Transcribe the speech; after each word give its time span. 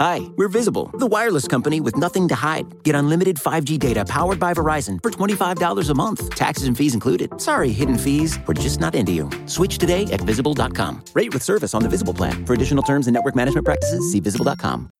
Hi, 0.00 0.20
we're 0.36 0.46
Visible, 0.46 0.90
the 0.94 1.08
wireless 1.08 1.48
company 1.48 1.80
with 1.80 1.96
nothing 1.96 2.28
to 2.28 2.36
hide. 2.36 2.84
Get 2.84 2.94
unlimited 2.94 3.34
5G 3.36 3.80
data 3.80 4.04
powered 4.04 4.38
by 4.38 4.54
Verizon 4.54 5.02
for 5.02 5.10
$25 5.10 5.90
a 5.90 5.94
month, 5.94 6.30
taxes 6.36 6.68
and 6.68 6.76
fees 6.76 6.94
included. 6.94 7.40
Sorry, 7.40 7.70
hidden 7.72 7.98
fees, 7.98 8.38
we're 8.46 8.54
just 8.54 8.78
not 8.78 8.94
into 8.94 9.10
you. 9.10 9.28
Switch 9.46 9.76
today 9.76 10.04
at 10.12 10.20
visible.com. 10.20 11.02
Rate 11.14 11.34
with 11.34 11.42
service 11.42 11.74
on 11.74 11.82
the 11.82 11.88
Visible 11.88 12.14
plan. 12.14 12.46
For 12.46 12.54
additional 12.54 12.84
terms 12.84 13.08
and 13.08 13.14
network 13.14 13.34
management 13.34 13.64
practices, 13.64 14.12
see 14.12 14.20
visible.com. 14.20 14.90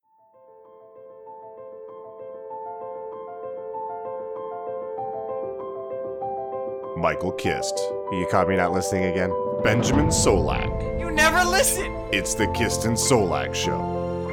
Michael 6.96 7.32
Kist. 7.32 7.78
You 8.10 8.26
caught 8.28 8.48
me 8.48 8.56
not 8.56 8.72
listening 8.72 9.04
again? 9.04 9.30
Benjamin 9.62 10.08
Solak. 10.08 10.98
You 10.98 11.12
never 11.12 11.44
listen! 11.48 11.86
It's 12.12 12.34
the 12.34 12.48
Kist 12.48 12.84
and 12.86 12.96
Solak 12.96 13.54
Show, 13.54 13.78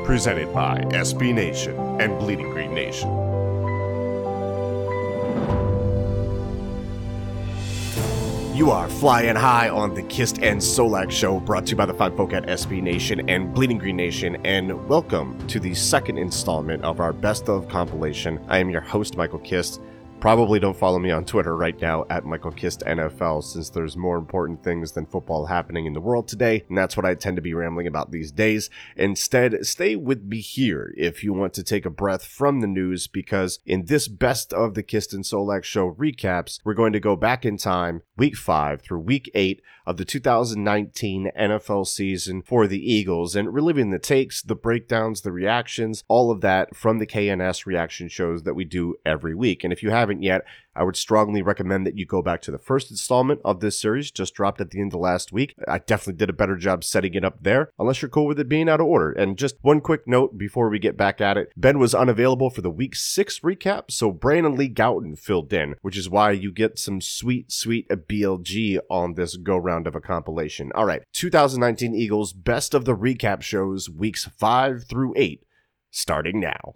presented 0.06 0.54
by 0.54 0.78
SB 0.92 1.34
Nation 1.34 1.76
and 2.00 2.20
Bleeding 2.20 2.52
Green 2.52 2.76
Nation. 2.76 3.10
You 8.56 8.70
are 8.70 8.88
flying 8.88 9.36
high 9.36 9.68
on 9.68 9.96
the 9.96 10.04
Kist 10.04 10.38
and 10.44 10.62
Solak 10.62 11.10
Show, 11.10 11.40
brought 11.40 11.66
to 11.66 11.72
you 11.72 11.76
by 11.76 11.88
the 11.88 11.94
fine 11.94 12.16
folk 12.16 12.34
at 12.34 12.46
SB 12.46 12.84
Nation 12.84 13.28
and 13.28 13.52
Bleeding 13.52 13.80
Green 13.80 13.98
Nation, 13.98 14.38
and 14.46 14.88
welcome 14.88 15.46
to 15.48 15.60
the 15.60 15.74
second 15.74 16.20
installment 16.20 16.84
of 16.84 17.00
our 17.00 17.12
Best 17.12 17.50
of 17.50 17.68
compilation. 17.68 18.40
I 18.48 18.60
am 18.60 18.70
your 18.70 18.82
host, 18.82 19.18
Michael 19.18 19.40
Kist. 19.40 19.82
Probably 20.20 20.60
don't 20.60 20.76
follow 20.76 20.98
me 20.98 21.12
on 21.12 21.24
Twitter 21.24 21.56
right 21.56 21.80
now 21.80 22.06
at 22.10 22.26
Michael 22.26 22.52
Kist 22.52 22.80
NFL 22.80 23.44
since 23.44 23.70
there's 23.70 23.96
more 23.96 24.18
important 24.18 24.64
things 24.64 24.94
than 24.94 25.06
football 25.06 25.46
happening 25.46 25.86
in 25.86 25.94
the 25.94 26.02
world 26.02 26.28
today, 26.28 26.64
and 26.68 26.78
that's 26.78 26.98
what 26.98 27.06
I 27.06 27.14
tend 27.14 27.36
to 27.36 27.44
be 27.44 27.54
rambling 27.54 27.86
about 27.86 28.12
these 28.12 28.32
days. 28.32 28.72
Instead, 28.96 29.66
stay 29.66 29.96
with 29.96 30.24
me 30.24 30.40
here 30.40 30.94
if 30.98 31.24
you 31.24 31.32
want 31.34 31.54
to 31.56 31.64
take 31.64 31.86
a 31.86 31.92
breath 31.92 32.26
from 32.26 32.62
the 32.62 32.68
news 32.68 33.06
because 33.08 33.60
in 33.68 33.86
this 33.86 34.08
best 34.08 34.52
of 34.52 34.74
the 34.74 34.84
Kist 34.84 35.14
and 35.14 35.24
Solak 35.24 35.64
show 35.64 35.94
recaps, 35.94 36.60
we're 36.64 36.74
going 36.74 36.94
to 36.94 37.00
go 37.00 37.16
back 37.16 37.46
in 37.46 37.58
time, 37.58 38.02
week 38.18 38.36
5 38.36 38.82
through 38.82 39.00
week 39.02 39.30
8 39.36 39.62
of 39.86 39.98
the 39.98 40.06
2019 40.06 41.32
NFL 41.38 41.88
season 41.88 42.42
for 42.42 42.68
the 42.68 42.92
Eagles 42.92 43.36
and 43.36 43.54
reliving 43.54 43.92
the 43.92 44.00
takes, 44.00 44.42
the 44.42 44.56
breakdowns, 44.56 45.22
the 45.22 45.32
reactions, 45.32 46.04
all 46.08 46.32
of 46.32 46.42
that 46.42 46.76
from 46.76 46.98
the 46.98 47.08
KNS 47.08 47.66
reaction 47.66 48.08
shows 48.08 48.44
that 48.44 48.56
we 48.56 48.66
do 48.66 48.96
every 49.06 49.36
week. 49.36 49.64
And 49.64 49.72
if 49.72 49.84
you 49.84 49.92
haven't 49.92 50.24
yet, 50.24 50.44
I 50.76 50.84
would 50.84 50.98
strongly 50.98 51.42
recommend 51.42 51.86
that 51.86 51.98
you 51.98 52.06
go 52.06 52.22
back 52.22 52.42
to 52.44 52.52
the 52.52 52.58
first 52.58 52.92
installment 52.92 53.40
of 53.46 53.60
this 53.60 53.80
series, 53.80 54.12
just 54.12 54.34
dropped 54.34 54.60
at 54.60 54.72
the 54.72 54.82
end 54.82 54.94
of 54.94 55.00
last 55.00 55.32
week. 55.32 55.56
I 55.68 55.80
definitely 55.80 56.18
did 56.18 56.30
a 56.30 56.34
better 56.34 56.58
job 56.58 56.84
setting 56.84 57.14
it 57.14 57.24
up 57.24 57.42
there, 57.42 57.72
unless 57.80 58.02
you're 58.02 58.10
cool 58.10 58.26
with 58.28 58.40
it 58.40 58.50
being 58.50 58.68
out 58.68 58.82
of 58.82 58.88
order. 58.88 59.12
And 59.12 59.38
just 59.38 59.56
one 59.62 59.80
quick 59.80 60.08
note 60.08 60.38
before 60.38 60.70
we 60.70 60.80
get 60.80 60.98
back 60.98 61.22
at 61.22 61.38
it 61.38 61.52
Ben 61.56 61.80
was 61.80 61.96
unavailable 61.96 62.50
for 62.50 62.62
the 62.62 62.70
week 62.70 62.96
six 62.96 63.40
recap, 63.40 63.86
so 63.90 64.12
Brandon 64.12 64.56
Lee 64.56 64.70
Gowton 64.70 65.18
filled 65.18 65.54
in, 65.54 65.76
which 65.82 65.98
is 65.98 66.10
why 66.10 66.32
you 66.32 66.52
get 66.52 66.78
some 66.78 67.00
sweet, 67.00 67.52
sweet 67.52 67.88
BLG 67.90 68.80
on 68.90 69.14
this 69.14 69.38
go 69.38 69.58
round 69.58 69.88
of 69.88 69.96
a 69.96 70.02
compilation. 70.02 70.72
All 70.76 70.86
right, 70.86 71.04
2019 71.14 71.96
Eagles 71.96 72.34
best 72.34 72.74
of 72.74 72.86
the 72.86 72.96
recap 72.96 73.42
shows, 73.42 73.90
weeks 73.90 74.30
five 74.38 74.86
through 74.90 75.14
eight, 75.16 75.44
starting 75.90 76.40
now. 76.40 76.76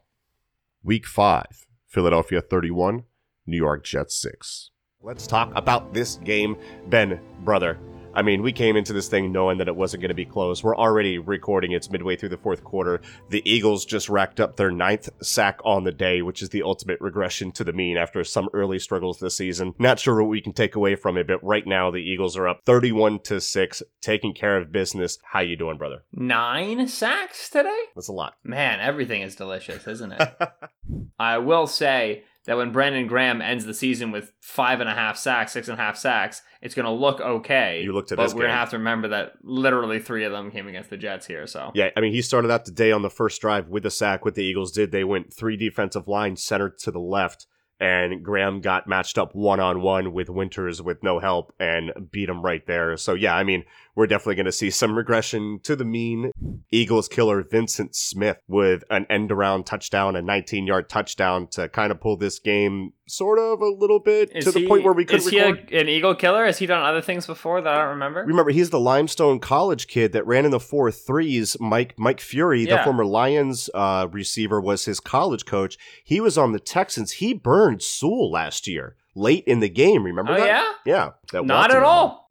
Week 0.84 1.06
five, 1.06 1.68
Philadelphia 1.88 2.42
31, 2.42 3.04
New 3.50 3.58
York 3.58 3.84
Jets 3.84 4.16
6. 4.22 4.72
Let's 5.02 5.28
talk 5.28 5.52
about 5.56 5.94
this 5.94 6.16
game. 6.18 6.58
Ben, 6.88 7.20
brother, 7.44 7.80
I 8.14 8.22
mean, 8.22 8.42
we 8.42 8.52
came 8.52 8.76
into 8.76 8.92
this 8.92 9.08
thing 9.08 9.32
knowing 9.32 9.60
that 9.60 9.68
it 9.68 9.76
wasn't 9.76 10.02
going 10.02 10.10
to 10.10 10.16
be 10.16 10.26
close. 10.26 10.64
We're 10.64 10.76
already 10.76 11.20
recording. 11.20 11.72
It's 11.72 11.92
midway 11.92 12.16
through 12.16 12.30
the 12.30 12.38
fourth 12.38 12.64
quarter. 12.64 13.02
The 13.30 13.48
Eagles 13.50 13.86
just 13.86 14.10
racked 14.10 14.40
up 14.40 14.58
their 14.58 14.72
ninth 14.72 15.10
sack 15.22 15.60
on 15.64 15.84
the 15.84 15.92
day, 15.92 16.22
which 16.22 16.42
is 16.42 16.50
the 16.50 16.64
ultimate 16.64 17.00
regression 17.00 17.52
to 17.54 17.64
the 17.64 17.72
mean 17.72 17.98
after 17.98 18.24
some 18.24 18.50
early 18.52 18.80
struggles 18.80 19.20
this 19.20 19.38
season. 19.38 19.76
Not 19.78 20.00
sure 20.00 20.22
what 20.22 20.30
we 20.30 20.42
can 20.42 20.54
take 20.54 20.76
away 20.76 20.96
from 20.96 21.18
it, 21.18 21.28
but 21.28 21.44
right 21.44 21.66
now 21.66 21.92
the 21.92 22.00
Eagles 22.00 22.36
are 22.36 22.48
up 22.48 22.62
31 22.66 23.20
to 23.20 23.40
6, 23.40 23.84
taking 24.02 24.34
care 24.34 24.58
of 24.58 24.72
business. 24.72 25.20
How 25.24 25.42
you 25.42 25.56
doing, 25.56 25.78
brother? 25.78 26.04
Nine 26.12 26.88
sacks 26.88 27.50
today? 27.50 27.84
That's 27.96 28.08
a 28.08 28.14
lot. 28.14 28.34
Man, 28.44 28.80
everything 28.80 29.22
is 29.22 29.36
delicious, 29.36 29.88
isn't 29.88 30.14
it? 30.14 30.38
I 31.20 31.38
will 31.38 31.68
say 31.68 32.24
that 32.50 32.58
when 32.58 32.72
Brandon 32.72 33.06
Graham 33.06 33.44
ends 33.44 33.64
the 33.66 33.76
season 33.76 34.10
with 34.10 34.34
five 34.42 34.80
and 34.80 34.90
a 34.90 34.94
half 34.96 35.18
sacks, 35.18 35.52
six 35.52 35.68
and 35.68 35.80
a 35.80 35.82
half 35.84 35.96
sacks, 35.96 36.42
it's 36.64 36.74
going 36.74 36.88
to 36.88 36.92
look 36.92 37.22
okay. 37.22 37.84
You 37.84 37.94
looked 37.94 38.12
at 38.12 38.16
but 38.16 38.30
we're 38.30 38.42
going 38.42 38.48
to 38.50 38.56
have 38.56 38.72
to 38.72 38.80
remember 38.80 39.10
that 39.10 39.34
literally 39.44 40.00
three 40.00 40.24
of 40.24 40.32
them 40.32 40.50
came 40.50 40.68
against 40.68 40.90
the 40.90 40.98
Jets 40.98 41.28
here. 41.28 41.46
So 41.46 41.70
Yeah, 41.76 41.90
I 41.96 42.02
mean, 42.02 42.12
he 42.12 42.24
started 42.24 42.50
out 42.50 42.66
the 42.66 42.72
day 42.72 42.92
on 42.92 43.04
the 43.04 43.10
first 43.12 43.40
drive 43.40 43.68
with 43.68 43.84
the 43.84 43.92
sack. 43.92 44.26
What 44.26 44.34
the 44.34 44.44
Eagles 44.44 44.72
did, 44.72 44.92
they 44.92 45.04
went 45.04 45.32
three 45.32 45.58
defensive 45.58 46.08
lines 46.08 46.42
centered 46.42 46.80
to 46.80 46.90
the 46.90 47.00
left, 47.00 47.46
and 47.80 48.24
Graham 48.24 48.62
got 48.62 48.88
matched 48.88 49.20
up 49.20 49.36
one 49.36 49.60
on 49.60 49.84
one 49.84 50.12
with 50.12 50.28
Winters 50.28 50.82
with 50.82 51.04
no 51.04 51.20
help 51.20 51.54
and 51.60 51.92
beat 52.12 52.30
him 52.30 52.42
right 52.42 52.66
there. 52.66 52.98
So, 52.98 53.14
yeah, 53.14 53.36
I 53.36 53.44
mean, 53.44 53.64
we're 54.00 54.08
definitely 54.08 54.36
going 54.36 54.46
to 54.46 54.52
see 54.54 54.70
some 54.70 54.96
regression 54.96 55.60
to 55.62 55.76
the 55.76 55.84
mean. 55.84 56.32
Eagles 56.72 57.10
killer 57.10 57.44
Vyncint 57.44 57.94
Smith 57.94 58.38
with 58.48 58.86
an 58.90 59.06
end 59.10 59.30
around 59.30 59.66
touchdown, 59.66 60.16
a 60.16 60.22
19 60.22 60.66
yard 60.66 60.88
touchdown 60.88 61.48
to 61.48 61.68
kind 61.68 61.92
of 61.92 62.00
pull 62.00 62.16
this 62.16 62.40
game 62.40 62.94
sort 63.08 63.40
of 63.40 63.60
a 63.60 63.68
little 63.68 64.00
bit 64.00 64.32
is 64.34 64.46
to 64.46 64.52
the 64.52 64.62
he, 64.62 64.68
point 64.68 64.84
where 64.84 64.94
we 64.94 65.04
could 65.04 65.18
is 65.18 65.28
he 65.28 65.40
a, 65.40 65.50
an 65.50 65.90
Eagle 65.90 66.16
killer? 66.16 66.46
Has 66.46 66.58
he 66.58 66.66
done 66.66 66.82
other 66.82 67.02
things 67.02 67.28
before 67.28 67.60
that 67.60 67.74
I 67.74 67.80
don't 67.80 67.90
remember? 67.90 68.24
Remember, 68.24 68.52
he's 68.52 68.70
the 68.70 68.80
Limestone 68.80 69.40
College 69.40 69.88
kid 69.88 70.14
that 70.14 70.26
ran 70.26 70.46
in 70.46 70.52
the 70.52 70.62
four 70.62 70.92
threes. 70.92 71.58
Mike 71.60 71.94
Mike 71.98 72.20
Furrey, 72.20 72.70
the 72.70 72.82
former 72.86 73.06
Lions 73.06 73.70
uh, 73.74 74.08
receiver, 74.10 74.62
was 74.62 74.86
his 74.86 75.02
college 75.02 75.46
coach. 75.46 75.78
He 76.06 76.22
was 76.22 76.38
on 76.38 76.54
the 76.54 76.60
Texans. 76.60 77.14
He 77.14 77.34
burned 77.34 77.82
Sewell 77.82 78.32
last 78.32 78.66
year, 78.66 78.96
late 79.16 79.44
in 79.46 79.60
the 79.60 79.70
game. 79.70 80.04
Remember 80.04 80.34
Oh, 80.34 80.38
that? 80.38 80.46
yeah? 80.48 80.72
yeah. 80.86 81.10
that 81.32 81.46
Not 81.46 81.72
at 81.72 81.82
was 81.82 81.88
all. 81.88 82.30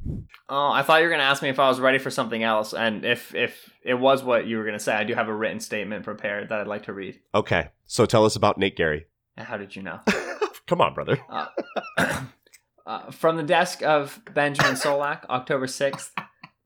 Oh, 0.48 0.70
I 0.72 0.82
thought 0.82 0.98
you 0.98 1.04
were 1.04 1.10
going 1.10 1.20
to 1.20 1.26
ask 1.26 1.42
me 1.42 1.48
if 1.50 1.58
I 1.58 1.68
was 1.68 1.78
ready 1.80 1.98
for 1.98 2.10
something 2.10 2.42
else, 2.42 2.72
and 2.72 3.04
if 3.04 3.34
if 3.34 3.70
it 3.82 3.94
was 3.94 4.22
what 4.24 4.46
you 4.46 4.56
were 4.56 4.64
going 4.64 4.78
to 4.78 4.82
say, 4.82 4.94
I 4.94 5.04
do 5.04 5.14
have 5.14 5.28
a 5.28 5.34
written 5.34 5.60
statement 5.60 6.04
prepared 6.04 6.48
that 6.48 6.60
I'd 6.60 6.66
like 6.66 6.84
to 6.84 6.92
read. 6.92 7.20
Okay, 7.34 7.68
so 7.86 8.06
tell 8.06 8.24
us 8.24 8.34
about 8.36 8.56
Nate 8.58 8.76
Gerry. 8.76 9.06
How 9.36 9.56
did 9.58 9.76
you 9.76 9.82
know? 9.82 10.00
Come 10.66 10.80
on, 10.80 10.94
brother. 10.94 11.18
uh, 11.98 13.10
from 13.10 13.36
the 13.36 13.42
desk 13.42 13.82
of 13.82 14.20
Benjamin 14.32 14.74
Solak, 14.74 15.24
October 15.28 15.66
6th, 15.66 16.10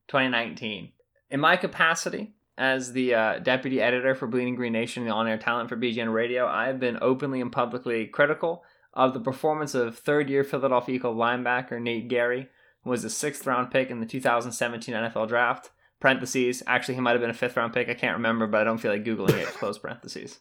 2019. 0.07 0.91
In 1.29 1.39
my 1.39 1.57
capacity 1.57 2.33
as 2.57 2.93
the 2.93 3.15
uh, 3.15 3.39
deputy 3.39 3.81
editor 3.81 4.15
for 4.15 4.27
Bleeding 4.27 4.55
Green 4.55 4.73
Nation, 4.73 5.05
the 5.05 5.11
on 5.11 5.27
air 5.27 5.37
talent 5.37 5.69
for 5.69 5.77
BGN 5.77 6.13
Radio, 6.13 6.45
I 6.47 6.67
have 6.67 6.79
been 6.79 6.97
openly 7.01 7.41
and 7.41 7.51
publicly 7.51 8.05
critical 8.07 8.63
of 8.93 9.13
the 9.13 9.19
performance 9.19 9.73
of 9.73 9.97
third 9.97 10.29
year 10.29 10.43
Philadelphia 10.43 10.95
Eagle 10.95 11.15
linebacker 11.15 11.81
Nate 11.81 12.09
Gerry, 12.09 12.49
who 12.83 12.89
was 12.89 13.03
a 13.03 13.09
sixth 13.09 13.45
round 13.47 13.71
pick 13.71 13.89
in 13.89 13.99
the 13.99 14.05
2017 14.05 14.93
NFL 14.93 15.27
draft. 15.27 15.71
Parentheses, 15.99 16.61
actually, 16.67 16.95
he 16.95 17.01
might 17.01 17.11
have 17.11 17.21
been 17.21 17.29
a 17.29 17.33
fifth 17.33 17.55
round 17.55 17.73
pick. 17.73 17.89
I 17.89 17.93
can't 17.93 18.17
remember, 18.17 18.45
but 18.45 18.61
I 18.61 18.63
don't 18.65 18.77
feel 18.77 18.91
like 18.91 19.05
Googling 19.05 19.37
it. 19.37 19.47
Close 19.59 19.79
parentheses. 19.79 20.39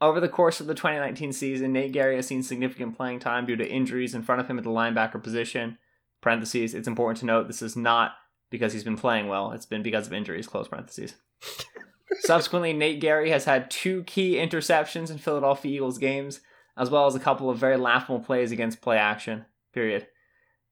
Over 0.00 0.20
the 0.20 0.28
course 0.28 0.60
of 0.60 0.66
the 0.66 0.74
2019 0.74 1.32
season, 1.32 1.72
Nate 1.72 1.92
Gerry 1.92 2.16
has 2.16 2.26
seen 2.26 2.42
significant 2.42 2.96
playing 2.96 3.20
time 3.20 3.46
due 3.46 3.56
to 3.56 3.68
injuries 3.68 4.14
in 4.14 4.22
front 4.22 4.40
of 4.40 4.48
him 4.48 4.58
at 4.58 4.64
the 4.64 4.70
linebacker 4.70 5.22
position. 5.22 5.78
Parentheses, 6.20 6.74
it's 6.74 6.88
important 6.88 7.18
to 7.18 7.26
note 7.26 7.46
this 7.46 7.62
is 7.62 7.76
not 7.76 8.12
because 8.50 8.72
he's 8.72 8.84
been 8.84 8.96
playing 8.96 9.28
well, 9.28 9.52
it's 9.52 9.66
been 9.66 9.82
because 9.82 10.06
of 10.06 10.12
injuries, 10.12 10.46
close 10.46 10.68
parentheses. 10.68 11.14
Subsequently, 12.20 12.72
Nate 12.72 13.00
Gerry 13.00 13.30
has 13.30 13.44
had 13.44 13.70
two 13.70 14.04
key 14.04 14.34
interceptions 14.34 15.10
in 15.10 15.18
Philadelphia 15.18 15.72
Eagles 15.72 15.98
games, 15.98 16.40
as 16.76 16.90
well 16.90 17.06
as 17.06 17.14
a 17.14 17.20
couple 17.20 17.50
of 17.50 17.58
very 17.58 17.76
laughable 17.76 18.20
plays 18.20 18.52
against 18.52 18.80
play 18.80 18.98
action. 18.98 19.44
Period. 19.72 20.06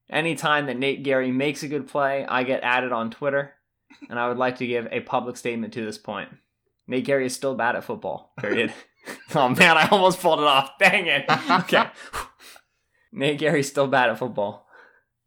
Anytime 0.09 0.65
that 0.65 0.77
Nate 0.77 1.03
Gerry 1.03 1.31
makes 1.31 1.63
a 1.63 1.67
good 1.67 1.87
play, 1.87 2.25
I 2.25 2.43
get 2.43 2.63
added 2.63 2.91
on 2.91 3.11
Twitter, 3.11 3.53
and 4.09 4.19
I 4.19 4.27
would 4.27 4.37
like 4.37 4.57
to 4.57 4.67
give 4.67 4.87
a 4.91 4.99
public 4.99 5.37
statement 5.37 5.73
to 5.73 5.85
this 5.85 5.97
point. 5.97 6.29
Nate 6.87 7.05
Gerry 7.05 7.25
is 7.25 7.35
still 7.35 7.55
bad 7.55 7.75
at 7.75 7.83
football. 7.83 8.33
Period. 8.37 8.73
oh 9.35 9.49
man, 9.49 9.77
I 9.77 9.87
almost 9.87 10.19
pulled 10.19 10.39
it 10.39 10.45
off. 10.45 10.77
Dang 10.79 11.07
it. 11.07 11.25
Okay. 11.49 11.85
Nate 13.11 13.39
Gerry's 13.39 13.67
still 13.67 13.87
bad 13.87 14.09
at 14.09 14.19
football. 14.19 14.67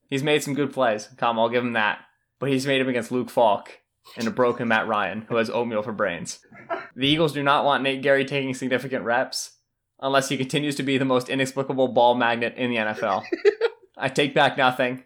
He's 0.08 0.22
made 0.22 0.42
some 0.42 0.54
good 0.54 0.72
plays. 0.72 1.08
Come, 1.16 1.38
I'll 1.38 1.48
give 1.48 1.64
him 1.64 1.74
that. 1.74 1.98
But 2.38 2.48
he's 2.48 2.66
made 2.66 2.80
him 2.80 2.88
against 2.88 3.12
Luke 3.12 3.30
Falk 3.30 3.70
and 4.16 4.26
a 4.26 4.30
broken 4.30 4.68
Matt 4.68 4.86
Ryan, 4.88 5.26
who 5.28 5.36
has 5.36 5.50
oatmeal 5.50 5.82
for 5.82 5.92
brains. 5.92 6.38
The 6.96 7.06
Eagles 7.06 7.32
do 7.32 7.42
not 7.42 7.64
want 7.64 7.82
Nate 7.82 8.02
Gerry 8.02 8.24
taking 8.24 8.54
significant 8.54 9.04
reps 9.04 9.53
unless 10.04 10.28
he 10.28 10.36
continues 10.36 10.76
to 10.76 10.82
be 10.82 10.98
the 10.98 11.04
most 11.04 11.30
inexplicable 11.30 11.88
ball 11.88 12.14
magnet 12.14 12.54
in 12.56 12.70
the 12.70 12.76
NFL. 12.76 13.24
I 13.96 14.08
take 14.08 14.34
back 14.34 14.58
nothing 14.58 15.04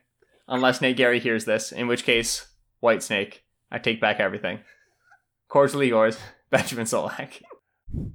unless 0.48 0.80
Nate 0.80 0.96
Gerry 0.96 1.20
hears 1.20 1.44
this, 1.44 1.70
in 1.70 1.86
which 1.86 2.04
case, 2.04 2.48
White 2.80 3.02
Snake, 3.02 3.44
I 3.70 3.78
take 3.78 4.00
back 4.00 4.18
everything. 4.18 4.58
Cordially 5.48 5.88
yours, 5.88 6.18
Benjamin 6.50 6.84
Solak. 6.84 7.40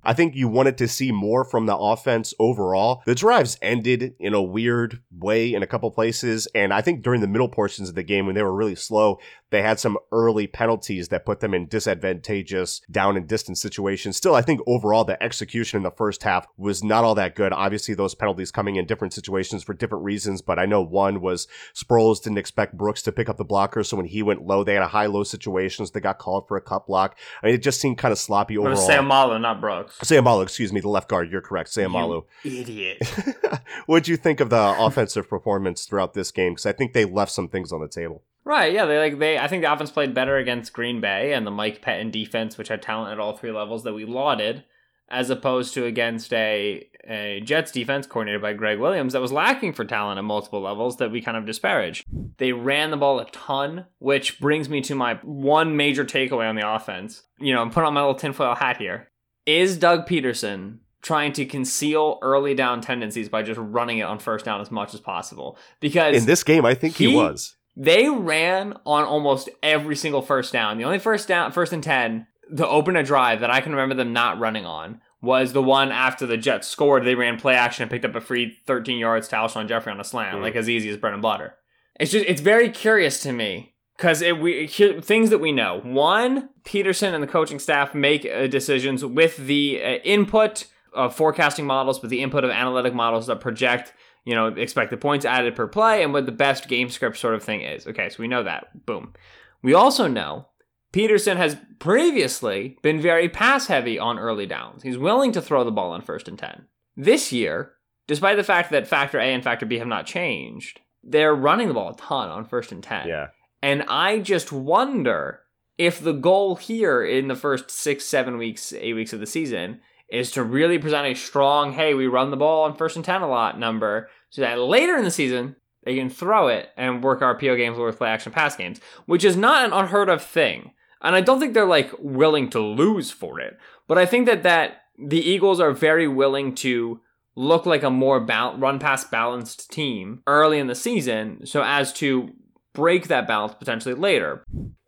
I 0.03 0.13
think 0.13 0.35
you 0.35 0.47
wanted 0.47 0.77
to 0.80 0.88
see 0.88 1.12
more 1.12 1.44
from 1.44 1.65
the 1.65 1.75
offense 1.75 2.33
overall. 2.38 3.01
The 3.06 3.15
drives 3.15 3.57
ended 3.62 4.13
in 4.19 4.33
a 4.33 4.41
weird 4.41 5.01
way 5.12 5.53
in 5.53 5.63
a 5.63 5.68
couple 5.68 5.89
places, 5.89 6.47
and 6.53 6.74
I 6.74 6.81
think 6.81 7.01
during 7.01 7.21
the 7.21 7.27
middle 7.27 7.50
portions 7.50 7.89
of 7.89 7.95
the 7.95 8.03
game 8.03 8.25
when 8.25 8.36
they 8.36 8.44
were 8.44 8.53
really 8.53 8.75
slow, 8.75 9.19
They 9.53 9.61
had 9.61 9.79
some 9.79 10.00
early 10.11 10.47
penalties 10.47 11.09
that 11.09 11.27
put 11.27 11.39
them 11.39 11.53
in 11.53 11.67
disadvantageous 11.67 12.81
down 12.89 13.15
and 13.15 13.27
distance 13.27 13.61
situations. 13.61 14.17
Still, 14.17 14.33
I 14.33 14.41
think 14.41 14.61
overall 14.65 15.03
the 15.03 15.21
execution 15.21 15.77
in 15.77 15.83
the 15.83 15.91
first 15.91 16.23
half 16.23 16.47
was 16.57 16.83
not 16.83 17.03
all 17.03 17.13
that 17.13 17.35
good. 17.35 17.53
Obviously, 17.53 17.94
those 17.94 18.15
penalties 18.15 18.50
coming 18.50 18.77
in 18.77 18.88
different 18.88 19.13
situations 19.13 19.61
for 19.61 19.75
different 19.75 20.05
reasons, 20.05 20.41
but 20.41 20.57
I 20.57 20.65
know 20.65 20.81
one 20.81 21.21
was 21.21 21.47
Sproles 21.75 22.23
didn't 22.23 22.39
expect 22.39 22.75
Brooks 22.75 23.03
to 23.03 23.11
pick 23.11 23.29
up 23.29 23.38
the 23.38 23.45
blocker, 23.45 23.83
so 23.83 23.95
when 23.95 24.07
he 24.07 24.23
went 24.23 24.41
low, 24.41 24.63
they 24.63 24.73
had 24.73 24.81
a 24.81 24.88
high 24.88 25.05
low 25.05 25.21
situations. 25.21 25.91
They 25.91 26.00
got 26.00 26.17
called 26.17 26.47
for 26.47 26.57
a 26.57 26.61
cut 26.61 26.88
block. 26.88 27.15
I 27.44 27.45
mean, 27.45 27.53
it 27.53 27.61
just 27.61 27.79
seemed 27.79 28.00
kind 28.00 28.11
of 28.11 28.17
sloppy 28.17 28.57
overall. 28.57 28.75
Sam 28.75 29.05
Malo, 29.05 29.38
not 29.38 29.61
Brooks. 29.61 30.00
Seumalo, 30.00 30.41
excuse 30.41 30.73
me, 30.73 30.79
the 30.79 30.89
left 30.89 31.09
guard. 31.09 31.31
You're 31.31 31.41
correct, 31.41 31.69
Seumalo. 31.69 32.23
Idiot. 32.44 33.07
What'd 33.85 34.07
you 34.07 34.17
think 34.17 34.39
of 34.39 34.50
the 34.50 34.75
offensive 34.79 35.29
performance 35.29 35.85
throughout 35.85 36.15
this 36.15 36.31
game? 36.31 36.53
Because 36.53 36.65
I 36.65 36.71
think 36.71 36.94
they 36.94 37.05
left 37.05 37.31
some 37.31 37.50
things 37.50 37.71
on 37.71 37.81
the 37.81 37.88
table. 37.88 38.23
Right, 38.45 38.73
yeah, 38.73 38.85
they 38.85 38.97
like 38.97 39.19
they. 39.19 39.37
I 39.37 39.47
think 39.47 39.63
the 39.63 39.71
offense 39.71 39.91
played 39.91 40.13
better 40.13 40.37
against 40.37 40.73
Green 40.73 40.99
Bay 40.99 41.33
and 41.33 41.47
the 41.47 41.51
Mike 41.51 41.81
Pettine 41.81 42.11
defense, 42.11 42.57
which 42.57 42.67
had 42.67 42.81
talent 42.81 43.13
at 43.13 43.19
all 43.19 43.37
three 43.37 43.51
levels 43.51 43.83
that 43.83 43.93
we 43.93 44.03
lauded, 44.05 44.65
as 45.09 45.29
opposed 45.29 45.73
to 45.75 45.85
against 45.85 46.33
a 46.33 46.87
a 47.07 47.41
Jets 47.43 47.71
defense 47.71 48.07
coordinated 48.07 48.41
by 48.41 48.53
Gregg 48.53 48.79
Williams 48.79 49.13
that 49.13 49.21
was 49.21 49.31
lacking 49.31 49.73
for 49.73 49.83
talent 49.85 50.17
at 50.17 50.23
multiple 50.23 50.61
levels 50.61 50.97
that 50.97 51.11
we 51.11 51.21
kind 51.21 51.37
of 51.37 51.45
disparaged. 51.45 52.05
They 52.37 52.53
ran 52.53 52.91
the 52.91 52.97
ball 52.97 53.19
a 53.19 53.25
ton, 53.25 53.85
which 53.99 54.39
brings 54.39 54.69
me 54.69 54.81
to 54.81 54.95
my 54.95 55.15
one 55.23 55.75
major 55.75 56.05
takeaway 56.05 56.47
on 56.47 56.55
the 56.55 56.69
offense. 56.69 57.23
You 57.39 57.53
know, 57.53 57.61
I'm 57.61 57.71
putting 57.71 57.87
on 57.87 57.93
my 57.93 58.01
little 58.01 58.15
tinfoil 58.15 58.55
hat 58.55 58.77
here. 58.77 59.09
Is 59.45 59.77
Doug 59.77 60.07
Pederson 60.07 60.79
trying 61.01 61.33
to 61.33 61.45
conceal 61.45 62.19
early 62.21 62.55
down 62.55 62.79
tendencies 62.79 63.27
by 63.27 63.43
just 63.43 63.59
running 63.61 63.97
it 63.97 64.03
on 64.03 64.19
first 64.19 64.45
down 64.45 64.61
as 64.61 64.71
much 64.71 64.93
as 64.93 65.01
possible? 65.01 65.57
Because 65.81 66.15
In 66.15 66.25
this 66.25 66.43
game, 66.43 66.65
I 66.65 66.73
think 66.73 66.95
he, 66.95 67.09
he- 67.09 67.15
was. 67.15 67.55
They 67.75 68.07
ran 68.09 68.73
on 68.85 69.03
almost 69.03 69.49
every 69.63 69.95
single 69.95 70.21
first 70.21 70.53
down. 70.53 70.77
The 70.77 70.83
only 70.83 70.99
first 70.99 71.27
down, 71.27 71.51
first 71.51 71.73
and 71.73 71.83
ten, 71.83 72.27
to 72.55 72.67
open 72.67 72.95
a 72.95 73.03
drive 73.03 73.39
that 73.39 73.49
I 73.49 73.61
can 73.61 73.71
remember 73.71 73.95
them 73.95 74.13
not 74.13 74.39
running 74.39 74.65
on 74.65 75.01
was 75.21 75.53
the 75.53 75.61
one 75.63 75.91
after 75.91 76.25
the 76.25 76.37
Jets 76.37 76.67
scored. 76.67 77.05
They 77.05 77.15
ran 77.15 77.39
play 77.39 77.55
action 77.55 77.81
and 77.83 77.89
picked 77.89 78.05
up 78.05 78.13
a 78.15 78.21
free 78.21 78.57
13 78.67 78.97
yards 78.99 79.27
to 79.29 79.35
Alshon 79.37 79.67
Jeffery 79.67 79.93
on 79.93 79.99
a 79.99 80.03
slam, 80.03 80.37
Mm. 80.37 80.41
like 80.41 80.55
as 80.55 80.69
easy 80.69 80.89
as 80.89 80.97
bread 80.97 81.13
and 81.13 81.21
butter. 81.21 81.55
It's 81.99 82.11
just 82.11 82.25
it's 82.27 82.41
very 82.41 82.69
curious 82.69 83.21
to 83.23 83.31
me 83.31 83.73
because 83.97 84.21
it 84.21 84.39
we 84.39 84.65
here, 84.67 84.99
things 85.01 85.29
that 85.29 85.39
we 85.39 85.51
know. 85.51 85.79
One, 85.83 86.49
Pederson 86.65 87.13
and 87.13 87.23
the 87.23 87.27
coaching 87.27 87.59
staff 87.59 87.95
make 87.95 88.25
uh, 88.25 88.47
decisions 88.47 89.03
with 89.05 89.37
the 89.37 89.81
uh, 89.83 89.87
input 90.03 90.65
of 90.93 91.15
forecasting 91.15 91.65
models, 91.65 92.01
with 92.01 92.11
the 92.11 92.21
input 92.21 92.43
of 92.43 92.51
analytic 92.51 92.93
models 92.93 93.25
that 93.27 93.39
project 93.39 93.93
you 94.25 94.35
know, 94.35 94.47
expected 94.47 95.01
points 95.01 95.25
added 95.25 95.55
per 95.55 95.67
play 95.67 96.03
and 96.03 96.13
what 96.13 96.25
the 96.25 96.31
best 96.31 96.67
game 96.67 96.89
script 96.89 97.17
sort 97.17 97.35
of 97.35 97.43
thing 97.43 97.61
is. 97.61 97.87
Okay, 97.87 98.09
so 98.09 98.17
we 98.19 98.27
know 98.27 98.43
that. 98.43 98.85
Boom. 98.85 99.13
We 99.61 99.73
also 99.73 100.07
know 100.07 100.47
Pederson 100.93 101.37
has 101.37 101.57
previously 101.79 102.77
been 102.81 103.01
very 103.01 103.27
pass 103.27 103.67
heavy 103.67 103.97
on 103.97 104.19
early 104.19 104.45
downs. 104.45 104.83
He's 104.83 104.97
willing 104.97 105.31
to 105.33 105.41
throw 105.41 105.63
the 105.63 105.71
ball 105.71 105.91
on 105.91 106.01
first 106.01 106.27
and 106.27 106.37
10. 106.37 106.67
This 106.95 107.31
year, 107.31 107.73
despite 108.07 108.37
the 108.37 108.43
fact 108.43 108.71
that 108.71 108.87
factor 108.87 109.19
A 109.19 109.33
and 109.33 109.43
factor 109.43 109.65
B 109.65 109.79
have 109.79 109.87
not 109.87 110.05
changed, 110.05 110.81
they're 111.03 111.35
running 111.35 111.67
the 111.67 111.73
ball 111.73 111.89
a 111.89 111.95
ton 111.97 112.29
on 112.29 112.45
first 112.45 112.71
and 112.71 112.83
10. 112.83 113.07
Yeah. 113.07 113.27
And 113.61 113.83
I 113.87 114.19
just 114.19 114.51
wonder 114.51 115.41
if 115.77 115.99
the 115.99 116.13
goal 116.13 116.55
here 116.55 117.03
in 117.03 117.27
the 117.27 117.35
first 117.35 117.71
six, 117.71 118.05
seven 118.05 118.37
weeks, 118.37 118.73
eight 118.73 118.93
weeks 118.93 119.13
of 119.13 119.19
the 119.19 119.25
season 119.25 119.81
is 120.13 120.30
to 120.30 120.44
really 120.44 120.77
present 120.77 121.07
a 121.07 121.15
strong, 121.15 121.74
hey, 121.74 121.95
we 121.95 122.06
run 122.06 122.30
the 122.30 122.38
ball 122.38 122.65
on 122.65 122.75
first 122.75 122.95
and 122.95 123.04
10 123.04 123.24
a 123.24 123.27
lot 123.27 123.60
number 123.60 124.07
so 124.30 124.42
that 124.42 124.60
later 124.60 124.95
in 124.95 125.04
the 125.04 125.12
season, 125.12 125.56
they 125.83 125.95
can 125.95 126.10
throw 126.10 126.48
it 126.50 126.69
and 126.77 127.04
work 127.04 127.21
RPO 127.21 127.57
games 127.57 127.80
with 127.80 127.98
play 127.98 128.10
action 128.10 128.31
pass 128.31 128.56
games, 128.56 128.80
which 129.07 129.25
is 129.25 129.36
not 129.36 129.65
an 129.65 129.74
unheard 129.74 130.10
of 130.10 130.24
thing. 130.24 130.71
And 131.01 131.15
I 131.15 131.21
don't 131.21 131.39
think 131.39 131.54
they're 131.56 131.65
like 131.65 131.92
willing 131.98 132.51
to 132.51 132.60
lose 132.60 133.10
for 133.10 133.39
it, 133.39 133.57
but 133.88 133.98
I 133.98 134.06
think 134.06 134.27
that 134.27 134.44
that 134.44 134.83
the 134.98 135.19
Eagles 135.19 135.60
are 135.60 135.71
very 135.71 136.07
willing 136.07 136.54
to 136.56 137.01
look 137.36 137.65
like 137.65 137.81
a 137.81 137.89
more 137.89 138.19
run 138.19 138.77
pass 138.77 139.04
balanced 139.04 139.71
team 139.71 140.21
early 140.27 140.60
in 140.60 140.68
the 140.68 140.75
season 140.75 141.45
so 141.45 141.63
as 141.63 141.92
to 141.94 142.30
break 142.74 143.07
that 143.07 143.27
balance 143.27 143.56
potentially 143.56 143.95
later. 143.95 144.45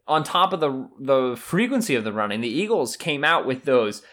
On 0.08 0.24
top 0.24 0.54
of 0.54 0.60
the 0.60 0.88
the 1.00 1.36
frequency 1.36 1.96
of 1.96 2.04
the 2.04 2.14
running, 2.14 2.42
the 2.42 2.48
Eagles 2.48 2.96
came 2.96 3.24
out 3.24 3.48
with 3.48 3.64
those 3.64 4.04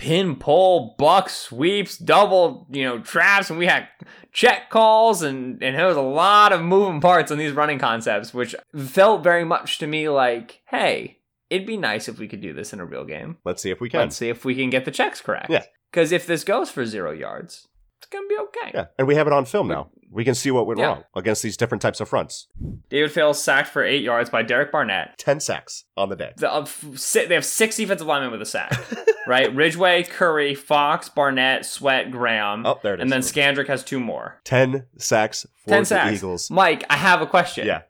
pin 0.00 0.34
pull, 0.34 0.94
buck 0.98 1.28
sweeps, 1.28 1.98
double, 1.98 2.66
you 2.70 2.82
know, 2.84 3.00
traps, 3.00 3.50
and 3.50 3.58
we 3.58 3.66
had 3.66 3.86
check 4.32 4.70
calls 4.70 5.20
and 5.20 5.62
and 5.62 5.76
there 5.76 5.86
was 5.86 5.96
a 5.98 6.00
lot 6.00 6.54
of 6.54 6.62
moving 6.62 7.02
parts 7.02 7.30
on 7.30 7.36
these 7.36 7.52
running 7.52 7.78
concepts, 7.78 8.32
which 8.32 8.56
felt 8.74 9.22
very 9.22 9.44
much 9.44 9.76
to 9.76 9.86
me 9.86 10.08
like, 10.08 10.62
hey, 10.70 11.18
it'd 11.50 11.66
be 11.66 11.76
nice 11.76 12.08
if 12.08 12.18
we 12.18 12.28
could 12.28 12.40
do 12.40 12.54
this 12.54 12.72
in 12.72 12.80
a 12.80 12.84
real 12.86 13.04
game. 13.04 13.36
Let's 13.44 13.62
see 13.62 13.70
if 13.70 13.78
we 13.78 13.90
can. 13.90 14.00
Let's 14.00 14.16
see 14.16 14.30
if 14.30 14.42
we 14.42 14.54
can 14.54 14.70
get 14.70 14.86
the 14.86 14.90
checks 14.90 15.20
correct. 15.20 15.50
Yeah. 15.50 15.64
Because 15.92 16.12
if 16.12 16.26
this 16.26 16.44
goes 16.44 16.70
for 16.70 16.86
zero 16.86 17.12
yards, 17.12 17.68
it's 17.98 18.08
gonna 18.08 18.26
be 18.26 18.38
okay. 18.38 18.70
Yeah, 18.72 18.86
and 18.98 19.06
we 19.06 19.16
have 19.16 19.26
it 19.26 19.34
on 19.34 19.44
film 19.44 19.68
now. 19.68 19.90
We 20.12 20.24
can 20.24 20.34
see 20.34 20.50
what 20.50 20.66
went 20.66 20.80
Yeah. 20.80 20.86
wrong 20.86 21.04
against 21.14 21.42
these 21.42 21.56
different 21.56 21.80
types 21.82 22.00
of 22.00 22.08
fronts. 22.08 22.48
David 22.88 23.12
Fales 23.12 23.40
sacked 23.42 23.68
for 23.68 23.84
eight 23.84 24.02
yards 24.02 24.28
by 24.28 24.42
Derek 24.42 24.72
Barnett. 24.72 25.16
Ten 25.18 25.38
sacks 25.38 25.84
on 25.96 26.08
the 26.08 26.16
day. 26.16 26.32
The, 26.36 26.52
uh, 26.52 26.62
f- 26.62 26.84
si- 26.96 27.26
they 27.26 27.34
have 27.34 27.44
six 27.44 27.76
defensive 27.76 28.06
linemen 28.08 28.32
with 28.32 28.42
a 28.42 28.46
sack, 28.46 28.72
right? 29.28 29.54
Ridgway, 29.54 30.02
Curry, 30.02 30.54
Fox, 30.56 31.08
Barnett, 31.08 31.64
Sweat, 31.64 32.10
Graham, 32.10 32.66
Oh, 32.66 32.80
there 32.82 32.94
it 32.94 33.00
is. 33.00 33.02
and 33.02 33.12
then 33.12 33.20
Scandrick 33.20 33.68
has 33.68 33.84
two 33.84 34.00
more. 34.00 34.40
Ten 34.44 34.86
sacks 34.98 35.46
for 35.62 35.70
Ten 35.70 35.82
the 35.82 35.86
sacks. 35.86 36.16
Eagles. 36.16 36.50
Mike, 36.50 36.84
I 36.90 36.96
have 36.96 37.22
a 37.22 37.26
question. 37.26 37.66
Yeah. 37.68 37.82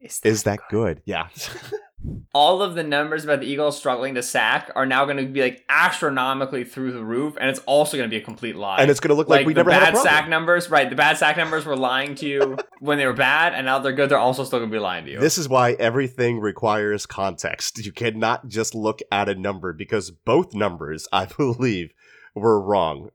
Is 0.00 0.20
that, 0.20 0.28
Is 0.30 0.42
that 0.44 0.58
good? 0.70 1.02
Yeah. 1.04 1.28
all 2.34 2.62
of 2.62 2.74
the 2.74 2.82
numbers 2.82 3.24
about 3.24 3.40
the 3.40 3.46
Eagles 3.46 3.76
struggling 3.76 4.14
to 4.14 4.22
sack 4.22 4.70
are 4.74 4.86
now 4.86 5.04
going 5.04 5.18
to 5.18 5.26
be 5.26 5.42
like 5.42 5.64
astronomically 5.68 6.64
through 6.64 6.92
the 6.92 7.04
roof, 7.04 7.36
and 7.40 7.50
it's 7.50 7.60
also 7.60 7.96
going 7.96 8.08
to 8.08 8.14
be 8.14 8.20
a 8.20 8.24
complete 8.24 8.56
lie. 8.56 8.78
and 8.78 8.90
it's 8.90 9.00
going 9.00 9.10
to 9.10 9.14
look 9.14 9.28
like, 9.28 9.46
we 9.46 9.52
the 9.52 9.58
never 9.58 9.70
bad 9.70 9.82
had 9.82 9.94
a 9.94 9.98
sack 9.98 10.28
numbers, 10.28 10.70
right? 10.70 10.88
The 10.88 10.96
bad 10.96 11.18
sack 11.18 11.36
numbers 11.36 11.64
were 11.64 11.76
lying 11.76 12.14
to 12.16 12.26
you 12.26 12.56
when 12.80 12.98
they 12.98 13.06
were 13.06 13.12
bad, 13.12 13.54
and 13.54 13.66
now 13.66 13.78
they're 13.78 13.92
good. 13.92 14.08
They're 14.08 14.18
also 14.18 14.44
still 14.44 14.58
going 14.58 14.70
to 14.70 14.74
be 14.74 14.80
lying 14.80 15.04
to 15.04 15.12
you. 15.12 15.20
This 15.20 15.38
is 15.38 15.48
why 15.48 15.72
everything 15.72 16.40
requires 16.40 17.06
context. 17.06 17.84
You 17.84 17.92
cannot 17.92 18.48
just 18.48 18.74
look 18.74 19.00
at 19.10 19.28
a 19.28 19.34
number 19.34 19.72
because 19.72 20.10
both 20.10 20.54
numbers, 20.54 21.06
I 21.12 21.26
believe, 21.36 21.92
were 22.34 22.60
wrong. 22.60 23.10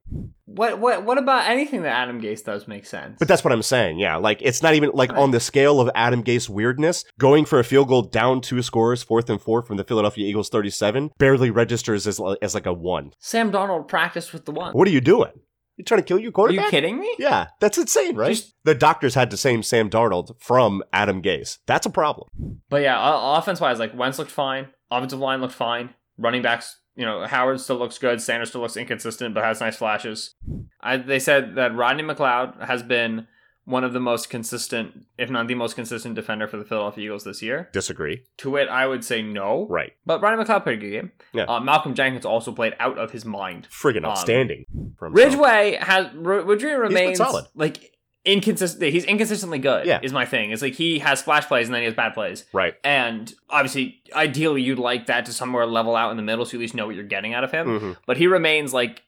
what 0.46 0.80
what 0.80 1.04
what 1.04 1.18
about 1.18 1.48
anything 1.50 1.82
that 1.84 1.90
Adam 1.96 2.22
Gase 2.22 2.44
does 2.44 2.68
make 2.68 2.86
sense? 2.86 3.18
But 3.20 3.28
that's 3.28 3.44
what 3.44 3.52
I'm 3.52 3.62
saying. 3.64 4.00
Yeah, 4.00 4.18
like 4.18 4.42
it's 4.42 4.62
not 4.62 4.76
even 4.76 4.92
like 4.94 5.12
on 5.14 5.32
the 5.32 5.40
scale 5.40 5.80
of 5.82 5.90
Adam 5.96 6.24
Gase 6.24 6.48
weirdness. 6.50 7.04
Going 7.20 7.46
for 7.46 7.60
a 7.60 7.64
field 7.64 7.88
goal 7.88 8.04
down 8.04 8.42
two 8.42 8.62
scores, 8.62 9.04
fourth 9.04 9.30
and 9.30 9.42
four 9.42 9.62
from 9.62 9.78
the 9.78 9.84
Philadelphia 9.84 10.28
Eagles 10.28 10.50
37, 10.50 11.12
barely 11.18 11.50
registers 11.50 12.06
as 12.08 12.20
as 12.42 12.54
like 12.54 12.66
a 12.66 12.74
one. 12.74 13.12
Sam 13.20 13.52
Darnold 13.52 13.88
practiced 13.88 14.34
with 14.34 14.46
the 14.46 14.52
one. 14.52 14.74
What 14.74 14.88
are 14.88 14.92
you 14.92 15.02
doing? 15.02 15.32
You 15.78 15.84
trying 15.84 16.00
to 16.02 16.06
kill 16.08 16.18
your 16.18 16.30
Are 16.30 16.32
quarterback? 16.32 16.66
you 16.66 16.72
kidding 16.72 17.00
me? 17.00 17.16
Yeah, 17.20 17.48
that's 17.60 17.78
insane, 17.78 18.16
right? 18.16 18.30
Just- 18.36 18.56
the 18.64 18.74
doctors 18.74 19.14
had 19.14 19.30
to 19.30 19.38
same 19.38 19.62
Sam 19.62 19.92
Darnold 19.92 20.32
from 20.42 20.82
Adam 20.92 21.22
Gase. 21.22 21.60
That's 21.68 21.86
a 21.86 21.92
problem. 21.92 22.30
But 22.70 22.82
yeah, 22.82 22.98
offense 23.38 23.62
wise, 23.62 23.78
like 23.78 23.96
Wentz 23.96 24.18
looked 24.18 24.32
fine, 24.32 24.70
offensive 24.90 25.20
line 25.20 25.40
looked 25.40 25.54
fine, 25.54 25.94
running 26.18 26.42
backs. 26.42 26.78
You 26.98 27.06
know, 27.06 27.26
Howard 27.26 27.62
still 27.62 27.78
looks 27.78 27.98
good. 27.98 28.20
Sanders 28.22 28.50
still 28.50 28.62
looks 28.62 28.76
inconsistent, 28.76 29.34
but 29.36 29.44
has 29.44 29.62
nice 29.62 29.78
flashes. 29.78 30.34
I, 30.82 30.98
they 30.98 31.20
said 31.20 31.56
that 31.56 31.76
Rodney 31.76 32.04
McLeod 32.04 32.66
has 32.66 32.84
been 32.84 33.28
one 33.66 33.84
of 33.84 33.94
the 33.94 34.00
most 34.00 34.30
consistent, 34.30 35.06
if 35.18 35.30
not 35.30 35.48
the 35.48 35.54
most 35.54 35.76
consistent 35.76 36.16
defender 36.16 36.48
for 36.48 36.56
the 36.58 36.64
Philadelphia 36.66 37.06
Eagles 37.06 37.24
this 37.26 37.42
year. 37.42 37.70
Disagree. 37.74 38.24
To 38.38 38.56
it, 38.56 38.68
I 38.70 38.88
would 38.88 39.04
say 39.06 39.22
no. 39.22 39.68
Right. 39.70 39.94
But 40.06 40.22
Rodney 40.22 40.44
McLeod 40.44 40.64
played 40.64 40.78
a 40.80 40.82
good 40.82 40.90
game. 40.92 41.12
Yeah. 41.34 41.44
Uh, 41.44 41.60
Malcolm 41.60 41.94
Jenkins 41.94 42.26
also 42.26 42.52
played 42.52 42.76
out 42.80 42.98
of 42.98 43.12
his 43.12 43.26
mind. 43.26 43.68
Friggin' 43.70 43.98
Um, 43.98 44.06
outstanding. 44.06 44.66
himself. 44.74 45.14
Ridgway 45.14 45.78
has 45.82 46.08
R- 46.08 46.42
Ridgway 46.46 46.72
remains 46.74 47.18
solid. 47.20 47.46
like 47.56 47.92
inconsistent. 48.28 48.84
He's 48.94 49.06
inconsistently 49.06 49.58
good. 49.60 49.88
Yeah. 49.88 50.00
is 50.04 50.14
my 50.14 50.26
thing. 50.26 50.52
It's 50.52 50.62
like 50.62 50.74
he 50.74 51.00
has 51.00 51.20
splash 51.20 51.48
plays 51.48 51.68
and 51.68 51.74
then 51.74 51.82
he 51.82 51.86
has 51.86 51.96
bad 51.96 52.14
plays. 52.14 52.46
Right. 52.54 52.76
And 52.84 53.34
obviously, 53.50 54.02
ideally, 54.14 54.62
you'd 54.62 54.78
like 54.80 55.08
that 55.08 55.26
to 55.26 55.34
somewhere 55.34 55.66
level 55.66 55.96
out 55.96 56.12
in 56.12 56.18
the 56.18 56.24
middle, 56.24 56.46
so 56.46 56.54
you 56.54 56.60
at 56.60 56.62
least 56.62 56.76
know 56.76 56.86
what 56.86 56.96
you're 56.96 57.04
getting 57.06 57.34
out 57.34 57.44
of 57.44 57.52
him. 57.52 57.80
hmm 57.80 57.92
But 58.06 58.18
he 58.18 58.28
remains 58.28 58.74
like 58.74 59.02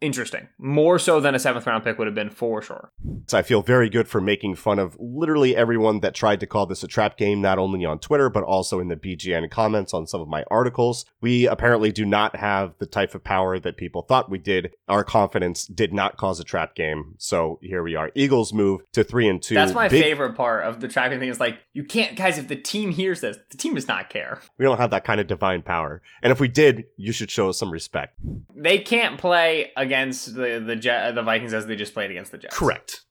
interesting, 0.00 0.48
more 0.58 0.98
so 0.98 1.20
than 1.20 1.34
a 1.34 1.38
seventh 1.38 1.66
round 1.66 1.84
pick 1.84 1.98
would 1.98 2.06
have 2.06 2.14
been 2.14 2.30
for 2.30 2.60
sure. 2.62 2.92
So 3.26 3.38
I 3.38 3.42
feel 3.42 3.62
very 3.62 3.88
good 3.88 4.08
for 4.08 4.20
making 4.20 4.56
fun 4.56 4.78
of 4.78 4.96
literally 5.00 5.56
everyone 5.56 6.00
that 6.00 6.14
tried 6.14 6.40
to 6.40 6.46
call 6.46 6.66
this 6.66 6.82
a 6.82 6.88
trap 6.88 7.16
game, 7.16 7.40
not 7.40 7.58
only 7.58 7.84
on 7.84 7.98
Twitter, 7.98 8.28
but 8.30 8.44
also 8.44 8.78
in 8.78 8.88
the 8.88 8.96
BGN 8.96 9.50
comments 9.50 9.94
on 9.94 10.06
some 10.06 10.20
of 10.20 10.28
my 10.28 10.44
articles. 10.50 11.06
We 11.20 11.46
apparently 11.46 11.92
do 11.92 12.04
not 12.04 12.36
have 12.36 12.74
the 12.78 12.86
type 12.86 13.14
of 13.14 13.24
power 13.24 13.58
that 13.58 13.76
people 13.76 14.02
thought 14.02 14.30
we 14.30 14.38
did. 14.38 14.74
Our 14.88 15.02
confidence 15.04 15.66
did 15.66 15.92
not 15.92 16.16
cause 16.16 16.38
a 16.40 16.44
trap 16.44 16.74
game. 16.74 17.14
So 17.18 17.58
here 17.62 17.82
we 17.82 17.96
are. 17.96 18.10
Eagles 18.14 18.52
move 18.52 18.82
to 18.92 19.02
three 19.02 19.28
and 19.28 19.42
two. 19.42 19.54
That's 19.54 19.72
my 19.72 19.88
Big- 19.88 20.02
favorite 20.02 20.34
part 20.34 20.64
of 20.64 20.80
the 20.80 20.88
trapping 20.88 21.18
thing. 21.18 21.28
Is 21.28 21.40
like 21.40 21.58
you 21.72 21.84
can't, 21.84 22.16
guys. 22.16 22.38
If 22.38 22.48
the 22.48 22.56
team 22.56 22.90
hears 22.90 23.20
this, 23.22 23.38
the 23.50 23.56
team 23.56 23.74
does 23.74 23.88
not 23.88 24.10
care. 24.10 24.40
We 24.58 24.64
don't 24.64 24.78
have 24.78 24.90
that 24.90 25.04
kind 25.04 25.20
of 25.20 25.26
divine 25.26 25.62
power. 25.62 26.02
And 26.22 26.30
if 26.30 26.40
we 26.40 26.48
did, 26.48 26.84
you 26.96 27.12
should 27.12 27.30
show 27.30 27.48
us 27.48 27.58
some 27.58 27.70
respect. 27.70 28.18
They 28.54 28.78
can't 28.78 29.18
play 29.18 29.72
against 29.86 30.34
the 30.34 30.62
the 30.64 30.76
Jet, 30.76 31.14
the 31.14 31.22
Vikings 31.22 31.54
as 31.54 31.66
they 31.66 31.76
just 31.76 31.94
played 31.94 32.10
against 32.10 32.32
the 32.32 32.38
Jets. 32.38 32.56
Correct. 32.56 33.04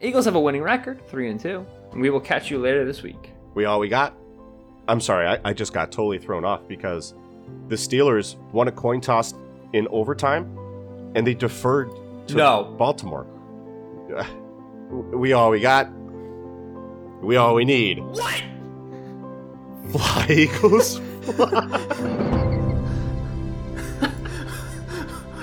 Eagles 0.00 0.24
have 0.26 0.34
a 0.34 0.40
winning 0.40 0.62
record, 0.62 1.00
three 1.08 1.30
and 1.30 1.40
two. 1.40 1.66
And 1.92 2.00
we 2.00 2.10
will 2.10 2.20
catch 2.20 2.50
you 2.50 2.58
later 2.58 2.84
this 2.84 3.02
week. 3.02 3.32
We 3.54 3.64
all 3.64 3.80
we 3.80 3.88
got. 3.88 4.14
I'm 4.86 5.00
sorry, 5.00 5.26
I, 5.26 5.38
I 5.44 5.52
just 5.52 5.72
got 5.72 5.90
totally 5.92 6.18
thrown 6.18 6.44
off 6.44 6.66
because 6.68 7.14
the 7.68 7.76
Steelers 7.76 8.36
won 8.52 8.68
a 8.68 8.72
coin 8.72 9.00
toss 9.00 9.34
in 9.72 9.86
overtime 9.90 10.44
and 11.14 11.26
they 11.26 11.34
deferred 11.34 11.90
to 12.28 12.34
No. 12.34 12.74
Baltimore. 12.78 13.26
Uh, 14.14 14.24
We 15.16 15.32
all 15.34 15.50
we 15.50 15.60
got. 15.60 15.88
We 17.22 17.36
all 17.36 17.54
we 17.54 17.64
need. 17.64 17.98
What? 18.00 18.42
Fly 19.90 20.26
Eagles. 20.30 21.00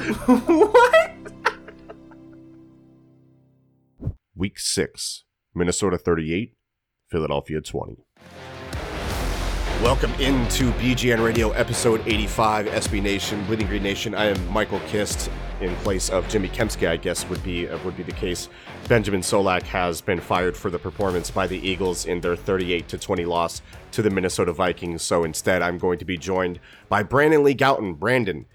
what? 0.06 1.12
Week 4.36 4.60
six, 4.60 5.24
Minnesota 5.54 5.98
38, 5.98 6.54
Philadelphia 7.10 7.62
20. 7.62 7.98
Welcome 9.82 10.14
into 10.16 10.72
BGN 10.74 11.24
Radio 11.24 11.52
episode 11.52 12.02
85, 12.08 12.68
SB 12.68 13.02
Nation, 13.02 13.44
Bleeding 13.46 13.68
Green 13.68 13.84
Nation. 13.84 14.14
I 14.16 14.26
am 14.26 14.48
Michael 14.50 14.80
Kist 14.88 15.30
in 15.62 15.74
place 15.78 16.10
of 16.10 16.28
Jimmy 16.28 16.50
Kempski, 16.50 16.88
I 16.88 16.98
guess 16.98 17.28
would 17.30 17.44
be 17.44 17.68
uh, 17.68 17.78
would 17.80 17.98
be 17.98 18.04
the 18.04 18.12
case. 18.12 18.50
Benjamin 18.88 19.22
Solak 19.22 19.64
has 19.64 20.02
been 20.02 20.20
fired 20.20 20.56
for 20.56 20.70
the 20.70 20.80
performance 20.80 21.32
by 21.32 21.48
the 21.48 21.58
Eagles 21.58 22.06
in 22.06 22.22
their 22.22 22.36
38 22.36 22.88
to 22.90 22.98
20 22.98 23.26
loss 23.26 23.62
to 23.92 24.02
the 24.02 24.10
Minnesota 24.10 24.54
Vikings. 24.54 25.02
So 25.02 25.24
instead, 25.24 25.62
I'm 25.62 25.78
going 25.78 26.00
to 26.00 26.06
be 26.06 26.18
joined 26.18 26.60
by 26.90 27.04
Brandon 27.04 27.44
Lee 27.44 27.56
Gowton. 27.56 27.98
Brandon, 27.98 28.46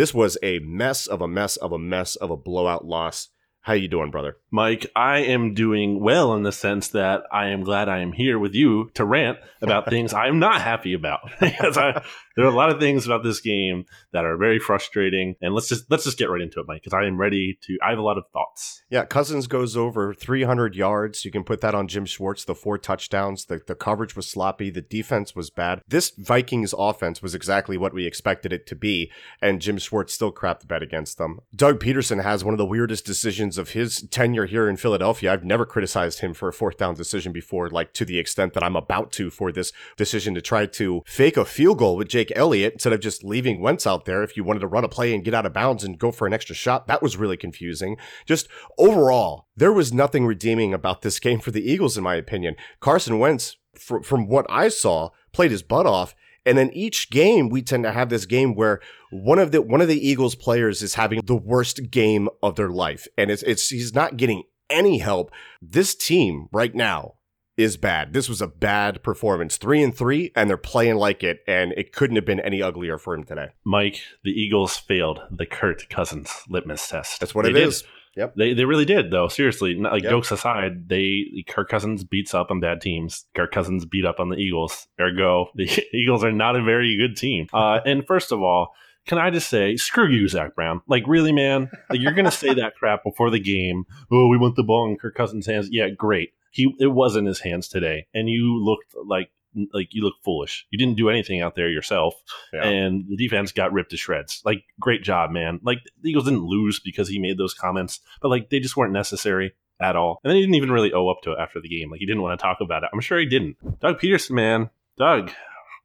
this 0.00 0.14
was 0.14 0.38
a 0.42 0.60
mess 0.60 1.06
of 1.06 1.20
a 1.20 1.28
mess 1.28 1.58
of 1.58 1.72
a 1.72 1.78
mess 1.78 2.16
of 2.16 2.30
a 2.30 2.36
blowout 2.36 2.86
loss. 2.86 3.28
How 3.62 3.74
you 3.74 3.88
doing, 3.88 4.10
brother? 4.10 4.38
Mike, 4.50 4.90
I 4.96 5.18
am 5.18 5.52
doing 5.52 6.00
well 6.00 6.34
in 6.34 6.44
the 6.44 6.50
sense 6.50 6.88
that 6.88 7.24
I 7.30 7.48
am 7.48 7.62
glad 7.62 7.90
I 7.90 7.98
am 7.98 8.12
here 8.12 8.38
with 8.38 8.54
you 8.54 8.90
to 8.94 9.04
rant 9.04 9.38
about 9.60 9.86
things 9.90 10.14
I'm 10.14 10.38
not 10.38 10.62
happy 10.62 10.94
about. 10.94 11.20
because 11.40 11.76
I, 11.76 12.02
there 12.36 12.46
are 12.46 12.52
a 12.52 12.56
lot 12.56 12.70
of 12.70 12.80
things 12.80 13.04
about 13.04 13.22
this 13.22 13.40
game 13.40 13.84
that 14.12 14.24
are 14.24 14.38
very 14.38 14.58
frustrating, 14.58 15.36
and 15.42 15.54
let's 15.54 15.68
just 15.68 15.90
let's 15.90 16.04
just 16.04 16.16
get 16.16 16.30
right 16.30 16.40
into 16.40 16.58
it, 16.58 16.66
Mike, 16.66 16.82
because 16.82 16.94
I 16.94 17.04
am 17.04 17.18
ready 17.18 17.58
to. 17.62 17.78
I 17.82 17.90
have 17.90 17.98
a 17.98 18.02
lot 18.02 18.16
of 18.16 18.24
thoughts. 18.32 18.82
Yeah, 18.88 19.04
Cousins 19.04 19.46
goes 19.46 19.76
over 19.76 20.14
300 20.14 20.74
yards. 20.74 21.24
You 21.26 21.30
can 21.30 21.44
put 21.44 21.60
that 21.60 21.74
on 21.74 21.86
Jim 21.86 22.06
Schwartz, 22.06 22.44
the 22.44 22.54
four 22.54 22.78
touchdowns. 22.78 23.44
The, 23.44 23.60
the 23.66 23.74
coverage 23.74 24.16
was 24.16 24.26
sloppy. 24.26 24.70
The 24.70 24.80
defense 24.80 25.36
was 25.36 25.50
bad. 25.50 25.82
This 25.86 26.10
Vikings 26.16 26.74
offense 26.76 27.20
was 27.20 27.34
exactly 27.34 27.76
what 27.76 27.92
we 27.92 28.06
expected 28.06 28.54
it 28.54 28.66
to 28.68 28.74
be, 28.74 29.12
and 29.42 29.60
Jim 29.60 29.76
Schwartz 29.76 30.14
still 30.14 30.32
crapped 30.32 30.60
the 30.60 30.66
bed 30.66 30.82
against 30.82 31.18
them. 31.18 31.40
Doug 31.54 31.78
Pederson 31.78 32.22
has 32.22 32.42
one 32.42 32.54
of 32.54 32.58
the 32.58 32.64
weirdest 32.64 33.04
decisions 33.04 33.49
of 33.58 33.70
his 33.70 34.02
tenure 34.10 34.46
here 34.46 34.68
in 34.68 34.76
Philadelphia. 34.76 35.32
I've 35.32 35.44
never 35.44 35.66
criticized 35.66 36.20
him 36.20 36.34
for 36.34 36.48
a 36.48 36.52
fourth 36.52 36.76
down 36.76 36.94
decision 36.94 37.32
before, 37.32 37.68
like 37.70 37.92
to 37.94 38.04
the 38.04 38.18
extent 38.18 38.54
that 38.54 38.62
I'm 38.62 38.76
about 38.76 39.12
to 39.12 39.30
for 39.30 39.52
this 39.52 39.72
decision 39.96 40.34
to 40.34 40.42
try 40.42 40.66
to 40.66 41.02
fake 41.06 41.36
a 41.36 41.44
field 41.44 41.78
goal 41.78 41.96
with 41.96 42.08
Jake 42.08 42.32
Elliott 42.34 42.74
instead 42.74 42.92
of 42.92 43.00
just 43.00 43.24
leaving 43.24 43.60
Wentz 43.60 43.86
out 43.86 44.04
there 44.04 44.22
if 44.22 44.36
you 44.36 44.44
wanted 44.44 44.60
to 44.60 44.66
run 44.66 44.84
a 44.84 44.88
play 44.88 45.14
and 45.14 45.24
get 45.24 45.34
out 45.34 45.46
of 45.46 45.52
bounds 45.52 45.84
and 45.84 45.98
go 45.98 46.10
for 46.10 46.26
an 46.26 46.32
extra 46.32 46.54
shot. 46.54 46.86
That 46.86 47.02
was 47.02 47.16
really 47.16 47.36
confusing. 47.36 47.96
Just 48.26 48.48
overall, 48.78 49.46
there 49.56 49.72
was 49.72 49.92
nothing 49.92 50.26
redeeming 50.26 50.72
about 50.74 51.02
this 51.02 51.18
game 51.18 51.40
for 51.40 51.50
the 51.50 51.70
Eagles, 51.70 51.96
in 51.96 52.04
my 52.04 52.14
opinion. 52.14 52.56
Carson 52.80 53.18
Wentz, 53.18 53.56
fr- 53.74 54.00
from 54.00 54.26
what 54.26 54.46
I 54.48 54.68
saw, 54.68 55.10
played 55.32 55.50
his 55.50 55.62
butt 55.62 55.86
off. 55.86 56.14
And 56.46 56.56
then 56.56 56.70
each 56.72 57.10
game, 57.10 57.48
we 57.48 57.62
tend 57.62 57.84
to 57.84 57.92
have 57.92 58.08
this 58.08 58.26
game 58.26 58.54
where 58.54 58.80
one 59.10 59.38
of 59.38 59.52
the 59.52 59.60
one 59.62 59.80
of 59.80 59.88
the 59.88 60.06
Eagles 60.08 60.34
players 60.34 60.82
is 60.82 60.94
having 60.94 61.20
the 61.24 61.36
worst 61.36 61.90
game 61.90 62.28
of 62.42 62.56
their 62.56 62.70
life, 62.70 63.06
and 63.18 63.30
it's 63.30 63.42
it's 63.42 63.68
he's 63.68 63.94
not 63.94 64.16
getting 64.16 64.44
any 64.70 64.98
help. 64.98 65.30
This 65.60 65.94
team 65.94 66.48
right 66.52 66.74
now 66.74 67.14
is 67.56 67.76
bad. 67.76 68.14
This 68.14 68.26
was 68.28 68.40
a 68.40 68.46
bad 68.46 69.02
performance, 69.02 69.58
three 69.58 69.82
and 69.82 69.94
three, 69.94 70.32
and 70.34 70.48
they're 70.48 70.56
playing 70.56 70.94
like 70.96 71.22
it, 71.22 71.40
and 71.46 71.72
it 71.76 71.92
couldn't 71.92 72.16
have 72.16 72.24
been 72.24 72.40
any 72.40 72.62
uglier 72.62 72.96
for 72.96 73.14
him 73.14 73.24
today. 73.24 73.48
Mike, 73.64 74.00
the 74.24 74.30
Eagles 74.30 74.78
failed 74.78 75.20
the 75.30 75.44
Kirk 75.44 75.88
Cousins 75.90 76.30
litmus 76.48 76.88
test. 76.88 77.20
That's 77.20 77.34
what 77.34 77.42
They 77.44 77.50
it 77.50 77.54
did. 77.54 77.68
is. 77.68 77.84
Yep. 78.16 78.34
They, 78.36 78.54
they 78.54 78.64
really 78.64 78.84
did 78.84 79.10
though. 79.10 79.28
Seriously, 79.28 79.74
not, 79.74 79.92
like 79.92 80.02
Yep. 80.02 80.10
jokes 80.10 80.30
aside, 80.32 80.88
they 80.88 81.44
Kirk 81.48 81.68
Cousins 81.68 82.02
beats 82.04 82.34
up 82.34 82.50
on 82.50 82.60
bad 82.60 82.80
teams. 82.80 83.26
Kirk 83.34 83.52
Cousins 83.52 83.84
beat 83.84 84.04
up 84.04 84.18
on 84.20 84.28
the 84.28 84.36
Eagles. 84.36 84.88
Ergo, 85.00 85.50
the 85.54 85.68
Eagles 85.94 86.24
are 86.24 86.32
not 86.32 86.56
a 86.56 86.62
very 86.62 86.96
good 86.96 87.16
team. 87.16 87.46
Uh, 87.52 87.80
and 87.86 88.06
first 88.06 88.32
of 88.32 88.42
all, 88.42 88.74
can 89.06 89.16
I 89.18 89.30
just 89.30 89.48
say, 89.48 89.76
screw 89.76 90.08
you, 90.08 90.28
Zach 90.28 90.54
Brown? 90.54 90.82
Like, 90.86 91.04
really, 91.06 91.32
man? 91.32 91.70
Like, 91.88 92.00
you're 92.00 92.12
gonna 92.12 92.30
say 92.30 92.52
that 92.54 92.74
crap 92.76 93.02
before 93.02 93.30
the 93.30 93.40
game? 93.40 93.84
Oh, 94.10 94.28
we 94.28 94.36
want 94.36 94.56
the 94.56 94.62
ball 94.62 94.88
in 94.90 94.96
Kirk 94.96 95.14
Cousins' 95.14 95.46
hands. 95.46 95.68
Yeah, 95.70 95.88
great. 95.88 96.32
He 96.50 96.74
it 96.80 96.88
was 96.88 97.16
in 97.16 97.26
his 97.26 97.40
hands 97.40 97.68
today, 97.68 98.06
and 98.12 98.28
you 98.28 98.62
looked 98.62 98.94
like 99.06 99.30
like 99.72 99.88
you 99.92 100.02
look 100.02 100.14
foolish. 100.22 100.66
You 100.70 100.78
didn't 100.78 100.96
do 100.96 101.08
anything 101.10 101.40
out 101.40 101.54
there 101.54 101.68
yourself 101.68 102.14
Yeah. 102.52 102.64
and 102.64 103.04
the 103.08 103.16
defense 103.16 103.52
got 103.52 103.72
ripped 103.72 103.90
to 103.90 103.96
shreds. 103.96 104.42
Like, 104.44 104.64
great 104.78 105.02
job, 105.02 105.30
man. 105.30 105.60
Like, 105.62 105.78
the 106.02 106.10
Eagles 106.10 106.24
didn't 106.24 106.44
lose 106.44 106.80
because 106.80 107.08
he 107.08 107.18
made 107.18 107.38
those 107.38 107.54
comments, 107.54 108.00
but 108.22 108.28
like, 108.28 108.50
they 108.50 108.60
just 108.60 108.76
weren't 108.76 108.92
necessary 108.92 109.54
at 109.80 109.96
all. 109.96 110.20
And 110.22 110.30
then 110.30 110.36
he 110.36 110.42
didn't 110.42 110.54
even 110.56 110.70
really 110.72 110.92
owe 110.92 111.08
up 111.08 111.22
to 111.22 111.32
it 111.32 111.38
after 111.40 111.60
the 111.60 111.68
game. 111.68 111.90
Like, 111.90 112.00
he 112.00 112.06
didn't 112.06 112.22
want 112.22 112.38
to 112.38 112.42
talk 112.42 112.58
about 112.60 112.82
it. 112.84 112.90
I'm 112.92 113.00
sure 113.00 113.18
he 113.18 113.26
didn't. 113.26 113.56
Doug 113.80 113.98
Pederson, 114.00 114.32
man. 114.32 114.70
Doug, 114.98 115.30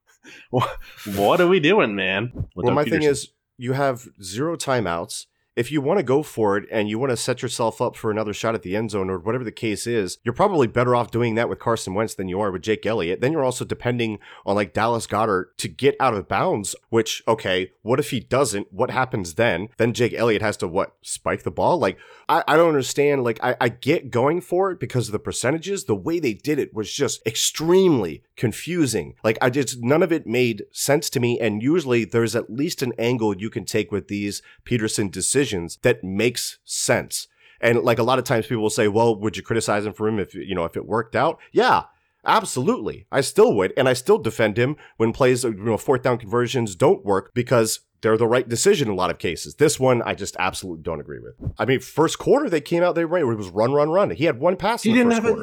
what, 0.49 1.39
are 1.41 1.47
we 1.47 1.59
doing, 1.59 1.95
man? 1.95 2.31
Well, 2.55 2.65
Doug 2.65 2.75
my 2.75 2.83
thing 2.83 3.03
is, 3.03 3.29
you 3.57 3.73
have 3.73 4.07
zero 4.21 4.55
timeouts. 4.57 5.25
If 5.55 5.71
you 5.71 5.79
want 5.79 5.99
to 5.99 6.03
go 6.03 6.21
for 6.21 6.57
it 6.57 6.67
and 6.69 6.89
you 6.89 6.99
want 6.99 7.11
to 7.11 7.17
set 7.17 7.41
yourself 7.41 7.81
up 7.81 7.95
for 7.95 8.11
another 8.11 8.33
shot 8.33 8.55
at 8.55 8.61
the 8.61 8.75
end 8.75 8.91
zone 8.91 9.09
or 9.09 9.17
whatever 9.17 9.45
the 9.45 9.53
case 9.53 9.87
is, 9.87 10.17
you're 10.25 10.33
probably 10.33 10.67
better 10.67 10.93
off 10.93 11.11
doing 11.11 11.35
that 11.35 11.47
with 11.47 11.59
Carson 11.59 11.93
Wentz 11.93 12.13
than 12.13 12.27
you 12.27 12.41
are 12.41 12.51
with 12.51 12.61
Jake 12.61 12.85
Elliott. 12.85 13.21
Then 13.21 13.31
you're 13.31 13.43
also 13.43 13.63
depending 13.63 14.19
on 14.45 14.55
like 14.55 14.73
Dallas 14.73 15.07
Goedert 15.07 15.55
to 15.57 15.69
get 15.69 15.95
out 15.97 16.13
of 16.13 16.27
bounds, 16.27 16.75
which, 16.89 17.23
okay, 17.25 17.71
what 17.83 17.99
if 17.99 18.09
he 18.09 18.19
doesn't? 18.19 18.73
What 18.73 18.91
happens 18.91 19.35
then? 19.35 19.69
Then 19.77 19.93
Jake 19.93 20.13
Elliott 20.13 20.41
has 20.41 20.57
to 20.57 20.67
what? 20.67 20.95
Spike 21.01 21.43
the 21.43 21.51
ball? 21.51 21.77
Like, 21.77 21.97
I, 22.27 22.43
I 22.49 22.57
don't 22.57 22.67
understand. 22.67 23.23
Like, 23.23 23.39
I, 23.41 23.55
I 23.61 23.69
get 23.69 24.11
going 24.11 24.41
for 24.41 24.71
it 24.71 24.79
because 24.81 25.07
of 25.07 25.13
the 25.13 25.19
percentages. 25.19 25.85
The 25.85 25.95
way 25.95 26.19
they 26.19 26.33
did 26.33 26.59
it 26.59 26.73
was 26.73 26.91
just 26.91 27.25
extremely 27.25 28.23
confusing. 28.35 29.15
Like, 29.23 29.37
I 29.41 29.49
just, 29.49 29.81
none 29.81 30.03
of 30.03 30.11
it 30.11 30.27
made 30.27 30.65
sense 30.73 31.09
to 31.11 31.21
me. 31.21 31.39
And 31.39 31.63
usually 31.63 32.03
there's 32.03 32.35
at 32.35 32.49
least 32.49 32.81
an 32.81 32.91
angle 32.99 33.37
you 33.37 33.49
can 33.49 33.63
take 33.63 33.89
with 33.89 34.09
these 34.09 34.41
Pederson 34.65 35.09
decisions 35.09 35.44
that 35.83 36.03
makes 36.03 36.59
sense. 36.63 37.27
And 37.61 37.79
like 37.81 37.99
a 37.99 38.03
lot 38.03 38.19
of 38.19 38.25
times 38.25 38.47
people 38.47 38.63
will 38.63 38.69
say, 38.69 38.87
well, 38.87 39.19
would 39.19 39.37
you 39.37 39.43
criticize 39.43 39.85
him 39.85 39.93
for 39.93 40.07
him 40.07 40.19
if, 40.19 40.35
you 40.35 40.55
know, 40.55 40.65
if 40.65 40.75
it 40.75 40.85
worked 40.85 41.15
out? 41.15 41.39
Yeah. 41.51 41.83
Absolutely. 42.25 43.05
I 43.11 43.21
still 43.21 43.53
would. 43.55 43.71
And 43.77 43.87
I 43.87 43.93
still 43.93 44.17
defend 44.17 44.57
him 44.57 44.77
when 44.97 45.13
plays, 45.13 45.43
you 45.43 45.53
know, 45.53 45.77
fourth 45.77 46.01
down 46.01 46.17
conversions 46.17 46.75
don't 46.75 47.05
work 47.05 47.31
because 47.35 47.81
they're 48.01 48.17
the 48.17 48.27
right 48.27 48.47
decision 48.47 48.87
in 48.87 48.93
a 48.93 48.97
lot 48.97 49.09
of 49.09 49.17
cases. 49.19 49.55
This 49.55 49.79
one, 49.79 50.01
I 50.03 50.13
just 50.13 50.35
absolutely 50.37 50.83
don't 50.83 50.99
agree 50.99 51.19
with. 51.19 51.35
I 51.57 51.65
mean, 51.65 51.79
first 51.79 52.19
quarter, 52.19 52.49
they 52.49 52.61
came 52.61 52.83
out, 52.83 52.95
they 52.95 53.05
ran, 53.05 53.23
it 53.23 53.35
was 53.35 53.49
run, 53.49 53.73
run, 53.73 53.89
run. 53.89 54.11
He 54.11 54.25
had 54.25 54.39
one 54.39 54.57
pass 54.57 54.83
He 54.83 54.93
didn't 54.93 55.11
have 55.11 55.25
a, 55.25 55.35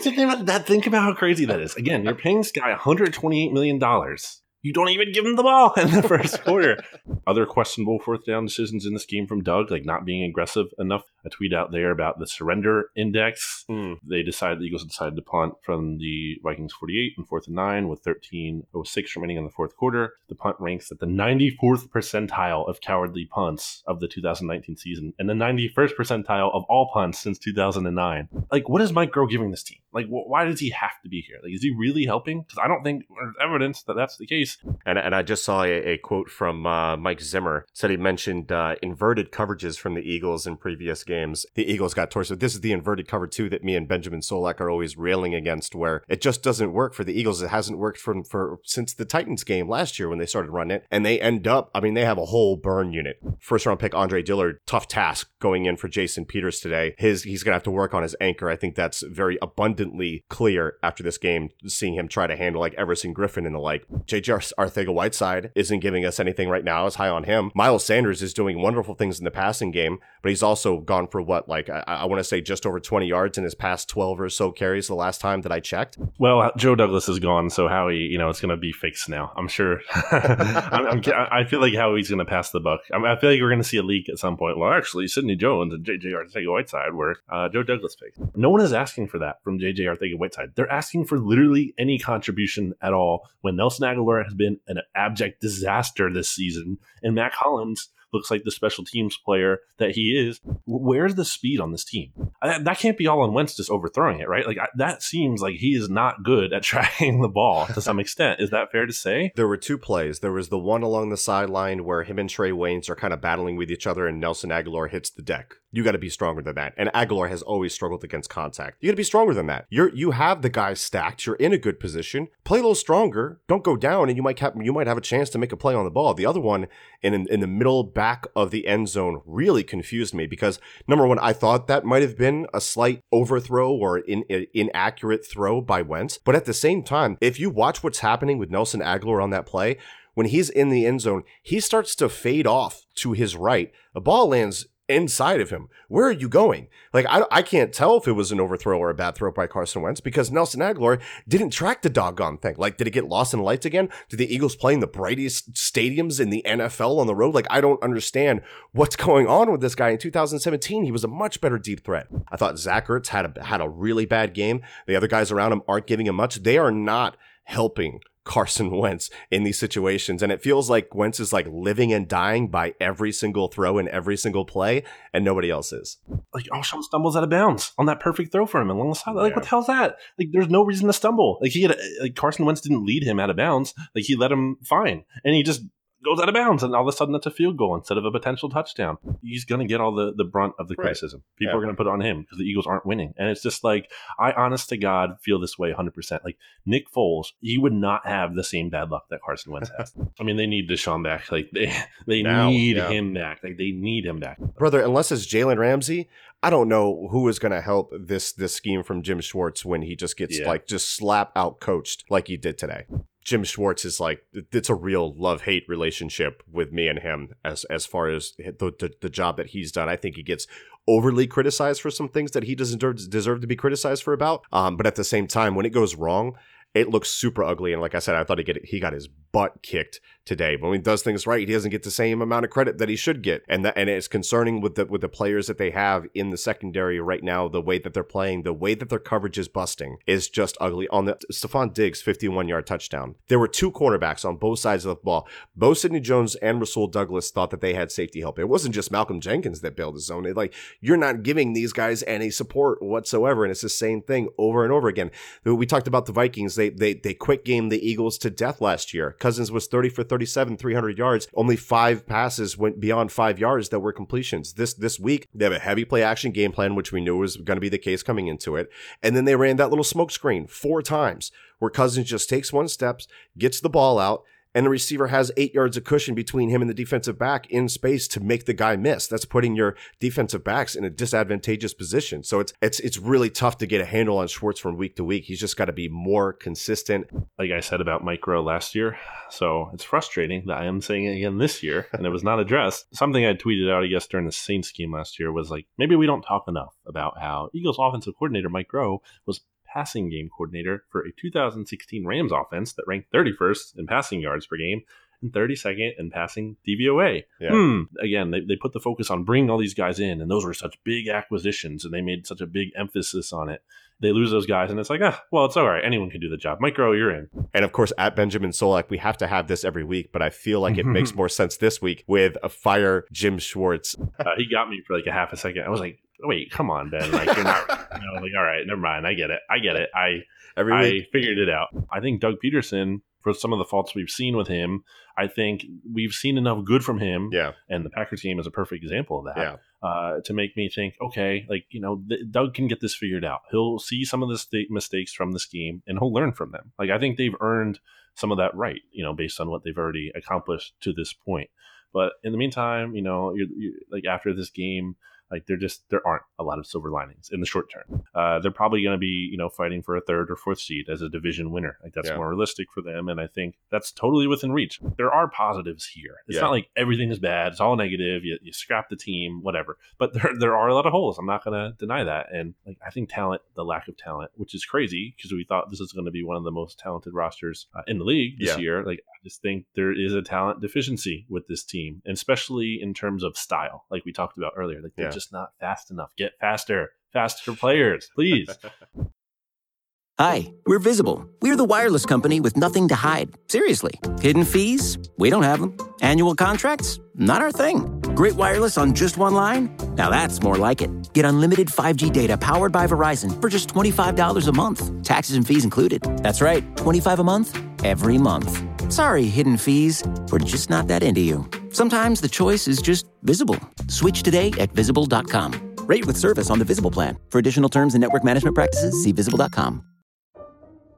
think 0.00 0.18
about 0.18 0.46
that. 0.46 0.66
Think 0.66 0.86
about 0.86 1.02
how 1.02 1.14
crazy 1.14 1.44
that 1.46 1.60
is. 1.60 1.74
Again, 1.74 2.04
you're 2.04 2.14
paying 2.14 2.38
this 2.38 2.52
guy 2.52 2.70
128 2.70 3.52
million 3.52 3.78
dollars. 3.78 4.42
You 4.66 4.72
don't 4.72 4.88
even 4.88 5.12
give 5.12 5.24
him 5.24 5.36
the 5.36 5.44
ball 5.44 5.72
in 5.74 5.92
the 5.92 6.02
first 6.02 6.42
quarter. 6.44 6.82
Other 7.24 7.46
questionable 7.46 8.00
fourth 8.00 8.24
down 8.24 8.46
decisions 8.46 8.84
in 8.84 8.94
this 8.94 9.06
game 9.06 9.28
from 9.28 9.44
Doug, 9.44 9.70
like 9.70 9.84
not 9.84 10.04
being 10.04 10.24
aggressive 10.24 10.66
enough. 10.76 11.04
A 11.24 11.28
tweet 11.28 11.52
out 11.52 11.70
there 11.70 11.92
about 11.92 12.18
the 12.18 12.26
surrender 12.26 12.90
index. 12.96 13.64
Hmm. 13.68 13.94
They 14.08 14.22
decided 14.24 14.58
the 14.58 14.64
Eagles 14.64 14.84
decided 14.84 15.14
to 15.16 15.22
punt 15.22 15.54
from 15.64 15.98
the 15.98 16.36
Vikings 16.42 16.72
48 16.72 17.12
and 17.16 17.28
fourth 17.28 17.46
and 17.46 17.54
nine 17.54 17.88
with 17.88 18.02
13:06 18.02 19.14
remaining 19.16 19.36
in 19.36 19.44
the 19.44 19.50
fourth 19.50 19.76
quarter. 19.76 20.14
The 20.28 20.34
punt 20.34 20.56
ranks 20.58 20.90
at 20.90 20.98
the 20.98 21.06
94th 21.06 21.88
percentile 21.88 22.68
of 22.68 22.80
cowardly 22.80 23.26
punts 23.26 23.84
of 23.86 24.00
the 24.00 24.08
2019 24.08 24.76
season 24.76 25.12
and 25.18 25.28
the 25.28 25.34
91st 25.34 25.94
percentile 25.96 26.52
of 26.54 26.64
all 26.68 26.90
punts 26.92 27.20
since 27.20 27.38
2009. 27.38 28.28
Like, 28.50 28.68
what 28.68 28.82
is 28.82 28.92
Mike 28.92 29.12
Groh 29.12 29.28
giving 29.30 29.50
this 29.52 29.62
team? 29.62 29.78
Like, 29.92 30.06
wh- 30.06 30.28
why 30.28 30.44
does 30.44 30.60
he 30.60 30.70
have 30.70 31.00
to 31.02 31.08
be 31.08 31.20
here? 31.20 31.38
Like, 31.42 31.54
is 31.54 31.62
he 31.62 31.74
really 31.76 32.04
helping? 32.04 32.42
Because 32.42 32.58
I 32.62 32.68
don't 32.68 32.82
think 32.84 33.04
there's 33.08 33.34
evidence 33.42 33.82
that 33.84 33.94
that's 33.94 34.16
the 34.16 34.26
case. 34.26 34.55
And, 34.84 34.98
and 34.98 35.14
I 35.14 35.22
just 35.22 35.44
saw 35.44 35.62
a, 35.62 35.70
a 35.70 35.98
quote 35.98 36.28
from 36.28 36.66
uh, 36.66 36.96
Mike 36.96 37.20
Zimmer. 37.20 37.66
Said 37.72 37.90
he 37.90 37.96
mentioned 37.96 38.52
uh, 38.52 38.76
inverted 38.82 39.32
coverages 39.32 39.78
from 39.78 39.94
the 39.94 40.02
Eagles 40.02 40.46
in 40.46 40.56
previous 40.56 41.04
games. 41.04 41.46
The 41.54 41.70
Eagles 41.70 41.94
got 41.94 42.10
torso. 42.10 42.34
This 42.34 42.54
is 42.54 42.60
the 42.60 42.72
inverted 42.72 43.08
cover 43.08 43.26
two 43.26 43.48
that 43.50 43.64
me 43.64 43.76
and 43.76 43.88
Benjamin 43.88 44.20
Solak 44.20 44.60
are 44.60 44.70
always 44.70 44.96
railing 44.96 45.34
against, 45.34 45.74
where 45.74 46.02
it 46.08 46.20
just 46.20 46.42
doesn't 46.42 46.72
work 46.72 46.94
for 46.94 47.04
the 47.04 47.18
Eagles. 47.18 47.42
It 47.42 47.50
hasn't 47.50 47.78
worked 47.78 47.98
for, 47.98 48.22
for 48.24 48.58
since 48.64 48.94
the 48.94 49.04
Titans 49.04 49.44
game 49.44 49.68
last 49.68 49.98
year 49.98 50.08
when 50.08 50.18
they 50.18 50.26
started 50.26 50.50
running 50.50 50.76
it, 50.76 50.86
and 50.90 51.04
they 51.04 51.20
end 51.20 51.46
up. 51.46 51.70
I 51.74 51.80
mean, 51.80 51.94
they 51.94 52.04
have 52.04 52.18
a 52.18 52.26
whole 52.26 52.56
burn 52.56 52.92
unit. 52.92 53.18
First 53.40 53.66
round 53.66 53.80
pick 53.80 53.94
Andre 53.94 54.22
Dillard, 54.22 54.60
tough 54.66 54.88
task 54.88 55.30
going 55.40 55.66
in 55.66 55.76
for 55.76 55.88
Jason 55.88 56.24
Peters 56.24 56.60
today. 56.60 56.94
His 56.98 57.24
he's 57.24 57.42
gonna 57.42 57.56
have 57.56 57.62
to 57.64 57.70
work 57.70 57.94
on 57.94 58.02
his 58.02 58.16
anchor. 58.20 58.48
I 58.48 58.56
think 58.56 58.74
that's 58.74 59.02
very 59.02 59.38
abundantly 59.42 60.24
clear 60.28 60.76
after 60.82 61.02
this 61.02 61.18
game. 61.18 61.50
Seeing 61.66 61.94
him 61.94 62.08
try 62.08 62.26
to 62.26 62.36
handle 62.36 62.60
like 62.60 62.74
Everson 62.74 63.14
Griffen 63.14 63.46
and 63.46 63.54
the 63.54 63.58
like. 63.58 63.84
J.J. 64.06 64.26
Arcega-Whiteside 64.58 65.52
isn't 65.54 65.80
giving 65.80 66.04
us 66.04 66.20
anything 66.20 66.48
right 66.48 66.64
now. 66.64 66.86
Is 66.86 66.96
high 66.96 67.08
on 67.08 67.24
him. 67.24 67.50
Miles 67.54 67.84
Sanders 67.84 68.22
is 68.22 68.34
doing 68.34 68.60
wonderful 68.60 68.94
things 68.94 69.18
in 69.18 69.24
the 69.24 69.30
passing 69.30 69.70
game, 69.70 69.98
but 70.22 70.28
he's 70.28 70.42
also 70.42 70.80
gone 70.80 71.06
for 71.08 71.22
what, 71.22 71.48
like, 71.48 71.68
I, 71.70 71.82
I 71.86 72.04
want 72.06 72.20
to 72.20 72.24
say 72.24 72.40
just 72.40 72.66
over 72.66 72.80
20 72.80 73.06
yards 73.06 73.38
in 73.38 73.44
his 73.44 73.54
past 73.54 73.88
12 73.88 74.20
or 74.20 74.28
so 74.28 74.52
carries 74.52 74.88
the 74.88 74.94
last 74.94 75.20
time 75.20 75.42
that 75.42 75.52
I 75.52 75.60
checked. 75.60 75.98
Well, 76.18 76.50
Joe 76.56 76.74
Douglas 76.74 77.08
is 77.08 77.18
gone, 77.18 77.50
so 77.50 77.68
Howie, 77.68 77.98
you 77.98 78.18
know, 78.18 78.28
it's 78.28 78.40
going 78.40 78.50
to 78.50 78.56
be 78.56 78.72
fixed 78.72 79.08
now. 79.08 79.32
I'm 79.36 79.48
sure. 79.48 79.80
I'm, 80.12 80.86
I'm, 80.86 81.02
i 81.30 81.44
feel 81.44 81.60
like 81.60 81.74
Howie's 81.74 82.08
going 82.08 82.18
to 82.18 82.24
pass 82.24 82.50
the 82.50 82.60
buck. 82.60 82.80
I, 82.92 82.98
mean, 82.98 83.06
I, 83.06 83.16
feel 83.18 83.30
like 83.30 83.40
we're 83.40 83.50
going 83.50 83.62
to 83.62 83.68
see 83.68 83.78
a 83.78 83.82
leak 83.82 84.08
at 84.08 84.18
some 84.18 84.36
point. 84.36 84.58
Well, 84.58 84.72
actually, 84.72 85.08
Sidney 85.08 85.36
Jones 85.36 85.72
and 85.72 85.84
JJ 85.84 86.06
Arcega-Whiteside 86.06 86.94
were 86.94 87.16
uh, 87.28 87.48
Joe 87.48 87.62
Douglas 87.62 87.96
picks. 87.96 88.18
No 88.34 88.50
one 88.50 88.60
is 88.60 88.72
asking 88.72 89.08
for 89.08 89.18
that 89.18 89.42
from 89.42 89.58
JJ 89.58 89.80
Arcega-Whiteside. 89.80 90.52
They're 90.54 90.70
asking 90.70 91.06
for 91.06 91.18
literally 91.18 91.74
any 91.78 91.98
contribution 91.98 92.74
at 92.80 92.92
all 92.92 93.28
when 93.40 93.56
Nelson 93.56 93.86
Agholor 93.86 94.25
has 94.26 94.34
been 94.34 94.58
an 94.68 94.78
abject 94.94 95.40
disaster 95.40 96.12
this 96.12 96.30
season 96.30 96.78
and 97.02 97.14
Mack 97.14 97.32
Hollins 97.32 97.88
looks 98.12 98.30
like 98.30 98.44
the 98.44 98.50
special 98.50 98.84
teams 98.84 99.16
player 99.16 99.58
that 99.78 99.92
he 99.92 100.12
is. 100.12 100.40
Where's 100.64 101.14
the 101.14 101.24
speed 101.24 101.60
on 101.60 101.72
this 101.72 101.84
team? 101.84 102.12
That 102.42 102.78
can't 102.78 102.98
be 102.98 103.06
all 103.06 103.20
on 103.20 103.34
Wentz 103.34 103.56
just 103.56 103.70
overthrowing 103.70 104.20
it, 104.20 104.28
right? 104.28 104.46
Like 104.46 104.58
that 104.76 105.02
seems 105.02 105.42
like 105.42 105.56
he 105.56 105.74
is 105.74 105.88
not 105.88 106.22
good 106.22 106.52
at 106.52 106.62
tracking 106.66 107.20
the 107.20 107.28
ball 107.28 107.66
to 107.66 107.80
some 107.80 108.00
extent. 108.00 108.40
Is 108.40 108.50
that 108.50 108.72
fair 108.72 108.86
to 108.86 108.92
say? 108.92 109.32
There 109.36 109.48
were 109.48 109.56
two 109.56 109.78
plays. 109.78 110.20
There 110.20 110.32
was 110.32 110.48
the 110.48 110.58
one 110.58 110.82
along 110.82 111.10
the 111.10 111.16
sideline 111.16 111.84
where 111.84 112.02
him 112.02 112.18
and 112.18 112.30
Trae 112.30 112.52
Waynes 112.52 112.88
are 112.88 112.96
kind 112.96 113.12
of 113.12 113.20
battling 113.20 113.56
with 113.56 113.70
each 113.70 113.86
other, 113.86 114.06
and 114.06 114.20
Nelson 114.20 114.50
Agholor 114.50 114.90
hits 114.90 115.10
the 115.10 115.22
deck. 115.22 115.54
You 115.72 115.82
got 115.84 115.92
to 115.92 115.98
be 115.98 116.08
stronger 116.08 116.42
than 116.42 116.54
that. 116.54 116.74
And 116.76 116.90
Agholor 116.94 117.28
has 117.28 117.42
always 117.42 117.74
struggled 117.74 118.04
against 118.04 118.30
contact. 118.30 118.78
You 118.80 118.88
got 118.88 118.92
to 118.92 118.96
be 118.96 119.02
stronger 119.02 119.34
than 119.34 119.46
that. 119.46 119.66
You're 119.68 119.94
you 119.94 120.12
have 120.12 120.42
the 120.42 120.48
guys 120.48 120.80
stacked. 120.80 121.26
You're 121.26 121.36
in 121.36 121.52
a 121.52 121.58
good 121.58 121.80
position. 121.80 122.28
Play 122.44 122.60
a 122.60 122.62
little 122.62 122.74
stronger. 122.74 123.40
Don't 123.48 123.64
go 123.64 123.76
down, 123.76 124.08
and 124.08 124.16
you 124.16 124.22
might 124.22 124.38
have 124.38 124.54
you 124.60 124.72
might 124.72 124.86
have 124.86 124.96
a 124.96 125.02
chance 125.02 125.28
to 125.30 125.38
make 125.38 125.52
a 125.52 125.56
play 125.56 125.74
on 125.74 125.84
the 125.84 125.90
ball. 125.90 126.14
The 126.14 126.26
other 126.26 126.40
one 126.40 126.66
in 127.02 127.26
in 127.26 127.40
the 127.40 127.46
middle 127.46 127.84
back 127.84 128.26
of 128.34 128.50
the 128.50 128.66
end 128.66 128.88
zone 128.88 129.20
really 129.26 129.62
confused 129.62 130.14
me 130.14 130.26
because 130.26 130.60
number 130.86 131.06
one, 131.06 131.18
I 131.18 131.32
thought 131.32 131.66
that 131.66 131.84
might 131.84 132.02
have 132.02 132.16
been 132.16 132.46
a 132.54 132.60
slight 132.60 133.02
overthrow 133.12 133.72
or 133.72 133.98
in, 133.98 134.22
in, 134.24 134.46
inaccurate 134.54 135.26
throw 135.26 135.60
by 135.60 135.82
Wentz. 135.82 136.18
But 136.24 136.36
at 136.36 136.44
the 136.44 136.54
same 136.54 136.82
time, 136.82 137.18
if 137.20 137.40
you 137.40 137.50
watch 137.50 137.82
what's 137.82 138.00
happening 138.00 138.38
with 138.38 138.50
Nelson 138.50 138.80
Agholor 138.80 139.22
on 139.22 139.30
that 139.30 139.46
play, 139.46 139.78
when 140.14 140.26
he's 140.26 140.48
in 140.48 140.70
the 140.70 140.86
end 140.86 141.02
zone, 141.02 141.24
he 141.42 141.60
starts 141.60 141.94
to 141.96 142.08
fade 142.08 142.46
off 142.46 142.86
to 142.96 143.12
his 143.12 143.36
right. 143.36 143.70
The 143.92 144.00
ball 144.00 144.28
lands 144.28 144.66
inside 144.88 145.40
of 145.40 145.50
him. 145.50 145.68
Where 145.88 146.06
are 146.06 146.12
you 146.12 146.28
going? 146.28 146.68
Like, 146.92 147.06
I, 147.08 147.24
I 147.30 147.42
can't 147.42 147.72
tell 147.72 147.96
if 147.96 148.06
it 148.06 148.12
was 148.12 148.32
an 148.32 148.40
overthrow 148.40 148.78
or 148.78 148.90
a 148.90 148.94
bad 148.94 149.14
throw 149.14 149.32
by 149.32 149.46
Carson 149.46 149.82
Wentz 149.82 150.00
because 150.00 150.30
Nelson 150.30 150.60
Agholor 150.60 151.00
didn't 151.26 151.50
track 151.50 151.82
the 151.82 151.90
doggone 151.90 152.38
thing. 152.38 152.54
Like, 152.58 152.76
did 152.76 152.86
it 152.86 152.92
get 152.92 153.08
lost 153.08 153.34
in 153.34 153.40
the 153.40 153.44
lights 153.44 153.66
again? 153.66 153.88
Did 154.08 154.18
the 154.18 154.32
Eagles 154.32 154.56
play 154.56 154.74
in 154.74 154.80
the 154.80 154.86
brightest 154.86 155.54
stadiums 155.54 156.20
in 156.20 156.30
the 156.30 156.42
NFL 156.46 156.98
on 156.98 157.06
the 157.06 157.14
road? 157.14 157.34
Like, 157.34 157.46
I 157.50 157.60
don't 157.60 157.82
understand 157.82 158.42
what's 158.72 158.96
going 158.96 159.26
on 159.26 159.50
with 159.50 159.60
this 159.60 159.74
guy. 159.74 159.90
In 159.90 159.98
2017, 159.98 160.84
he 160.84 160.92
was 160.92 161.04
a 161.04 161.08
much 161.08 161.40
better 161.40 161.58
deep 161.58 161.84
threat. 161.84 162.06
I 162.28 162.36
thought 162.36 162.58
Zach 162.58 162.86
Ertz 162.86 163.08
had 163.08 163.36
a, 163.36 163.44
had 163.44 163.60
a 163.60 163.68
really 163.68 164.06
bad 164.06 164.34
game. 164.34 164.62
The 164.86 164.96
other 164.96 165.08
guys 165.08 165.32
around 165.32 165.52
him 165.52 165.62
aren't 165.66 165.86
giving 165.86 166.06
him 166.06 166.16
much. 166.16 166.36
They 166.36 166.58
are 166.58 166.72
not 166.72 167.16
helping 167.44 168.00
Carson 168.26 168.70
Wentz 168.76 169.08
in 169.30 169.44
these 169.44 169.58
situations. 169.58 170.22
And 170.22 170.30
it 170.30 170.42
feels 170.42 170.68
like 170.68 170.94
Wentz 170.94 171.18
is 171.18 171.32
like 171.32 171.46
living 171.50 171.92
and 171.92 172.06
dying 172.06 172.48
by 172.48 172.74
every 172.78 173.12
single 173.12 173.48
throw 173.48 173.78
and 173.78 173.88
every 173.88 174.18
single 174.18 174.44
play, 174.44 174.84
and 175.14 175.24
nobody 175.24 175.50
else 175.50 175.72
is. 175.72 175.96
Like 176.34 176.44
Alshon 176.52 176.82
stumbles 176.82 177.16
out 177.16 177.24
of 177.24 177.30
bounds 177.30 177.72
on 177.78 177.86
that 177.86 178.00
perfect 178.00 178.32
throw 178.32 178.44
for 178.44 178.60
him 178.60 178.68
along 178.68 178.90
the 178.90 178.96
side. 178.96 179.14
Like, 179.14 179.30
yeah. 179.30 179.36
what 179.36 179.44
the 179.44 179.48
hell's 179.48 179.68
that? 179.68 179.96
Like, 180.18 180.28
there's 180.32 180.50
no 180.50 180.62
reason 180.62 180.88
to 180.88 180.92
stumble. 180.92 181.38
Like, 181.40 181.52
he 181.52 181.62
had, 181.62 181.70
a, 181.70 181.76
like 182.02 182.14
Carson 182.14 182.44
Wentz 182.44 182.60
didn't 182.60 182.84
lead 182.84 183.04
him 183.04 183.18
out 183.18 183.30
of 183.30 183.36
bounds. 183.36 183.72
Like, 183.94 184.04
he 184.04 184.16
let 184.16 184.32
him 184.32 184.58
fine. 184.62 185.04
And 185.24 185.34
he 185.34 185.42
just 185.42 185.62
goes 186.06 186.20
out 186.20 186.28
of 186.28 186.34
bounds, 186.34 186.62
and 186.62 186.74
all 186.74 186.82
of 186.82 186.88
a 186.88 186.96
sudden 186.96 187.12
that's 187.12 187.26
a 187.26 187.30
field 187.30 187.56
goal 187.56 187.74
instead 187.74 187.98
of 187.98 188.04
a 188.04 188.10
potential 188.10 188.48
touchdown. 188.48 188.98
He's 189.22 189.44
going 189.44 189.60
to 189.60 189.66
get 189.66 189.80
all 189.80 189.94
the, 189.94 190.12
the 190.14 190.24
brunt 190.24 190.54
of 190.58 190.68
the 190.68 190.74
right. 190.78 190.84
criticism. 190.84 191.22
People 191.36 191.52
yeah. 191.52 191.58
are 191.58 191.62
going 191.62 191.74
to 191.74 191.76
put 191.76 191.86
it 191.86 191.92
on 191.92 192.00
him 192.00 192.22
because 192.22 192.38
the 192.38 192.44
Eagles 192.44 192.66
aren't 192.66 192.86
winning. 192.86 193.12
And 193.18 193.28
it's 193.28 193.42
just 193.42 193.64
like, 193.64 193.90
I 194.18 194.32
honest 194.32 194.68
to 194.70 194.76
God 194.76 195.18
feel 195.22 195.38
this 195.38 195.58
way 195.58 195.72
100%. 195.72 196.24
Like 196.24 196.38
Nick 196.64 196.90
Foles, 196.90 197.32
he 197.40 197.58
would 197.58 197.72
not 197.72 198.06
have 198.06 198.34
the 198.34 198.44
same 198.44 198.70
bad 198.70 198.90
luck 198.90 199.06
that 199.10 199.20
Carson 199.22 199.52
Wentz 199.52 199.70
has. 199.76 199.92
I 200.20 200.22
mean, 200.22 200.36
they 200.36 200.46
need 200.46 200.68
DeSean 200.68 201.02
back. 201.02 201.30
Like 201.30 201.50
they, 201.52 201.74
they 202.06 202.22
now, 202.22 202.48
need 202.48 202.76
yeah. 202.76 202.88
him 202.88 203.12
back. 203.12 203.40
Like 203.42 203.58
they 203.58 203.72
need 203.72 204.06
him 204.06 204.18
back. 204.18 204.38
Brother, 204.38 204.80
unless 204.80 205.12
it's 205.12 205.26
Jalen 205.26 205.58
Ramsey, 205.58 206.08
I 206.42 206.50
don't 206.50 206.68
know 206.68 207.08
who 207.10 207.28
is 207.28 207.38
going 207.38 207.52
to 207.52 207.60
help 207.60 207.92
this 207.98 208.32
this 208.32 208.54
scheme 208.54 208.82
from 208.82 209.02
Jim 209.02 209.20
Schwartz 209.20 209.64
when 209.64 209.82
he 209.82 209.96
just 209.96 210.16
gets 210.16 210.38
yeah. 210.38 210.46
like 210.46 210.66
just 210.66 210.94
slap 210.94 211.32
out 211.34 211.60
coached 211.60 212.04
like 212.10 212.28
he 212.28 212.36
did 212.36 212.58
today. 212.58 212.84
Jim 213.26 213.42
Schwartz 213.42 213.84
is 213.84 213.98
like 213.98 214.24
it's 214.32 214.70
a 214.70 214.74
real 214.74 215.12
love 215.18 215.42
hate 215.42 215.64
relationship 215.68 216.44
with 216.50 216.72
me 216.72 216.86
and 216.86 217.00
him 217.00 217.34
as 217.44 217.64
as 217.64 217.84
far 217.84 218.08
as 218.08 218.34
the, 218.38 218.72
the, 218.78 218.92
the 219.00 219.10
job 219.10 219.36
that 219.36 219.48
he's 219.48 219.72
done. 219.72 219.88
I 219.88 219.96
think 219.96 220.14
he 220.14 220.22
gets 220.22 220.46
overly 220.86 221.26
criticized 221.26 221.80
for 221.80 221.90
some 221.90 222.08
things 222.08 222.30
that 222.30 222.44
he 222.44 222.54
doesn't 222.54 223.10
deserve, 223.10 223.40
to 223.40 223.46
be 223.48 223.56
criticized 223.56 224.04
for 224.04 224.12
about. 224.12 224.44
Um, 224.52 224.76
but 224.76 224.86
at 224.86 224.94
the 224.94 225.02
same 225.02 225.26
time, 225.26 225.56
when 225.56 225.66
it 225.66 225.70
goes 225.70 225.96
wrong, 225.96 226.36
it 226.76 226.90
looks 226.90 227.08
super 227.08 227.42
ugly. 227.42 227.72
And 227.72 227.80
like 227.80 227.94
I 227.94 228.00
said, 228.00 228.16
I 228.16 228.24
thought 228.24 228.36
he 228.36 228.44
get 228.44 228.64
he 228.64 228.78
got 228.78 228.92
his 228.92 229.08
butt 229.08 229.62
kicked 229.62 230.00
today. 230.26 230.56
But 230.56 230.68
when 230.68 230.78
he 230.78 230.82
does 230.82 231.02
things 231.02 231.26
right, 231.26 231.46
he 231.46 231.54
doesn't 231.54 231.70
get 231.70 231.84
the 231.84 231.90
same 231.90 232.20
amount 232.20 232.44
of 232.44 232.50
credit 232.50 232.76
that 232.78 232.88
he 232.88 232.96
should 232.96 233.22
get. 233.22 233.42
And 233.48 233.64
that 233.64 233.78
and 233.78 233.88
it's 233.88 234.08
concerning 234.08 234.60
with 234.60 234.74
the 234.74 234.84
with 234.84 235.00
the 235.00 235.08
players 235.08 235.46
that 235.46 235.56
they 235.56 235.70
have 235.70 236.04
in 236.14 236.28
the 236.28 236.36
secondary 236.36 237.00
right 237.00 237.22
now, 237.22 237.48
the 237.48 237.62
way 237.62 237.78
that 237.78 237.94
they're 237.94 238.04
playing, 238.04 238.42
the 238.42 238.52
way 238.52 238.74
that 238.74 238.90
their 238.90 238.98
coverage 238.98 239.38
is 239.38 239.48
busting 239.48 239.96
is 240.06 240.28
just 240.28 240.58
ugly. 240.60 240.86
On 240.88 241.06
the 241.06 241.16
Stefon 241.32 241.72
Diggs 241.72 242.02
51 242.02 242.46
yard 242.46 242.66
touchdown. 242.66 243.14
There 243.28 243.38
were 243.38 243.48
two 243.48 243.72
cornerbacks 243.72 244.26
on 244.26 244.36
both 244.36 244.58
sides 244.58 244.84
of 244.84 244.90
the 244.90 245.02
ball. 245.02 245.26
Both 245.54 245.78
Sidney 245.78 246.00
Jones 246.00 246.34
and 246.36 246.60
Rasul 246.60 246.88
Douglas 246.88 247.30
thought 247.30 247.50
that 247.50 247.62
they 247.62 247.72
had 247.72 247.90
safety 247.90 248.20
help. 248.20 248.38
It 248.38 248.50
wasn't 248.50 248.74
just 248.74 248.92
Malcolm 248.92 249.22
Jenkins 249.22 249.62
that 249.62 249.76
bailed 249.76 249.94
his 249.94 250.06
zone. 250.06 250.26
It, 250.26 250.36
like 250.36 250.52
you're 250.80 250.98
not 250.98 251.22
giving 251.22 251.54
these 251.54 251.72
guys 251.72 252.02
any 252.02 252.30
support 252.30 252.82
whatsoever. 252.82 253.44
And 253.44 253.50
it's 253.50 253.62
the 253.62 253.70
same 253.70 254.02
thing 254.02 254.28
over 254.36 254.62
and 254.62 254.72
over 254.72 254.88
again. 254.88 255.10
We 255.44 255.64
talked 255.64 255.88
about 255.88 256.04
the 256.04 256.12
Vikings. 256.12 256.56
They 256.56 256.65
they 256.68 256.94
they 256.94 257.14
quick 257.14 257.44
game 257.44 257.68
the 257.68 257.88
Eagles 257.88 258.18
to 258.18 258.30
death 258.30 258.60
last 258.60 258.92
year. 258.94 259.16
Cousins 259.18 259.50
was 259.50 259.66
30 259.66 259.88
for 259.90 260.02
37, 260.02 260.56
300 260.56 260.98
yards. 260.98 261.28
Only 261.34 261.56
five 261.56 262.06
passes 262.06 262.56
went 262.56 262.80
beyond 262.80 263.12
five 263.12 263.38
yards 263.38 263.68
that 263.70 263.80
were 263.80 263.92
completions. 263.92 264.54
This 264.54 264.74
this 264.74 264.98
week 264.98 265.28
they 265.34 265.44
have 265.44 265.52
a 265.52 265.58
heavy 265.58 265.84
play 265.84 266.02
action 266.02 266.32
game 266.32 266.52
plan, 266.52 266.74
which 266.74 266.92
we 266.92 267.00
knew 267.00 267.16
was 267.16 267.36
going 267.36 267.56
to 267.56 267.60
be 267.60 267.68
the 267.68 267.78
case 267.78 268.02
coming 268.02 268.26
into 268.26 268.56
it. 268.56 268.70
And 269.02 269.16
then 269.16 269.24
they 269.24 269.36
ran 269.36 269.56
that 269.56 269.70
little 269.70 269.84
smoke 269.84 270.10
screen 270.10 270.46
four 270.46 270.82
times, 270.82 271.32
where 271.58 271.70
Cousins 271.70 272.08
just 272.08 272.28
takes 272.28 272.52
one 272.52 272.68
steps, 272.68 273.06
gets 273.38 273.60
the 273.60 273.70
ball 273.70 273.98
out, 273.98 274.24
and 274.56 274.64
the 274.64 274.70
receiver 274.70 275.08
has 275.08 275.30
eight 275.36 275.52
yards 275.52 275.76
of 275.76 275.84
cushion 275.84 276.14
between 276.14 276.48
him 276.48 276.62
and 276.62 276.70
the 276.70 276.74
defensive 276.74 277.18
back 277.18 277.46
in 277.50 277.68
space 277.68 278.08
to 278.08 278.20
make 278.20 278.46
the 278.46 278.54
guy 278.54 278.74
miss. 278.74 279.06
That's 279.06 279.26
putting 279.26 279.54
your 279.54 279.76
defensive 280.00 280.42
backs 280.42 280.74
in 280.74 280.82
a 280.82 280.88
disadvantageous 280.88 281.74
position. 281.74 282.24
So 282.24 282.40
it's 282.40 282.54
it's 282.62 282.80
it's 282.80 282.96
really 282.96 283.28
tough 283.28 283.58
to 283.58 283.66
get 283.66 283.82
a 283.82 283.84
handle 283.84 284.16
on 284.16 284.28
Schwartz 284.28 284.58
from 284.58 284.78
week 284.78 284.96
to 284.96 285.04
week. 285.04 285.24
He's 285.24 285.40
just 285.40 285.58
got 285.58 285.66
to 285.66 285.74
be 285.74 285.90
more 285.90 286.32
consistent. 286.32 287.06
Like 287.38 287.50
I 287.50 287.60
said 287.60 287.82
about 287.82 288.02
Mike 288.02 288.26
last 288.26 288.74
year, 288.74 288.96
so 289.28 289.68
it's 289.74 289.84
frustrating 289.84 290.46
that 290.46 290.56
I 290.56 290.64
am 290.64 290.80
saying 290.80 291.04
it 291.04 291.16
again 291.16 291.36
this 291.36 291.62
year, 291.62 291.88
and 291.92 292.06
it 292.06 292.10
was 292.10 292.24
not 292.24 292.40
addressed. 292.40 292.86
Something 292.96 293.26
I 293.26 293.34
tweeted 293.34 293.70
out, 293.70 293.84
I 293.84 293.88
guess, 293.88 294.06
during 294.06 294.24
the 294.24 294.32
Saints 294.32 294.72
game 294.72 294.94
last 294.94 295.18
year 295.18 295.30
was 295.32 295.50
like 295.50 295.66
maybe 295.76 295.96
we 295.96 296.06
don't 296.06 296.22
talk 296.22 296.48
enough 296.48 296.74
about 296.86 297.20
how 297.20 297.50
Eagles 297.52 297.76
offensive 297.78 298.14
coordinator 298.18 298.48
Mike 298.48 298.68
Groh 298.72 299.00
was 299.26 299.42
passing 299.76 300.08
game 300.08 300.30
coordinator 300.34 300.84
for 300.90 301.02
a 301.02 301.12
2016 301.20 302.06
Rams 302.06 302.32
offense 302.32 302.72
that 302.72 302.84
ranked 302.86 303.12
31st 303.12 303.78
in 303.78 303.86
passing 303.86 304.20
yards 304.20 304.46
per 304.46 304.56
game 304.56 304.82
and 305.20 305.32
32nd 305.32 305.92
in 305.98 306.10
passing 306.10 306.56
DVOA. 306.66 307.24
Yeah. 307.40 307.50
Hmm. 307.50 307.82
Again, 308.00 308.30
they, 308.30 308.40
they 308.40 308.56
put 308.56 308.72
the 308.72 308.80
focus 308.80 309.10
on 309.10 309.24
bringing 309.24 309.50
all 309.50 309.58
these 309.58 309.74
guys 309.74 310.00
in, 310.00 310.20
and 310.20 310.30
those 310.30 310.44
were 310.44 310.54
such 310.54 310.78
big 310.84 311.08
acquisitions, 311.08 311.84
and 311.84 311.92
they 311.92 312.00
made 312.00 312.26
such 312.26 312.40
a 312.40 312.46
big 312.46 312.68
emphasis 312.76 313.32
on 313.32 313.48
it. 313.48 313.62
They 314.00 314.12
lose 314.12 314.30
those 314.30 314.46
guys, 314.46 314.70
and 314.70 314.78
it's 314.78 314.90
like, 314.90 315.00
ah, 315.02 315.22
well, 315.30 315.46
it's 315.46 315.56
all 315.56 315.66
right. 315.66 315.82
Anyone 315.82 316.10
can 316.10 316.20
do 316.20 316.28
the 316.28 316.36
job. 316.36 316.58
Mike 316.60 316.76
Groh, 316.76 316.96
you're 316.96 317.10
in. 317.10 317.28
And 317.54 317.64
of 317.64 317.72
course, 317.72 317.94
at 317.96 318.14
Benjamin 318.14 318.50
Solak, 318.50 318.90
we 318.90 318.98
have 318.98 319.16
to 319.18 319.26
have 319.26 319.48
this 319.48 319.64
every 319.64 319.84
week, 319.84 320.10
but 320.12 320.20
I 320.20 320.28
feel 320.28 320.60
like 320.60 320.76
it 320.76 320.84
makes 320.84 321.14
more 321.20 321.30
sense 321.30 321.56
this 321.56 321.80
week 321.80 322.04
with 322.06 322.36
a 322.42 322.50
fire 322.50 323.06
Jim 323.10 323.38
Schwartz. 323.38 323.96
Uh, 324.18 324.24
he 324.36 324.46
got 324.50 324.68
me 324.68 324.82
for 324.86 324.96
like 324.96 325.06
a 325.06 325.12
half 325.12 325.32
a 325.32 325.36
second. 325.36 325.62
I 325.64 325.70
was 325.70 325.80
like, 325.80 325.98
wait, 326.20 326.50
come 326.50 326.70
on, 326.70 326.90
Ben. 326.90 327.10
Like 327.10 327.34
you're 327.36 327.44
not. 327.44 327.68
you 327.94 328.06
know, 328.06 328.20
like 328.20 328.32
all 328.36 328.44
right, 328.44 328.66
never 328.66 328.80
mind. 328.80 329.06
I 329.06 329.14
get 329.14 329.30
it. 329.30 329.40
I 329.50 329.58
get 329.58 329.76
it. 329.76 329.90
I 329.94 330.22
Every 330.56 330.72
I 330.72 330.82
week. 330.82 331.08
figured 331.12 331.38
it 331.38 331.50
out. 331.50 331.68
I 331.90 332.00
think 332.00 332.20
Doug 332.20 332.36
Pederson, 332.44 333.02
for 333.20 333.34
some 333.34 333.52
of 333.52 333.58
the 333.58 333.64
faults 333.64 333.94
we've 333.94 334.08
seen 334.08 334.36
with 334.36 334.48
him, 334.48 334.84
I 335.18 335.26
think 335.26 335.64
we've 335.92 336.12
seen 336.12 336.38
enough 336.38 336.64
good 336.64 336.82
from 336.82 336.98
him. 336.98 337.30
Yeah. 337.32 337.52
And 337.68 337.84
the 337.84 337.90
Packers 337.90 338.22
game 338.22 338.38
is 338.38 338.46
a 338.46 338.50
perfect 338.50 338.82
example 338.82 339.18
of 339.18 339.26
that. 339.26 339.36
Yeah. 339.36 339.56
Uh, 339.82 340.20
to 340.24 340.32
make 340.32 340.56
me 340.56 340.70
think, 340.74 340.94
okay, 341.00 341.44
like 341.48 341.66
you 341.70 341.80
know, 341.80 342.02
th- 342.08 342.22
Doug 342.30 342.54
can 342.54 342.66
get 342.66 342.80
this 342.80 342.94
figured 342.94 343.24
out. 343.24 343.40
He'll 343.50 343.78
see 343.78 344.04
some 344.04 344.22
of 344.22 344.28
the 344.28 344.38
st- 344.38 344.70
mistakes 344.70 345.12
from 345.12 345.32
this 345.32 345.46
game, 345.46 345.82
and 345.86 345.98
he'll 345.98 346.12
learn 346.12 346.32
from 346.32 346.50
them. 346.52 346.72
Like 346.78 346.90
I 346.90 346.98
think 346.98 347.16
they've 347.18 347.36
earned 347.40 347.78
some 348.14 348.32
of 348.32 348.38
that 348.38 348.54
right, 348.54 348.80
you 348.90 349.04
know, 349.04 349.12
based 349.12 349.38
on 349.40 349.50
what 349.50 349.62
they've 349.62 349.76
already 349.76 350.10
accomplished 350.14 350.72
to 350.80 350.92
this 350.94 351.12
point. 351.12 351.50
But 351.92 352.12
in 352.24 352.32
the 352.32 352.38
meantime, 352.38 352.94
you 352.94 353.02
know, 353.02 353.34
you're, 353.34 353.46
you're, 353.56 353.74
like 353.90 354.04
after 354.06 354.34
this 354.34 354.50
game, 354.50 354.96
Like 355.30 355.46
there 355.46 355.56
just 355.56 355.88
there 355.90 356.06
aren't 356.06 356.22
a 356.38 356.44
lot 356.44 356.58
of 356.58 356.66
silver 356.66 356.90
linings 356.90 357.30
in 357.32 357.40
the 357.40 357.46
short 357.46 357.66
term. 357.72 358.04
Uh, 358.14 358.38
they're 358.38 358.50
probably 358.50 358.82
going 358.82 358.94
to 358.94 358.98
be 358.98 359.28
you 359.30 359.36
know 359.36 359.48
fighting 359.48 359.82
for 359.82 359.96
a 359.96 360.00
third 360.00 360.30
or 360.30 360.36
fourth 360.36 360.60
seed 360.60 360.88
as 360.88 361.02
a 361.02 361.08
division 361.08 361.50
winner. 361.50 361.78
Like 361.82 361.94
that's 361.94 362.08
Yeah. 362.08 362.16
more 362.16 362.28
realistic 362.30 362.68
for 362.72 362.80
them, 362.82 363.08
and 363.08 363.20
I 363.20 363.26
think 363.26 363.56
that's 363.70 363.90
totally 363.90 364.26
within 364.26 364.52
reach. 364.52 364.78
There 364.96 365.10
are 365.10 365.28
positives 365.28 365.86
here. 365.86 366.16
It's 366.28 366.36
Yeah. 366.36 366.42
not 366.42 366.50
like 366.52 366.68
everything 366.76 367.10
is 367.10 367.18
bad. 367.18 367.52
It's 367.52 367.60
all 367.60 367.74
negative. 367.76 368.24
You, 368.24 368.38
you 368.40 368.52
scrap 368.52 368.88
the 368.88 368.96
team, 368.96 369.42
whatever. 369.42 369.78
But 369.98 370.12
there 370.14 370.30
there 370.38 370.56
are 370.56 370.68
a 370.68 370.74
lot 370.74 370.86
of 370.86 370.92
holes. 370.92 371.18
I'm 371.18 371.26
not 371.26 371.42
going 371.44 371.58
to 371.58 371.76
deny 371.76 372.04
that. 372.04 372.32
And 372.32 372.54
like 372.66 372.78
I 372.86 372.90
think 372.90 373.08
talent, 373.08 373.42
the 373.54 373.64
lack 373.64 373.88
of 373.88 373.96
talent, 373.96 374.30
which 374.36 374.54
is 374.54 374.64
crazy 374.64 375.14
because 375.16 375.32
we 375.32 375.44
thought 375.44 375.70
this 375.70 375.80
is 375.80 375.92
going 375.92 376.04
to 376.06 376.10
be 376.12 376.22
one 376.22 376.36
of 376.36 376.44
the 376.44 376.50
most 376.52 376.78
talented 376.78 377.14
rosters 377.14 377.66
uh, 377.74 377.82
in 377.88 377.98
the 377.98 378.04
league 378.04 378.38
this 378.38 378.50
Yeah. 378.50 378.58
year. 378.58 378.84
Like 378.84 379.00
just 379.26 379.42
think 379.42 379.66
there 379.74 379.92
is 379.92 380.14
a 380.14 380.22
talent 380.22 380.60
deficiency 380.60 381.26
with 381.28 381.48
this 381.48 381.64
team, 381.64 382.00
and 382.04 382.14
especially 382.14 382.78
in 382.80 382.94
terms 382.94 383.24
of 383.24 383.36
style, 383.36 383.84
like 383.90 384.04
we 384.04 384.12
talked 384.12 384.38
about 384.38 384.52
earlier. 384.56 384.80
Like 384.80 384.92
they're 384.96 385.06
Yeah. 385.06 385.10
just 385.10 385.32
not 385.32 385.48
fast 385.58 385.90
enough. 385.90 386.10
Get 386.16 386.32
faster, 386.40 386.90
faster 387.12 387.52
players, 387.54 388.08
please. 388.14 388.48
Hi, 390.18 390.50
we're 390.64 390.78
Visible. 390.78 391.28
We're 391.42 391.56
the 391.56 391.64
wireless 391.64 392.06
company 392.06 392.40
with 392.40 392.56
nothing 392.56 392.88
to 392.88 392.94
hide. 392.94 393.34
Seriously. 393.50 394.00
Hidden 394.20 394.44
fees? 394.44 394.96
We 395.18 395.28
don't 395.28 395.42
have 395.42 395.60
them. 395.60 395.76
Annual 396.00 396.36
contracts? 396.36 396.98
Not 397.16 397.42
our 397.42 397.52
thing. 397.52 397.82
Great 398.16 398.32
wireless 398.32 398.78
on 398.78 398.94
just 398.94 399.18
one 399.18 399.34
line? 399.34 399.68
Now 399.94 400.08
that's 400.08 400.40
more 400.40 400.56
like 400.56 400.80
it. 400.80 400.90
Get 401.12 401.26
unlimited 401.26 401.68
5G 401.68 402.10
data 402.10 402.38
powered 402.38 402.72
by 402.72 402.86
Verizon 402.86 403.38
for 403.42 403.50
just 403.50 403.68
$25 403.68 404.48
a 404.48 404.52
month, 404.52 405.02
taxes 405.02 405.36
and 405.36 405.46
fees 405.46 405.64
included. 405.64 406.00
That's 406.22 406.40
right, 406.40 406.64
25 406.78 407.18
a 407.18 407.24
month 407.24 407.60
every 407.84 408.16
month. 408.16 408.62
Sorry, 408.90 409.24
hidden 409.24 409.58
fees. 409.58 410.02
We're 410.32 410.38
just 410.38 410.70
not 410.70 410.88
that 410.88 411.02
into 411.02 411.20
you. 411.20 411.46
Sometimes 411.72 412.22
the 412.22 412.28
choice 412.28 412.66
is 412.66 412.80
just 412.80 413.04
visible. 413.22 413.60
Switch 413.86 414.22
today 414.22 414.50
at 414.58 414.72
visible.com. 414.72 415.74
Rate 415.80 416.06
with 416.06 416.16
service 416.16 416.48
on 416.48 416.58
the 416.58 416.64
Visible 416.64 416.90
plan. 416.90 417.18
For 417.28 417.38
additional 417.38 417.68
terms 417.68 417.92
and 417.94 418.00
network 418.00 418.24
management 418.24 418.54
practices, 418.54 419.04
see 419.04 419.12
visible.com. 419.12 419.84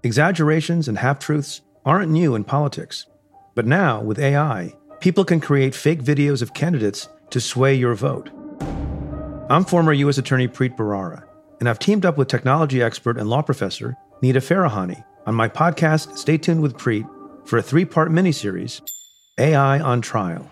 Exaggerations 0.04 0.86
and 0.86 0.96
half 0.96 1.18
truths 1.18 1.62
aren't 1.84 2.12
new 2.12 2.36
in 2.36 2.44
politics. 2.44 3.06
But 3.56 3.66
now, 3.66 4.00
with 4.00 4.20
AI, 4.20 4.72
people 5.00 5.24
can 5.24 5.40
create 5.40 5.74
fake 5.74 6.02
videos 6.02 6.42
of 6.42 6.54
candidates 6.54 7.08
to 7.30 7.40
sway 7.40 7.74
your 7.74 7.94
vote. 7.94 8.30
I'm 9.50 9.64
former 9.64 9.92
U.S. 9.92 10.18
Attorney 10.18 10.48
Preet 10.48 10.76
Bharara, 10.76 11.22
and 11.60 11.68
I've 11.68 11.78
teamed 11.78 12.04
up 12.04 12.18
with 12.18 12.28
technology 12.28 12.82
expert 12.82 13.16
and 13.16 13.28
law 13.30 13.42
professor 13.42 13.94
Nita 14.22 14.40
Farahany 14.40 15.04
on 15.26 15.34
my 15.34 15.48
podcast, 15.48 16.16
Stay 16.18 16.36
Tuned 16.36 16.62
with 16.62 16.76
Preet, 16.76 17.08
for 17.46 17.58
a 17.58 17.62
three 17.62 17.84
part 17.84 18.10
miniseries 18.10 18.82
AI 19.38 19.78
on 19.78 20.00
Trial. 20.00 20.50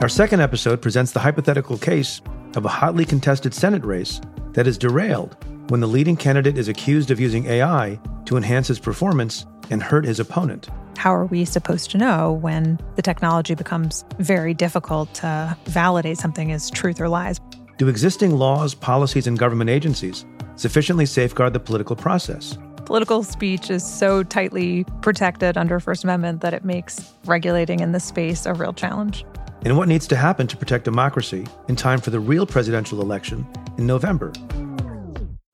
Our 0.00 0.08
second 0.08 0.40
episode 0.40 0.80
presents 0.80 1.10
the 1.10 1.20
hypothetical 1.20 1.76
case 1.76 2.20
of 2.54 2.64
a 2.64 2.68
hotly 2.68 3.04
contested 3.04 3.52
Senate 3.52 3.84
race 3.84 4.20
that 4.52 4.68
is 4.68 4.78
derailed 4.78 5.36
when 5.68 5.80
the 5.80 5.86
leading 5.86 6.16
candidate 6.16 6.56
is 6.56 6.68
accused 6.68 7.10
of 7.10 7.20
using 7.20 7.46
AI 7.46 8.00
to 8.24 8.36
enhance 8.36 8.68
his 8.68 8.78
performance 8.78 9.46
and 9.70 9.82
hurt 9.82 10.04
his 10.04 10.18
opponent. 10.18 10.68
How 10.96 11.14
are 11.14 11.26
we 11.26 11.44
supposed 11.44 11.90
to 11.90 11.98
know 11.98 12.32
when 12.32 12.80
the 12.96 13.02
technology 13.02 13.54
becomes 13.54 14.04
very 14.18 14.54
difficult 14.54 15.12
to 15.14 15.56
validate 15.66 16.18
something 16.18 16.50
as 16.52 16.70
truth 16.70 17.00
or 17.00 17.08
lies? 17.08 17.38
Do 17.76 17.88
existing 17.88 18.32
laws, 18.32 18.74
policies, 18.74 19.26
and 19.26 19.38
government 19.38 19.70
agencies 19.70 20.24
sufficiently 20.56 21.06
safeguard 21.06 21.52
the 21.52 21.60
political 21.60 21.94
process? 21.94 22.58
Political 22.86 23.22
speech 23.22 23.70
is 23.70 23.84
so 23.86 24.22
tightly 24.22 24.84
protected 25.02 25.58
under 25.58 25.78
First 25.78 26.02
Amendment 26.02 26.40
that 26.40 26.54
it 26.54 26.64
makes 26.64 27.12
regulating 27.26 27.80
in 27.80 27.92
this 27.92 28.04
space 28.04 28.46
a 28.46 28.54
real 28.54 28.72
challenge. 28.72 29.24
And 29.62 29.76
what 29.76 29.88
needs 29.88 30.06
to 30.08 30.16
happen 30.16 30.46
to 30.46 30.56
protect 30.56 30.84
democracy 30.84 31.46
in 31.68 31.76
time 31.76 32.00
for 32.00 32.10
the 32.10 32.18
real 32.18 32.46
presidential 32.46 33.02
election 33.02 33.46
in 33.76 33.86
November? 33.86 34.32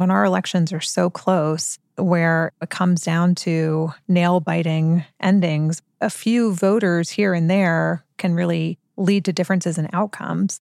When 0.05 0.11
our 0.11 0.27
elections 0.27 0.71
are 0.71 0.83
so 0.83 1.09
close, 1.09 1.79
where 1.97 2.53
it 2.61 2.69
comes 2.69 3.01
down 3.01 3.35
to 3.37 3.95
nail 4.07 4.39
biting 4.39 5.03
endings, 5.19 5.81
a 6.03 6.11
few 6.11 6.53
voters 6.53 7.09
here 7.09 7.33
and 7.33 7.49
there 7.49 8.05
can 8.19 8.35
really 8.35 8.79
lead 8.99 9.25
to 9.25 9.33
differences 9.33 9.79
in 9.79 9.89
outcomes. 9.95 10.61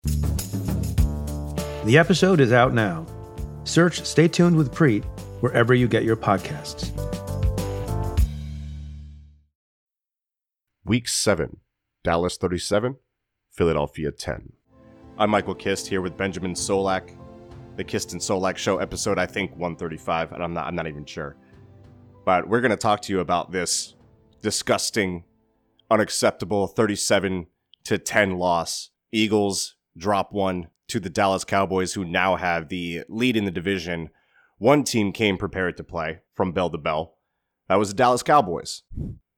The 1.84 1.98
episode 1.98 2.40
is 2.40 2.52
out 2.52 2.74
now. 2.74 3.06
Search 3.62 4.04
Stay 4.04 4.26
Tuned 4.26 4.56
with 4.56 4.74
Preet 4.74 5.04
wherever 5.40 5.72
you 5.72 5.86
get 5.86 6.02
your 6.02 6.16
podcasts. 6.16 6.90
Week 10.84 11.06
7, 11.06 11.58
Dallas 12.02 12.36
37, 12.36 12.96
Philadelphia 13.52 14.10
10. 14.10 14.54
I'm 15.16 15.30
Michael 15.30 15.54
Kist 15.54 15.86
here 15.86 16.00
with 16.00 16.16
Benjamin 16.16 16.54
Solak. 16.54 17.16
The 17.78 17.84
Kist 17.84 18.12
and 18.12 18.20
Solak 18.20 18.56
Show 18.56 18.78
episode, 18.78 19.20
I 19.20 19.26
think 19.26 19.52
135, 19.52 20.32
and 20.32 20.42
I'm 20.42 20.52
not 20.52 20.66
I'm 20.66 20.74
not 20.74 20.88
even 20.88 21.04
sure. 21.04 21.36
But 22.24 22.48
we're 22.48 22.60
gonna 22.60 22.76
talk 22.76 23.00
to 23.02 23.12
you 23.12 23.20
about 23.20 23.52
this 23.52 23.94
disgusting, 24.42 25.22
unacceptable 25.88 26.66
37 26.66 27.46
to 27.84 27.98
10 27.98 28.36
loss. 28.36 28.90
Eagles 29.12 29.76
drop 29.96 30.32
one 30.32 30.66
to 30.88 30.98
the 30.98 31.08
Dallas 31.08 31.44
Cowboys, 31.44 31.92
who 31.94 32.04
now 32.04 32.34
have 32.34 32.68
the 32.68 33.04
lead 33.08 33.36
in 33.36 33.44
the 33.44 33.52
division. 33.52 34.10
One 34.58 34.82
team 34.82 35.12
came 35.12 35.38
prepared 35.38 35.76
to 35.76 35.84
play 35.84 36.22
from 36.34 36.50
bell 36.50 36.70
to 36.70 36.78
bell. 36.78 37.14
That 37.68 37.78
was 37.78 37.90
the 37.90 37.94
Dallas 37.94 38.24
Cowboys. 38.24 38.82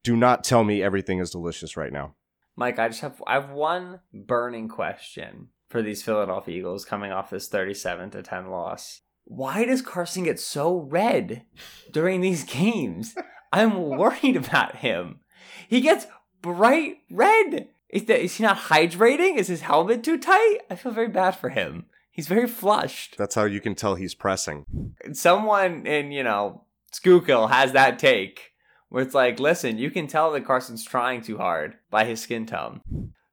Do 0.02 0.16
not 0.16 0.44
tell 0.44 0.64
me 0.64 0.82
everything 0.82 1.18
is 1.18 1.30
delicious 1.30 1.76
right 1.76 1.92
now. 1.92 2.14
Mike, 2.56 2.78
I 2.78 2.88
just 2.88 3.02
have 3.02 3.22
I 3.26 3.34
have 3.34 3.50
one 3.50 4.00
burning 4.14 4.68
question 4.68 5.48
for 5.70 5.80
these 5.80 6.02
Philadelphia 6.02 6.58
Eagles 6.58 6.84
coming 6.84 7.12
off 7.12 7.30
this 7.30 7.48
37 7.48 8.10
to 8.10 8.22
10 8.22 8.50
loss. 8.50 9.02
Why 9.24 9.64
does 9.64 9.80
Carson 9.80 10.24
get 10.24 10.40
so 10.40 10.76
red 10.76 11.44
during 11.92 12.20
these 12.20 12.44
games? 12.44 13.14
I'm 13.52 13.80
worried 13.80 14.36
about 14.36 14.76
him. 14.76 15.20
He 15.68 15.80
gets 15.80 16.06
bright 16.42 16.98
red. 17.08 17.68
Is, 17.88 18.04
that, 18.06 18.20
is 18.20 18.36
he 18.36 18.42
not 18.42 18.58
hydrating? 18.58 19.36
Is 19.36 19.46
his 19.46 19.62
helmet 19.62 20.02
too 20.02 20.18
tight? 20.18 20.58
I 20.68 20.74
feel 20.74 20.92
very 20.92 21.08
bad 21.08 21.32
for 21.36 21.50
him. 21.50 21.86
He's 22.10 22.26
very 22.26 22.48
flushed. 22.48 23.16
That's 23.16 23.36
how 23.36 23.44
you 23.44 23.60
can 23.60 23.76
tell 23.76 23.94
he's 23.94 24.14
pressing. 24.14 24.64
Someone 25.12 25.86
in, 25.86 26.10
you 26.10 26.24
know, 26.24 26.64
Schuylkill 26.92 27.46
has 27.46 27.72
that 27.72 28.00
take 28.00 28.52
where 28.88 29.04
it's 29.04 29.14
like, 29.14 29.38
listen, 29.38 29.78
you 29.78 29.92
can 29.92 30.08
tell 30.08 30.32
that 30.32 30.44
Carson's 30.44 30.84
trying 30.84 31.22
too 31.22 31.38
hard 31.38 31.76
by 31.90 32.04
his 32.04 32.20
skin 32.20 32.46
tone. 32.46 32.80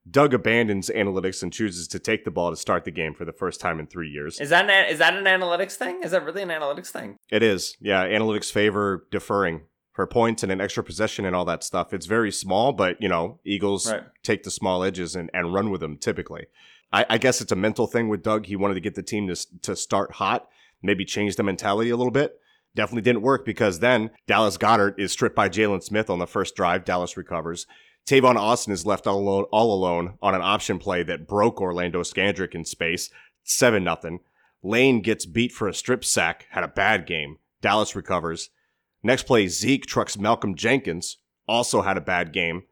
Doug 0.09 0.33
abandons 0.33 0.89
analytics 0.95 1.43
and 1.43 1.51
chooses 1.51 1.87
to 1.89 1.99
take 1.99 2.23
the 2.23 2.31
ball 2.31 2.49
to 2.49 2.55
start 2.55 2.85
the 2.85 2.91
game 2.91 3.13
for 3.13 3.25
the 3.25 3.33
first 3.33 3.59
time 3.59 3.79
in 3.79 3.87
three 3.87 4.09
years. 4.09 4.39
Is 4.39 4.49
that 4.49 4.69
an, 4.69 4.89
is 4.91 4.99
that 4.99 5.15
an 5.15 5.25
analytics 5.25 5.73
thing? 5.73 6.01
Is 6.03 6.11
that 6.11 6.23
really 6.23 6.43
an 6.43 6.49
analytics 6.49 6.87
thing? 6.87 7.17
It 7.29 7.43
is. 7.43 7.75
Yeah, 7.79 8.05
analytics 8.05 8.51
favor 8.51 9.05
deferring 9.11 9.61
for 9.93 10.05
points 10.05 10.43
and 10.43 10.51
an 10.51 10.61
extra 10.61 10.83
possession 10.83 11.25
and 11.25 11.35
all 11.35 11.45
that 11.45 11.63
stuff. 11.63 11.93
It's 11.93 12.05
very 12.05 12.31
small, 12.31 12.71
but, 12.71 13.01
you 13.01 13.09
know, 13.09 13.39
Eagles 13.43 13.91
Right. 13.91 14.03
take 14.23 14.43
the 14.43 14.51
small 14.51 14.83
edges 14.83 15.15
and, 15.15 15.29
and 15.33 15.53
run 15.53 15.71
with 15.71 15.81
them 15.81 15.97
typically. 15.97 16.45
I, 16.93 17.05
I 17.09 17.17
guess 17.17 17.41
it's 17.41 17.51
a 17.51 17.55
mental 17.55 17.87
thing 17.87 18.07
with 18.07 18.23
Doug. 18.23 18.45
He 18.45 18.55
wanted 18.55 18.75
to 18.75 18.79
get 18.79 18.95
the 18.95 19.03
team 19.03 19.27
to, 19.27 19.35
to 19.63 19.75
start 19.75 20.13
hot, 20.13 20.47
maybe 20.81 21.03
change 21.03 21.35
the 21.35 21.43
mentality 21.43 21.89
a 21.89 21.97
little 21.97 22.11
bit. 22.11 22.39
Definitely 22.75 23.01
didn't 23.01 23.23
work 23.23 23.43
because 23.43 23.79
then 23.79 24.11
Dallas 24.27 24.57
Goedert 24.57 24.99
is 24.99 25.11
stripped 25.11 25.35
by 25.35 25.49
Jaylon 25.49 25.81
Smith 25.81 26.11
on 26.11 26.19
the 26.19 26.27
first 26.27 26.55
drive. 26.55 26.85
Dallas 26.85 27.17
recovers. 27.17 27.65
Tavon 28.07 28.37
Austin 28.37 28.71
is 28.71 28.85
left 28.85 29.05
all 29.05 29.19
alone, 29.19 29.43
all 29.51 29.73
alone 29.73 30.17
on 30.21 30.33
an 30.33 30.41
option 30.41 30.79
play 30.79 31.03
that 31.03 31.27
broke 31.27 31.59
Orlando 31.59 32.03
Scandrick 32.03 32.55
in 32.55 32.63
space. 32.63 33.09
7 33.43 33.83
nothing. 33.83 34.19
Lane 34.63 35.01
gets 35.01 35.25
beat 35.25 35.51
for 35.51 35.67
a 35.67 35.73
strip 35.73 36.05
sack, 36.05 36.47
had 36.51 36.63
a 36.63 36.69
bad 36.69 37.05
game. 37.05 37.37
Dallas 37.61 37.97
recovers. 37.97 38.49
Next 39.03 39.23
play, 39.23 39.49
Zeke 39.49 39.85
trucks 39.85 40.17
Malcolm 40.17 40.55
Jenkins, 40.55 41.17
also 41.49 41.81
had 41.81 41.97
a 41.97 42.01
bad 42.01 42.31
game. 42.31 42.63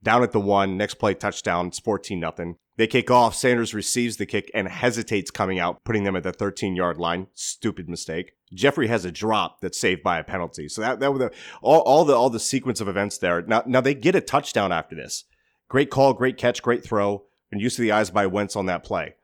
Down 0.00 0.22
at 0.22 0.30
the 0.30 0.40
one, 0.40 0.76
next 0.76 0.94
play 0.94 1.14
touchdown, 1.14 1.68
it's 1.68 1.80
14 1.80 2.20
nothing. 2.20 2.56
They 2.76 2.86
kick 2.86 3.10
off, 3.10 3.34
Sanders 3.34 3.74
receives 3.74 4.16
the 4.16 4.26
kick 4.26 4.48
and 4.54 4.68
hesitates 4.68 5.30
coming 5.30 5.58
out, 5.58 5.82
putting 5.84 6.04
them 6.04 6.14
at 6.14 6.22
the 6.22 6.32
13 6.32 6.76
yard 6.76 6.98
line. 6.98 7.26
Stupid 7.34 7.88
mistake. 7.88 8.32
Jeffery 8.54 8.86
has 8.86 9.04
a 9.04 9.12
drop 9.12 9.60
that's 9.60 9.78
saved 9.78 10.02
by 10.02 10.18
a 10.18 10.24
penalty. 10.24 10.68
So 10.68 10.80
that, 10.80 11.00
that 11.00 11.12
was 11.12 11.30
all, 11.60 11.80
all 11.80 12.04
the 12.04 12.14
all 12.14 12.30
the 12.30 12.40
sequence 12.40 12.80
of 12.80 12.88
events 12.88 13.18
there. 13.18 13.42
Now 13.42 13.62
now 13.66 13.80
they 13.80 13.94
get 13.94 14.14
a 14.14 14.20
touchdown 14.20 14.72
after 14.72 14.94
this. 14.94 15.24
Great 15.68 15.90
call, 15.90 16.12
great 16.14 16.36
catch, 16.36 16.62
great 16.62 16.84
throw, 16.84 17.24
and 17.50 17.60
use 17.60 17.78
of 17.78 17.82
the 17.82 17.92
eyes 17.92 18.10
by 18.10 18.26
Wentz 18.26 18.56
on 18.56 18.66
that 18.66 18.84
play. 18.84 19.14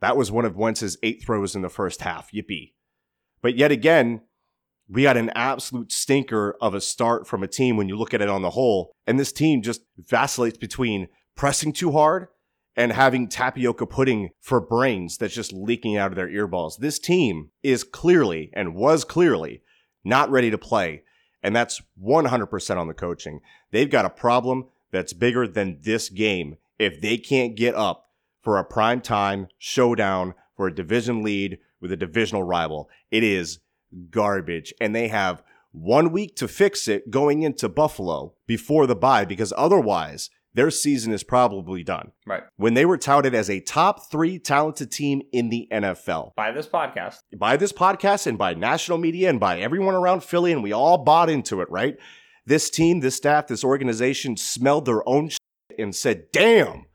That 0.00 0.16
was 0.16 0.32
one 0.32 0.44
of 0.44 0.56
Wentz's 0.56 0.96
eight 1.02 1.22
throws 1.24 1.54
in 1.54 1.62
the 1.62 1.68
first 1.68 2.00
half. 2.00 2.32
Yippee. 2.32 2.72
But 3.42 3.56
yet 3.56 3.70
again, 3.70 4.22
we 4.88 5.02
got 5.02 5.16
an 5.16 5.30
absolute 5.34 5.92
stinker 5.92 6.56
of 6.60 6.74
a 6.74 6.80
start 6.80 7.26
from 7.26 7.42
a 7.42 7.48
team 7.48 7.76
when 7.76 7.88
you 7.88 7.96
look 7.96 8.14
at 8.14 8.22
it 8.22 8.28
on 8.28 8.42
the 8.42 8.50
whole. 8.50 8.92
And 9.06 9.18
this 9.18 9.32
team 9.32 9.62
just 9.62 9.82
vacillates 9.96 10.58
between 10.58 11.08
pressing 11.36 11.72
too 11.72 11.92
hard 11.92 12.28
and 12.80 12.92
having 12.92 13.28
tapioca 13.28 13.84
pudding 13.84 14.30
for 14.40 14.58
brains 14.58 15.18
that's 15.18 15.34
just 15.34 15.52
leaking 15.52 15.98
out 15.98 16.12
of 16.12 16.16
their 16.16 16.30
earballs. 16.30 16.78
This 16.78 16.98
team 16.98 17.50
is 17.62 17.84
clearly 17.84 18.48
and 18.54 18.74
was 18.74 19.04
clearly 19.04 19.60
not 20.02 20.30
ready 20.30 20.50
to 20.50 20.56
play. 20.56 21.02
And 21.42 21.54
that's 21.54 21.82
100% 22.02 22.76
on 22.78 22.88
the 22.88 22.94
coaching. 22.94 23.40
They've 23.70 23.90
got 23.90 24.06
a 24.06 24.10
problem 24.10 24.68
that's 24.92 25.12
bigger 25.12 25.46
than 25.46 25.80
this 25.82 26.08
game. 26.08 26.56
If 26.78 27.02
they 27.02 27.18
can't 27.18 27.54
get 27.54 27.74
up 27.74 28.08
for 28.40 28.56
a 28.56 28.64
prime 28.64 29.02
time 29.02 29.48
showdown 29.58 30.32
for 30.56 30.66
a 30.66 30.74
division 30.74 31.22
lead 31.22 31.58
with 31.82 31.92
a 31.92 31.98
divisional 31.98 32.44
rival. 32.44 32.88
It 33.10 33.22
is 33.22 33.58
garbage. 34.08 34.72
And 34.80 34.96
they 34.96 35.08
have 35.08 35.42
one 35.72 36.12
week 36.12 36.34
to 36.36 36.48
fix 36.48 36.88
it 36.88 37.10
going 37.10 37.42
into 37.42 37.68
Buffalo 37.68 38.32
before 38.46 38.86
the 38.86 38.96
bye 38.96 39.26
because 39.26 39.52
otherwise 39.54 40.30
their 40.54 40.70
season 40.70 41.12
is 41.12 41.22
probably 41.22 41.82
done. 41.84 42.12
Right. 42.26 42.42
When 42.56 42.74
they 42.74 42.84
were 42.84 42.98
touted 42.98 43.34
as 43.34 43.48
a 43.48 43.60
top 43.60 44.10
three 44.10 44.38
talented 44.38 44.90
team 44.90 45.22
in 45.32 45.48
the 45.48 45.68
NFL 45.70 46.34
By 46.36 46.50
this 46.50 46.66
podcast. 46.66 47.18
by 47.36 47.56
this 47.56 47.72
podcast 47.72 48.26
and 48.26 48.36
by 48.36 48.54
national 48.54 48.98
media 48.98 49.30
and 49.30 49.38
by 49.38 49.60
everyone 49.60 49.94
around 49.94 50.24
Philly, 50.24 50.52
and 50.52 50.62
we 50.62 50.72
all 50.72 50.98
bought 51.04 51.30
into 51.30 51.60
it, 51.60 51.70
right? 51.70 51.96
This 52.46 52.70
team, 52.70 53.00
this 53.00 53.16
staff, 53.16 53.46
this 53.46 53.62
organization 53.62 54.36
smelled 54.36 54.86
their 54.86 55.08
own 55.08 55.28
shit 55.28 55.38
and 55.78 55.94
said, 55.94 56.24
damn, 56.32 56.86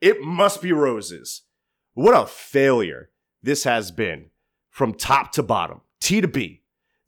it 0.00 0.20
must 0.20 0.60
be 0.60 0.72
roses. 0.72 1.42
What 1.94 2.14
a 2.20 2.26
failure 2.26 3.10
this 3.42 3.64
has 3.64 3.90
been 3.90 4.30
from 4.68 4.92
top 4.92 5.32
to 5.32 5.42
bottom, 5.42 5.80
T 6.00 6.20
to 6.20 6.28
B. 6.28 6.63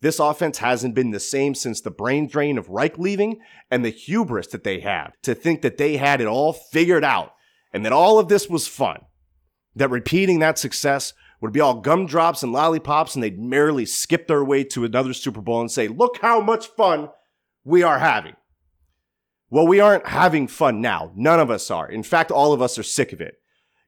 This 0.07 0.21
offense 0.21 0.59
hasn't 0.59 0.95
been 0.95 1.11
the 1.11 1.19
same 1.19 1.57
since 1.57 1.81
the 1.81 1.91
brain 1.91 2.29
drain 2.29 2.59
of 2.59 2.69
Reich 2.69 2.97
leaving 2.97 3.41
and 3.73 3.85
the 3.85 3.91
hubris 3.91 4.47
that 4.47 4.63
they 4.63 4.79
have 4.79 5.21
to 5.23 5.35
think 5.35 5.63
that 5.63 5.79
they 5.79 5.97
had 5.97 6.21
it 6.21 6.29
all 6.29 6.53
figured 6.53 7.03
out 7.03 7.33
and 7.73 7.85
that 7.85 7.93
all 7.93 8.21
of 8.21 8.29
this 8.29 8.49
was 8.49 8.69
fun. 8.69 9.01
That 9.75 9.91
repeating 9.91 10.39
that 10.39 10.61
success 10.61 11.13
would 11.41 11.53
be 11.53 11.59
all 11.59 11.81
gumdrops 11.81 12.45
and 12.45 12.53
lollipops 12.53 13.17
and 13.17 13.25
they'd 13.25 13.41
merely 13.41 13.85
skip 13.85 14.29
their 14.29 14.45
way 14.45 14.63
to 14.63 14.85
another 14.85 15.13
Super 15.13 15.41
Bowl 15.41 15.61
and 15.61 15.73
say, 15.73 15.89
look 15.89 16.19
how 16.23 16.41
much 16.41 16.69
fun 16.69 17.09
we 17.65 17.83
are 17.83 17.99
having. 17.99 18.37
Well, 19.51 19.67
we 19.67 19.81
aren't 19.81 20.07
having 20.07 20.47
fun 20.47 20.81
now. 20.81 21.11
None 21.17 21.41
of 21.41 21.51
us 21.51 21.69
are. 21.69 21.91
In 21.91 22.05
fact, 22.05 22.31
all 22.31 22.53
of 22.53 22.63
us 22.63 22.79
are 22.79 22.85
sick 22.85 23.13
of 23.13 23.21
it. 23.21 23.39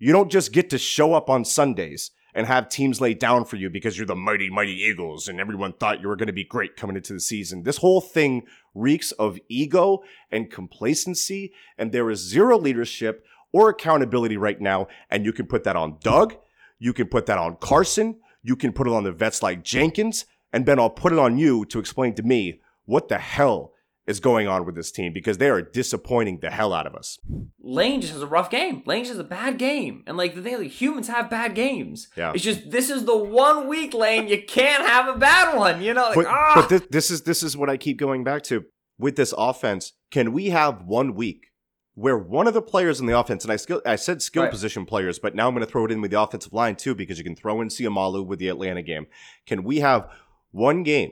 You 0.00 0.12
don't 0.12 0.32
just 0.32 0.52
get 0.52 0.68
to 0.70 0.78
show 0.78 1.14
up 1.14 1.30
on 1.30 1.44
Sundays 1.44 2.10
and 2.38 2.46
have 2.46 2.68
teams 2.68 3.00
lay 3.00 3.14
down 3.14 3.44
for 3.44 3.56
you 3.56 3.68
because 3.68 3.98
you're 3.98 4.06
the 4.06 4.14
mighty, 4.14 4.48
mighty 4.48 4.72
Eagles 4.72 5.26
and 5.26 5.40
everyone 5.40 5.72
thought 5.72 6.00
you 6.00 6.06
were 6.06 6.14
going 6.14 6.28
to 6.28 6.32
be 6.32 6.44
great 6.44 6.76
coming 6.76 6.94
into 6.94 7.12
the 7.12 7.18
season. 7.18 7.64
This 7.64 7.78
whole 7.78 8.00
thing 8.00 8.44
reeks 8.76 9.10
of 9.10 9.40
ego 9.48 10.04
and 10.30 10.48
complacency, 10.48 11.52
and 11.76 11.90
there 11.90 12.08
is 12.08 12.20
zero 12.20 12.56
leadership 12.56 13.26
or 13.50 13.70
accountability 13.70 14.36
right 14.36 14.60
now. 14.60 14.86
And 15.10 15.24
you 15.24 15.32
can 15.32 15.46
put 15.46 15.64
that 15.64 15.74
on 15.74 15.96
Doug, 16.00 16.36
you 16.78 16.92
can 16.92 17.08
put 17.08 17.26
that 17.26 17.38
on 17.38 17.56
Carson, 17.56 18.20
you 18.44 18.54
can 18.54 18.72
put 18.72 18.86
it 18.86 18.92
on 18.92 19.02
the 19.02 19.10
vets 19.10 19.42
like 19.42 19.64
Jenkins, 19.64 20.24
and 20.52 20.64
Ben, 20.64 20.78
I'll 20.78 20.90
put 20.90 21.12
it 21.12 21.18
on 21.18 21.38
you 21.38 21.64
to 21.64 21.80
explain 21.80 22.14
to 22.14 22.22
me 22.22 22.60
what 22.84 23.08
the 23.08 23.18
hell 23.18 23.72
is 24.08 24.20
going 24.20 24.48
on 24.48 24.64
with 24.64 24.74
this 24.74 24.90
team 24.90 25.12
because 25.12 25.38
they 25.38 25.50
are 25.50 25.60
disappointing 25.60 26.38
the 26.40 26.50
hell 26.50 26.72
out 26.72 26.86
of 26.86 26.94
us. 26.94 27.18
Lane 27.60 28.00
just 28.00 28.14
has 28.14 28.22
a 28.22 28.26
rough 28.26 28.50
game. 28.50 28.82
Lane 28.86 29.04
just 29.04 29.12
has 29.12 29.18
a 29.18 29.24
bad 29.24 29.58
game. 29.58 30.02
And 30.06 30.16
like 30.16 30.34
the 30.34 30.42
thing, 30.42 30.56
like 30.58 30.70
humans 30.70 31.08
have 31.08 31.28
bad 31.28 31.54
games. 31.54 32.08
Yeah. 32.16 32.32
It's 32.34 32.42
just 32.42 32.70
this 32.70 32.88
is 32.88 33.04
the 33.04 33.16
one 33.16 33.68
week, 33.68 33.92
Lane. 33.92 34.26
You 34.26 34.42
can't 34.42 34.86
have 34.86 35.14
a 35.14 35.18
bad 35.18 35.56
one. 35.56 35.82
You 35.82 35.92
know, 35.94 36.06
like 36.06 36.14
but, 36.14 36.26
ah. 36.26 36.52
but 36.56 36.68
this, 36.68 36.82
this 36.90 37.10
is 37.10 37.22
this 37.22 37.42
is 37.42 37.56
what 37.56 37.68
I 37.68 37.76
keep 37.76 37.98
going 37.98 38.24
back 38.24 38.42
to 38.44 38.64
with 38.98 39.16
this 39.16 39.34
offense. 39.36 39.92
Can 40.10 40.32
we 40.32 40.50
have 40.50 40.82
one 40.82 41.14
week 41.14 41.48
where 41.94 42.16
one 42.16 42.46
of 42.46 42.54
the 42.54 42.62
players 42.62 43.00
in 43.00 43.06
the 43.06 43.18
offense, 43.18 43.44
and 43.44 43.52
I 43.52 43.56
skill, 43.56 43.82
I 43.84 43.96
said 43.96 44.22
skill 44.22 44.44
Right. 44.44 44.52
position 44.52 44.86
players, 44.86 45.18
but 45.18 45.34
now 45.34 45.48
I'm 45.48 45.54
going 45.54 45.66
to 45.66 45.70
throw 45.70 45.84
it 45.84 45.90
in 45.90 46.00
with 46.00 46.12
the 46.12 46.20
offensive 46.20 46.52
line 46.52 46.76
too 46.76 46.94
because 46.94 47.18
you 47.18 47.24
can 47.24 47.36
throw 47.36 47.60
in 47.60 47.68
Seumalo 47.68 48.24
with 48.24 48.38
the 48.38 48.48
Atlanta 48.48 48.82
game. 48.82 49.06
Can 49.46 49.64
we 49.64 49.80
have 49.80 50.08
one 50.52 50.82
game 50.82 51.10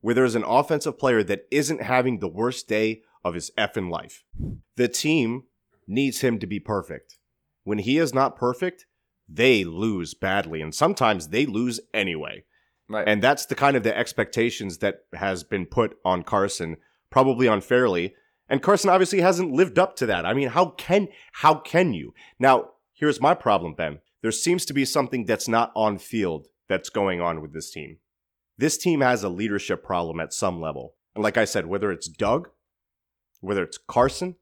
where 0.00 0.14
there's 0.14 0.34
an 0.34 0.44
offensive 0.44 0.98
player 0.98 1.22
that 1.24 1.46
isn't 1.50 1.82
having 1.82 2.18
the 2.18 2.28
worst 2.28 2.68
day 2.68 3.02
of 3.24 3.34
his 3.34 3.50
effing 3.58 3.90
life? 3.90 4.24
The 4.76 4.88
team 4.88 5.44
needs 5.86 6.20
him 6.20 6.38
to 6.38 6.46
be 6.46 6.60
perfect. 6.60 7.18
When 7.64 7.78
he 7.78 7.98
is 7.98 8.14
not 8.14 8.36
perfect, 8.36 8.86
they 9.28 9.64
lose 9.64 10.14
badly, 10.14 10.62
and 10.62 10.74
sometimes 10.74 11.28
they 11.28 11.44
lose 11.44 11.80
anyway. 11.92 12.44
right. 12.88 13.06
And 13.06 13.22
that's 13.22 13.46
the 13.46 13.54
kind 13.54 13.76
of 13.76 13.82
the 13.82 13.96
expectations 13.96 14.78
that 14.78 15.00
has 15.12 15.44
been 15.44 15.66
put 15.66 15.98
on 16.04 16.22
Carson, 16.22 16.76
probably 17.10 17.46
unfairly. 17.46 18.14
And 18.48 18.62
Carson 18.62 18.88
obviously 18.88 19.20
hasn't 19.20 19.52
lived 19.52 19.78
up 19.78 19.96
to 19.96 20.06
that. 20.06 20.24
I 20.24 20.32
mean, 20.32 20.48
how 20.48 20.70
can 20.70 21.08
how 21.32 21.56
can 21.56 21.92
you? 21.92 22.14
Now, 22.38 22.70
here's 22.94 23.20
my 23.20 23.34
problem, 23.34 23.74
Ben. 23.74 23.98
There 24.22 24.32
seems 24.32 24.64
to 24.64 24.72
be 24.72 24.86
something 24.86 25.26
that's 25.26 25.48
not 25.48 25.70
on 25.76 25.98
field 25.98 26.46
that's 26.68 26.88
going 26.88 27.20
on 27.20 27.42
with 27.42 27.52
this 27.52 27.70
team. 27.70 27.98
This 28.58 28.76
team 28.76 29.00
has 29.00 29.22
a 29.22 29.28
leadership 29.28 29.84
problem 29.84 30.20
at 30.20 30.34
some 30.34 30.60
level. 30.60 30.94
And 31.14 31.22
like 31.22 31.38
I 31.38 31.44
said, 31.44 31.66
whether 31.66 31.90
it's 31.92 32.08
Doug, 32.08 32.50
whether 33.40 33.62
it's 33.62 33.78
Carson, 33.78 34.36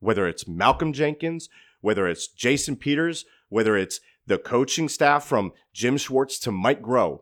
whether 0.00 0.26
it's 0.26 0.48
Malcolm 0.48 0.92
Jenkins, 0.92 1.48
whether 1.80 2.08
it's 2.08 2.26
Jason 2.28 2.76
Peters, 2.76 3.24
whether 3.48 3.76
it's 3.76 4.00
the 4.26 4.38
coaching 4.38 4.88
staff 4.88 5.24
from 5.24 5.52
Jim 5.72 5.96
Schwartz 5.96 6.38
to 6.40 6.52
Mike 6.52 6.82
Groh, 6.82 7.20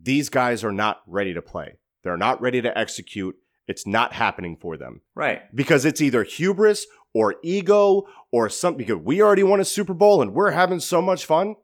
these 0.00 0.28
guys 0.28 0.62
are 0.62 0.72
not 0.72 1.02
ready 1.06 1.32
to 1.34 1.42
play. 1.42 1.78
They're 2.02 2.16
not 2.16 2.40
ready 2.40 2.60
to 2.60 2.76
execute. 2.76 3.36
It's 3.66 3.86
not 3.86 4.12
happening 4.12 4.56
for 4.56 4.76
them 4.76 5.02
right. 5.14 5.42
because 5.54 5.84
it's 5.84 6.00
either 6.00 6.24
hubris 6.24 6.86
or 7.14 7.36
ego 7.42 8.08
or 8.30 8.48
something. 8.48 8.78
Because 8.78 9.02
we 9.02 9.22
already 9.22 9.44
won 9.44 9.60
a 9.60 9.64
Super 9.64 9.94
Bowl 9.94 10.20
and 10.20 10.34
we're 10.34 10.50
having 10.50 10.80
so 10.80 11.00
much 11.00 11.24
fun. 11.24 11.56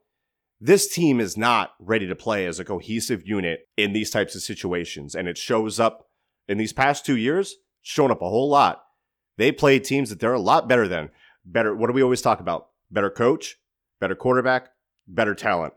This 0.61 0.89
team 0.89 1.21
is 1.21 1.37
not 1.37 1.75
ready 1.79 2.07
to 2.07 2.17
play 2.17 2.47
as 2.47 2.59
a 2.59 2.65
cohesive 2.65 3.27
unit 3.27 3.69
in 3.77 3.93
these 3.93 4.11
types 4.11 4.35
of 4.35 4.43
situations. 4.43 5.15
And 5.15 5.29
it 5.29 5.39
shows 5.39 5.79
up 5.79 6.09
in 6.49 6.59
these 6.59 6.73
past 6.73 7.07
two 7.07 7.17
years, 7.17 7.57
shown 7.83 8.11
up 8.11 8.23
a 8.23 8.29
whole 8.29 8.49
lot. 8.49 8.83
They 9.37 9.53
played 9.53 9.85
teams 9.85 10.11
that 10.11 10.19
they're 10.19 10.33
a 10.33 10.41
lot 10.41 10.69
better 10.69 10.89
than. 10.89 11.11
Better, 11.45 11.75
what 11.75 11.87
do 11.87 11.93
we 11.93 12.03
always 12.03 12.23
talk 12.23 12.41
about? 12.41 12.69
Better 12.91 13.11
coach, 13.11 13.57
better 14.01 14.17
quarterback, 14.17 14.71
better 15.07 15.35
talent. 15.35 15.75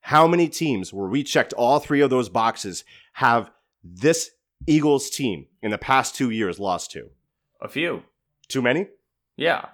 How 0.00 0.26
many 0.26 0.48
teams 0.48 0.92
where 0.92 1.08
we 1.08 1.22
checked 1.22 1.52
all 1.52 1.78
three 1.78 2.00
of 2.00 2.10
those 2.10 2.28
boxes 2.28 2.84
have 3.14 3.50
this 3.82 4.30
Eagles 4.66 5.10
team 5.10 5.46
in 5.62 5.70
the 5.70 5.78
past 5.78 6.16
two 6.16 6.30
years 6.30 6.58
lost 6.58 6.90
to? 6.92 7.10
A 7.60 7.68
few. 7.68 8.02
Too 8.48 8.62
many? 8.62 8.88
Yeah. 9.36 9.66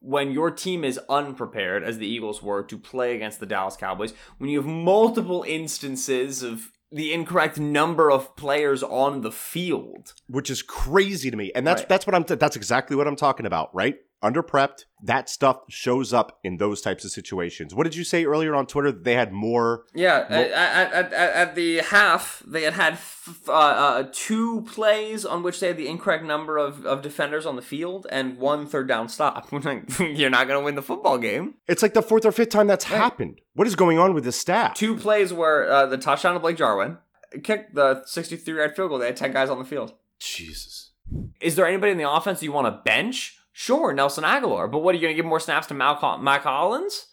When 0.00 0.32
your 0.32 0.50
team 0.50 0.84
is 0.84 0.98
unprepared, 1.08 1.82
as 1.84 1.98
the 1.98 2.06
Eagles 2.06 2.42
were, 2.42 2.62
to 2.64 2.76
play 2.78 3.14
against 3.14 3.40
the 3.40 3.46
Dallas 3.46 3.76
Cowboys, 3.76 4.12
when 4.38 4.50
you 4.50 4.58
have 4.58 4.66
multiple 4.66 5.44
instances 5.46 6.42
of 6.42 6.72
the 6.90 7.12
incorrect 7.12 7.58
number 7.58 8.10
of 8.10 8.36
players 8.36 8.82
on 8.82 9.22
the 9.22 9.32
field. 9.32 10.12
which 10.26 10.50
is 10.50 10.62
crazy 10.62 11.30
to 11.30 11.36
me. 11.36 11.50
And 11.54 11.66
that's 11.66 11.80
Right. 11.82 11.88
that's 11.88 12.06
what 12.06 12.14
I'm 12.14 12.24
that's 12.24 12.56
exactly 12.56 12.96
what 12.96 13.06
I'm 13.08 13.16
talking 13.16 13.46
about, 13.46 13.74
right? 13.74 13.96
Under 14.22 14.42
prepped, 14.42 14.84
that 15.02 15.28
stuff 15.28 15.62
shows 15.68 16.12
up 16.12 16.38
in 16.44 16.58
those 16.58 16.80
types 16.80 17.04
of 17.04 17.10
situations. 17.10 17.74
What 17.74 17.82
did 17.84 17.96
you 17.96 18.04
say 18.04 18.24
earlier 18.24 18.54
on 18.54 18.66
Twitter 18.66 18.92
that 18.92 19.02
they 19.02 19.14
had 19.14 19.32
more? 19.32 19.84
Yeah, 19.94 20.26
at, 20.28 20.50
at, 20.52 21.12
at, 21.12 21.54
the 21.56 21.78
half, 21.78 22.40
they 22.46 22.62
had 22.62 22.74
had 22.74 22.92
f- 22.92 23.40
uh, 23.48 23.52
uh, 23.52 24.08
two 24.12 24.62
plays 24.62 25.24
on 25.24 25.42
which 25.42 25.58
they 25.58 25.66
had 25.68 25.76
the 25.76 25.88
incorrect 25.88 26.24
number 26.24 26.56
of, 26.56 26.86
of 26.86 27.02
defenders 27.02 27.46
on 27.46 27.56
the 27.56 27.62
field 27.62 28.06
and 28.12 28.38
one 28.38 28.66
third 28.66 28.86
down 28.86 29.08
stop. 29.08 29.48
You're 29.98 30.30
not 30.30 30.46
going 30.46 30.60
to 30.60 30.64
win 30.64 30.76
the 30.76 30.82
football 30.82 31.18
game. 31.18 31.54
It's 31.66 31.82
like 31.82 31.94
the 31.94 32.02
fourth 32.02 32.24
or 32.24 32.30
fifth 32.32 32.50
time 32.50 32.68
that's 32.68 32.88
Right. 32.88 32.98
happened. 32.98 33.40
What 33.54 33.66
is 33.66 33.74
going 33.74 33.98
on 33.98 34.14
with 34.14 34.22
this 34.24 34.36
staff? 34.38 34.74
Two 34.74 34.96
plays 34.96 35.32
were 35.32 35.68
uh, 35.68 35.86
the 35.86 35.98
touchdown 35.98 36.36
of 36.36 36.42
Blake 36.42 36.56
Jarwin, 36.58 36.98
kicked 37.42 37.74
the 37.74 38.02
63 38.06 38.54
yard 38.56 38.76
field 38.76 38.90
goal. 38.90 38.98
They 38.98 39.06
had 39.06 39.16
10 39.16 39.32
guys 39.32 39.50
on 39.50 39.58
the 39.58 39.64
field. 39.64 39.94
Jesus. 40.20 40.92
Is 41.40 41.56
there 41.56 41.66
anybody 41.66 41.90
in 41.92 41.98
the 41.98 42.08
offense 42.10 42.42
you 42.42 42.52
want 42.52 42.66
to 42.68 42.80
bench? 42.84 43.36
Sure, 43.52 43.92
Nelson 43.92 44.24
Agholor. 44.24 44.70
But 44.70 44.78
what 44.78 44.94
are 44.94 44.98
you 44.98 45.02
going 45.02 45.14
to 45.14 45.16
give 45.16 45.26
more 45.28 45.40
snaps 45.40 45.66
to 45.68 45.74
Mal- 45.74 46.18
Mack 46.18 46.42
Hollins? 46.42 47.06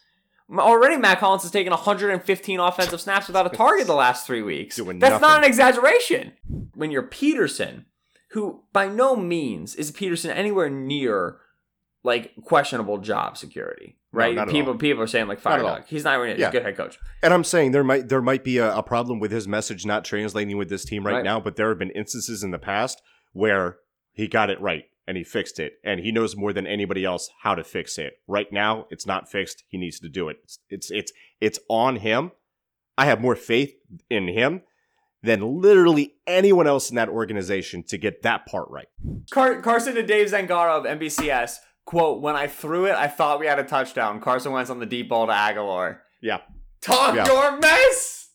Already, 0.52 0.96
Mack 0.96 1.18
Hollins 1.18 1.42
has 1.42 1.50
taken 1.52 1.70
115 1.70 2.58
offensive 2.60 3.00
snaps 3.00 3.28
without 3.28 3.46
a 3.46 3.56
target 3.56 3.86
the 3.86 3.94
last 3.94 4.26
three 4.26 4.42
weeks. 4.42 4.76
Doing 4.76 4.98
That's 4.98 5.20
not 5.20 5.38
an 5.38 5.44
exaggeration. 5.44 6.32
When 6.74 6.90
you're 6.90 7.04
Pederson, 7.06 7.84
who 8.30 8.64
by 8.72 8.88
no 8.88 9.14
means 9.14 9.76
is 9.76 9.92
Pederson 9.92 10.30
anywhere 10.34 10.68
near 10.68 11.36
like 12.02 12.32
questionable 12.44 12.98
job 12.98 13.36
security, 13.36 13.96
right? 14.10 14.36
at 14.36 14.48
people 14.48 14.74
people 14.76 15.02
are 15.02 15.06
saying 15.06 15.28
like 15.28 15.38
fire 15.40 15.60
dog. 15.62 15.84
He's 15.86 16.02
not 16.04 16.18
really 16.18 16.40
Yeah. 16.40 16.48
a 16.48 16.52
good 16.52 16.62
head 16.64 16.76
coach. 16.76 16.98
And 17.22 17.32
I'm 17.34 17.44
saying 17.44 17.70
there 17.72 17.84
might 17.84 18.08
there 18.08 18.22
might 18.22 18.42
be 18.42 18.58
a, 18.58 18.74
a 18.76 18.82
problem 18.82 19.20
with 19.20 19.30
his 19.30 19.46
message 19.46 19.84
not 19.86 20.04
translating 20.04 20.56
with 20.56 20.68
this 20.70 20.84
team 20.84 21.06
right, 21.06 21.16
Right. 21.16 21.24
now, 21.24 21.38
but 21.38 21.54
there 21.56 21.68
have 21.68 21.78
been 21.78 21.90
instances 21.90 22.42
in 22.42 22.50
the 22.50 22.58
past 22.58 23.00
where 23.34 23.76
he 24.12 24.26
got 24.26 24.50
it 24.50 24.60
right 24.60 24.84
and 25.06 25.16
he 25.16 25.24
fixed 25.24 25.58
it, 25.58 25.74
and 25.84 26.00
he 26.00 26.12
knows 26.12 26.36
more 26.36 26.52
than 26.52 26.66
anybody 26.66 27.04
else 27.04 27.30
how 27.42 27.54
to 27.54 27.64
fix 27.64 27.98
it. 27.98 28.14
Right 28.28 28.52
now, 28.52 28.86
it's 28.90 29.06
not 29.06 29.30
fixed. 29.30 29.64
He 29.68 29.78
needs 29.78 29.98
to 30.00 30.08
do 30.08 30.28
it. 30.28 30.36
It's 30.44 30.58
it's 30.68 30.90
it's, 30.90 31.12
it's 31.40 31.58
on 31.68 31.96
him. 31.96 32.32
I 32.98 33.06
have 33.06 33.20
more 33.20 33.36
faith 33.36 33.74
in 34.10 34.28
him 34.28 34.62
than 35.22 35.60
literally 35.60 36.14
anyone 36.26 36.66
else 36.66 36.90
in 36.90 36.96
that 36.96 37.08
organization 37.08 37.82
to 37.88 37.98
get 37.98 38.22
that 38.22 38.46
part 38.46 38.68
right. 38.70 38.88
Car- 39.30 39.60
Carson 39.60 39.94
to 39.94 40.02
Dave 40.02 40.28
Zangaro 40.30 40.78
of 40.78 40.84
NBCS 40.84 41.56
quote: 41.84 42.20
"When 42.22 42.36
I 42.36 42.46
threw 42.46 42.86
it, 42.86 42.94
I 42.94 43.08
thought 43.08 43.40
we 43.40 43.46
had 43.46 43.58
a 43.58 43.64
touchdown. 43.64 44.20
Carson 44.20 44.52
Wentz 44.52 44.70
on 44.70 44.78
the 44.80 44.86
deep 44.86 45.08
ball 45.08 45.26
to 45.26 45.32
Agholor. 45.32 45.98
Yeah. 46.22 46.38
Talk 46.82 47.14
Yeah. 47.16 47.26
your 47.26 47.58
mess, 47.58 48.28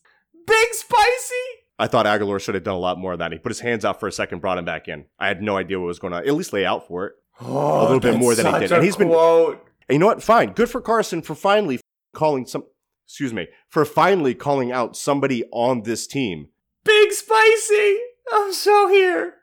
big 0.46 0.68
spicy." 0.72 1.34
I 1.78 1.86
thought 1.86 2.06
Agholor 2.06 2.40
should 2.40 2.54
have 2.54 2.64
done 2.64 2.74
a 2.74 2.78
lot 2.78 2.98
more 2.98 3.12
of 3.12 3.18
that. 3.18 3.32
He 3.32 3.38
put 3.38 3.50
his 3.50 3.60
hands 3.60 3.84
out 3.84 4.00
for 4.00 4.06
a 4.08 4.12
second, 4.12 4.40
brought 4.40 4.58
him 4.58 4.64
back 4.64 4.88
in. 4.88 5.04
I 5.18 5.28
had 5.28 5.42
no 5.42 5.56
idea 5.56 5.78
what 5.78 5.86
was 5.86 5.98
going 5.98 6.14
on. 6.14 6.26
At 6.26 6.34
least 6.34 6.52
lay 6.52 6.64
out 6.64 6.86
for 6.88 7.06
it. 7.06 7.12
Oh, 7.38 7.82
little 7.82 8.00
bit 8.00 8.16
more 8.18 8.34
than 8.34 8.46
he 8.46 8.60
did. 8.60 8.72
And 8.72 8.82
he's 8.82 8.96
been- 8.96 9.08
quote. 9.08 9.62
And 9.88 9.94
you 9.94 9.98
know 9.98 10.06
what? 10.06 10.22
Fine. 10.22 10.52
Good 10.54 10.70
for 10.70 10.80
Carson 10.80 11.20
for 11.20 11.34
finally 11.34 11.80
calling 12.14 12.46
some, 12.46 12.64
excuse 13.06 13.32
me, 13.34 13.46
for 13.68 13.84
finally 13.84 14.34
calling 14.34 14.72
out 14.72 14.96
somebody 14.96 15.44
on 15.52 15.82
this 15.82 16.06
team. 16.06 16.48
Big 16.84 17.12
Spicy! 17.12 17.98
I'm 18.32 18.52
so 18.54 18.88
here. 18.88 19.34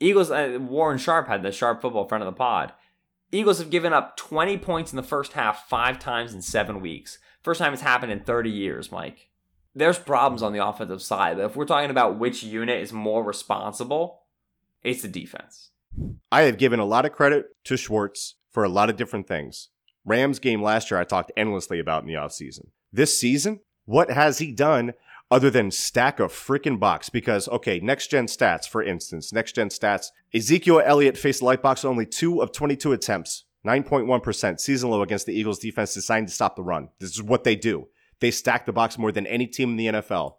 Eagles, 0.00 0.30
uh, 0.30 0.58
Warren 0.60 0.98
Sharp 0.98 1.28
had 1.28 1.42
the 1.42 1.52
Sharp 1.52 1.80
football 1.80 2.06
front 2.08 2.22
of 2.22 2.26
the 2.26 2.36
pod. 2.36 2.72
Eagles 3.32 3.58
have 3.58 3.70
given 3.70 3.92
up 3.92 4.16
20 4.16 4.58
points 4.58 4.92
in 4.92 4.96
the 4.96 5.02
first 5.02 5.32
half 5.34 5.68
five 5.68 5.98
times 5.98 6.34
in 6.34 6.42
seven 6.42 6.80
weeks. 6.80 7.18
First 7.42 7.60
time 7.60 7.72
it's 7.72 7.82
happened 7.82 8.10
in 8.12 8.20
30 8.20 8.50
years, 8.50 8.90
Mike. 8.92 9.28
There's 9.76 9.98
problems 9.98 10.42
on 10.42 10.54
the 10.54 10.66
offensive 10.66 11.02
side, 11.02 11.36
but 11.36 11.44
if 11.44 11.54
we're 11.54 11.66
talking 11.66 11.90
about 11.90 12.18
which 12.18 12.42
unit 12.42 12.80
is 12.80 12.94
more 12.94 13.22
responsible, 13.22 14.22
it's 14.82 15.02
the 15.02 15.08
defense. 15.08 15.68
I 16.32 16.42
have 16.42 16.56
given 16.56 16.80
a 16.80 16.86
lot 16.86 17.04
of 17.04 17.12
credit 17.12 17.48
to 17.64 17.76
Schwartz 17.76 18.36
for 18.50 18.64
a 18.64 18.70
lot 18.70 18.88
of 18.88 18.96
different 18.96 19.28
things. 19.28 19.68
Rams 20.06 20.38
game 20.38 20.62
last 20.62 20.90
year, 20.90 20.98
I 20.98 21.04
talked 21.04 21.30
endlessly 21.36 21.78
about 21.78 22.02
in 22.02 22.08
the 22.08 22.14
offseason. 22.14 22.68
This 22.90 23.20
season, 23.20 23.60
what 23.84 24.10
has 24.10 24.38
he 24.38 24.50
done 24.50 24.94
other 25.30 25.50
than 25.50 25.70
stack 25.70 26.20
a 26.20 26.24
freaking 26.24 26.80
box? 26.80 27.10
Because, 27.10 27.46
okay, 27.48 27.78
next 27.78 28.06
gen 28.06 28.28
stats, 28.28 28.66
for 28.66 28.82
instance, 28.82 29.30
next 29.30 29.56
gen 29.56 29.68
stats, 29.68 30.06
Ezekiel 30.32 30.80
Elliott 30.82 31.18
faced 31.18 31.42
light 31.42 31.60
box 31.60 31.84
only 31.84 32.06
two 32.06 32.40
of 32.40 32.50
22 32.50 32.92
attempts, 32.92 33.44
9.1%, 33.66 34.58
season 34.58 34.88
low 34.88 35.02
against 35.02 35.26
the 35.26 35.38
Eagles 35.38 35.58
defense 35.58 35.92
designed 35.92 36.28
to 36.28 36.34
stop 36.34 36.56
the 36.56 36.62
run. 36.62 36.88
This 36.98 37.10
is 37.10 37.22
what 37.22 37.44
they 37.44 37.56
do. 37.56 37.88
They 38.20 38.30
stack 38.30 38.66
the 38.66 38.72
box 38.72 38.98
more 38.98 39.12
than 39.12 39.26
any 39.26 39.46
team 39.46 39.70
in 39.70 39.76
the 39.76 39.86
NFL. 40.00 40.36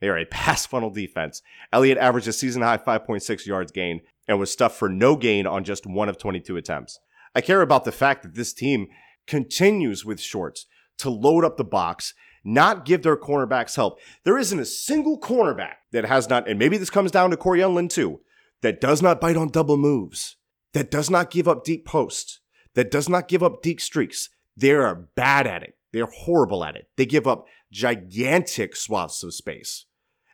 They 0.00 0.08
are 0.08 0.18
a 0.18 0.24
pass 0.30 0.66
funnel 0.66 0.90
defense. 0.90 1.42
Elliott 1.72 1.98
averaged 1.98 2.28
a 2.28 2.32
season 2.32 2.62
high 2.62 2.78
5.6 2.78 3.46
yards 3.46 3.72
gain 3.72 4.00
and 4.28 4.38
was 4.38 4.50
stuffed 4.50 4.78
for 4.78 4.88
no 4.88 5.16
gain 5.16 5.46
on 5.46 5.64
just 5.64 5.86
one 5.86 6.08
of 6.08 6.18
22 6.18 6.56
attempts. 6.56 6.98
I 7.34 7.40
care 7.40 7.60
about 7.60 7.84
the 7.84 7.92
fact 7.92 8.22
that 8.22 8.34
this 8.34 8.52
team 8.52 8.88
continues 9.26 10.04
with 10.04 10.20
shorts 10.20 10.66
to 10.98 11.10
load 11.10 11.44
up 11.44 11.56
the 11.56 11.64
box, 11.64 12.14
not 12.44 12.84
give 12.84 13.02
their 13.02 13.16
cornerbacks 13.16 13.76
help. 13.76 14.00
There 14.24 14.38
isn't 14.38 14.58
a 14.58 14.64
single 14.64 15.20
cornerback 15.20 15.74
that 15.92 16.04
has 16.04 16.28
not, 16.28 16.48
and 16.48 16.58
maybe 16.58 16.78
this 16.78 16.90
comes 16.90 17.10
down 17.10 17.30
to 17.30 17.36
Cory 17.36 17.60
Undlin 17.60 17.90
too, 17.90 18.20
that 18.62 18.80
does 18.80 19.02
not 19.02 19.20
bite 19.20 19.36
on 19.36 19.48
double 19.48 19.76
moves, 19.76 20.36
that 20.72 20.90
does 20.90 21.10
not 21.10 21.30
give 21.30 21.46
up 21.46 21.64
deep 21.64 21.84
posts, 21.84 22.40
that 22.74 22.90
does 22.90 23.08
not 23.08 23.28
give 23.28 23.42
up 23.42 23.62
deep 23.62 23.80
streaks. 23.80 24.30
They 24.56 24.70
are 24.70 24.94
bad 24.94 25.46
at 25.46 25.62
it. 25.62 25.75
They're 25.96 26.04
horrible 26.04 26.62
at 26.62 26.76
it. 26.76 26.90
They 26.98 27.06
give 27.06 27.26
up 27.26 27.46
gigantic 27.72 28.76
swaths 28.76 29.22
of 29.22 29.32
space. 29.32 29.86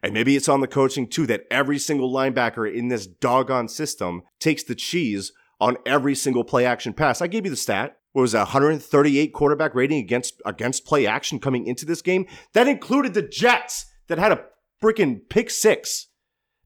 And 0.02 0.12
maybe 0.12 0.34
it's 0.34 0.48
on 0.48 0.60
the 0.60 0.66
coaching 0.66 1.06
too 1.06 1.24
that 1.26 1.44
every 1.52 1.78
single 1.78 2.12
linebacker 2.12 2.68
in 2.68 2.88
this 2.88 3.06
doggone 3.06 3.68
system 3.68 4.22
takes 4.40 4.64
the 4.64 4.74
cheese 4.74 5.30
on 5.60 5.76
every 5.86 6.16
single 6.16 6.42
play 6.42 6.66
action 6.66 6.92
pass. 6.92 7.22
I 7.22 7.28
gave 7.28 7.44
you 7.44 7.50
the 7.50 7.56
stat. 7.56 7.96
What 8.10 8.22
was 8.22 8.32
that, 8.32 8.40
138 8.40 9.32
quarterback 9.32 9.72
rating 9.76 9.98
against 10.00 10.42
against 10.44 10.84
play 10.84 11.06
action 11.06 11.38
coming 11.38 11.64
into 11.68 11.86
this 11.86 12.02
game? 12.02 12.26
That 12.54 12.66
included 12.66 13.14
the 13.14 13.22
Jets 13.22 13.86
that 14.08 14.18
had 14.18 14.32
a 14.32 14.44
freaking 14.82 15.20
pick 15.30 15.48
six 15.48 16.08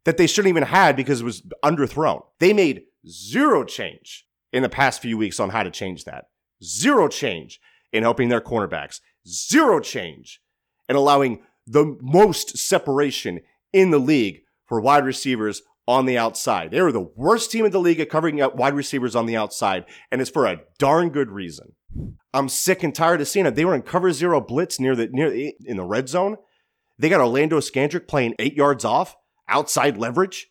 that 0.04 0.16
they 0.16 0.26
shouldn't 0.26 0.48
even 0.48 0.62
had 0.62 0.96
because 0.96 1.20
it 1.20 1.24
was 1.24 1.42
underthrown. 1.62 2.22
They 2.40 2.54
made 2.54 2.84
zero 3.06 3.62
change 3.62 4.26
in 4.54 4.62
the 4.62 4.70
past 4.70 5.02
few 5.02 5.18
weeks 5.18 5.38
on 5.38 5.50
how 5.50 5.64
to 5.64 5.70
change 5.70 6.04
that. 6.04 6.28
Zero 6.64 7.08
change 7.08 7.60
in 7.96 8.02
helping 8.02 8.28
their 8.28 8.40
cornerbacks. 8.40 9.00
Zero 9.26 9.80
change 9.80 10.40
in 10.88 10.96
allowing 10.96 11.42
the 11.66 11.96
most 12.00 12.56
separation 12.58 13.40
in 13.72 13.90
the 13.90 13.98
league 13.98 14.42
for 14.66 14.80
wide 14.80 15.04
receivers 15.04 15.62
on 15.88 16.06
the 16.06 16.18
outside. 16.18 16.70
They 16.70 16.82
were 16.82 16.92
the 16.92 17.00
worst 17.00 17.50
team 17.50 17.64
in 17.64 17.72
the 17.72 17.80
league 17.80 18.00
at 18.00 18.10
covering 18.10 18.40
up 18.40 18.56
wide 18.56 18.74
receivers 18.74 19.14
on 19.14 19.26
the 19.26 19.36
outside, 19.36 19.84
and 20.10 20.20
it's 20.20 20.30
for 20.30 20.46
a 20.46 20.60
darn 20.78 21.10
good 21.10 21.30
reason. 21.30 21.74
I'm 22.32 22.48
sick 22.48 22.82
and 22.82 22.94
tired 22.94 23.20
of 23.20 23.28
seeing 23.28 23.46
it. 23.46 23.54
They 23.54 23.64
were 23.64 23.74
in 23.74 23.82
cover 23.82 24.12
zero 24.12 24.40
blitz 24.40 24.78
near 24.78 24.94
the 24.94 25.08
near 25.08 25.30
the, 25.30 25.54
in 25.64 25.76
the 25.76 25.84
red 25.84 26.08
zone. 26.08 26.36
They 26.98 27.08
got 27.08 27.20
Orlando 27.20 27.60
Scandrick 27.60 28.08
playing 28.08 28.34
eight 28.38 28.54
yards 28.54 28.84
off, 28.84 29.16
outside 29.48 29.96
leverage. 29.96 30.48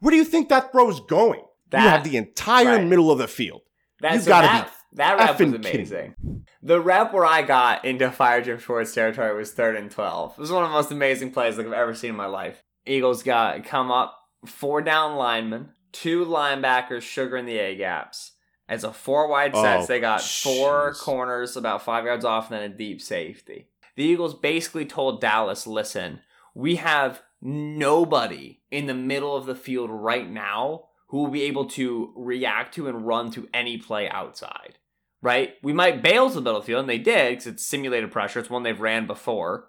Where 0.00 0.10
do 0.10 0.16
you 0.16 0.24
think 0.24 0.48
that 0.48 0.72
throw's 0.72 1.00
going? 1.00 1.42
That- 1.70 1.82
you 1.82 1.88
have 1.88 2.04
the 2.04 2.16
entire 2.16 2.76
right. 2.76 2.86
middle 2.86 3.10
of 3.10 3.18
the 3.18 3.28
field. 3.28 3.62
That's 4.00 4.16
You've 4.16 4.26
gotta 4.26 4.64
be 4.64 4.70
that 4.94 5.18
rep 5.18 5.38
was 5.38 5.48
effing 5.48 5.62
kidding 5.62 5.80
amazing. 5.80 6.44
The 6.62 6.80
rep 6.80 7.12
where 7.12 7.26
I 7.26 7.42
got 7.42 7.84
into 7.84 8.10
Fire 8.10 8.42
Jim 8.42 8.58
Schwartz 8.58 8.94
territory 8.94 9.36
was 9.36 9.52
third 9.52 9.76
and 9.76 9.90
twelve. 9.90 10.32
It 10.32 10.40
was 10.40 10.50
one 10.50 10.64
of 10.64 10.70
the 10.70 10.74
most 10.74 10.90
amazing 10.90 11.32
plays 11.32 11.58
like 11.58 11.66
I've 11.66 11.72
ever 11.72 11.94
seen 11.94 12.10
in 12.10 12.16
my 12.16 12.26
life. 12.26 12.62
Eagles 12.86 13.22
got 13.22 13.64
come 13.64 13.90
up 13.90 14.18
four 14.46 14.82
down 14.82 15.16
linemen, 15.16 15.70
two 15.92 16.24
linebackers, 16.24 17.02
sugar 17.02 17.36
in 17.36 17.46
the 17.46 17.58
A 17.58 17.76
gaps. 17.76 18.32
As 18.66 18.82
a 18.82 18.92
four 18.92 19.28
wide 19.28 19.52
Oh, 19.54 19.84
they 19.86 20.00
got 20.00 20.22
four 20.22 20.94
corners 20.94 21.56
about 21.56 21.82
five 21.82 22.04
yards 22.04 22.24
off 22.24 22.50
and 22.50 22.60
then 22.60 22.70
a 22.70 22.74
deep 22.74 23.02
safety. 23.02 23.68
The 23.96 24.04
Eagles 24.04 24.34
basically 24.34 24.86
told 24.86 25.20
Dallas, 25.20 25.66
listen, 25.66 26.20
we 26.54 26.76
have 26.76 27.22
nobody 27.42 28.60
in 28.70 28.86
the 28.86 28.94
middle 28.94 29.36
of 29.36 29.44
the 29.44 29.54
field 29.54 29.90
right 29.90 30.28
now 30.28 30.86
who 31.08 31.22
will 31.22 31.30
be 31.30 31.42
able 31.42 31.66
to 31.66 32.12
react 32.16 32.74
to 32.74 32.88
and 32.88 33.06
run 33.06 33.30
to 33.32 33.48
any 33.52 33.76
play 33.76 34.08
outside. 34.08 34.78
Right? 35.24 35.54
We 35.62 35.72
might 35.72 36.02
bail 36.02 36.28
to 36.28 36.34
the 36.34 36.42
middle 36.42 36.58
of 36.58 36.64
the 36.64 36.66
field, 36.66 36.80
and 36.80 36.88
they 36.88 36.98
did 36.98 37.30
because 37.30 37.46
it's 37.46 37.64
simulated 37.64 38.12
pressure. 38.12 38.40
It's 38.40 38.50
one 38.50 38.62
they've 38.62 38.78
ran 38.78 39.06
before, 39.06 39.68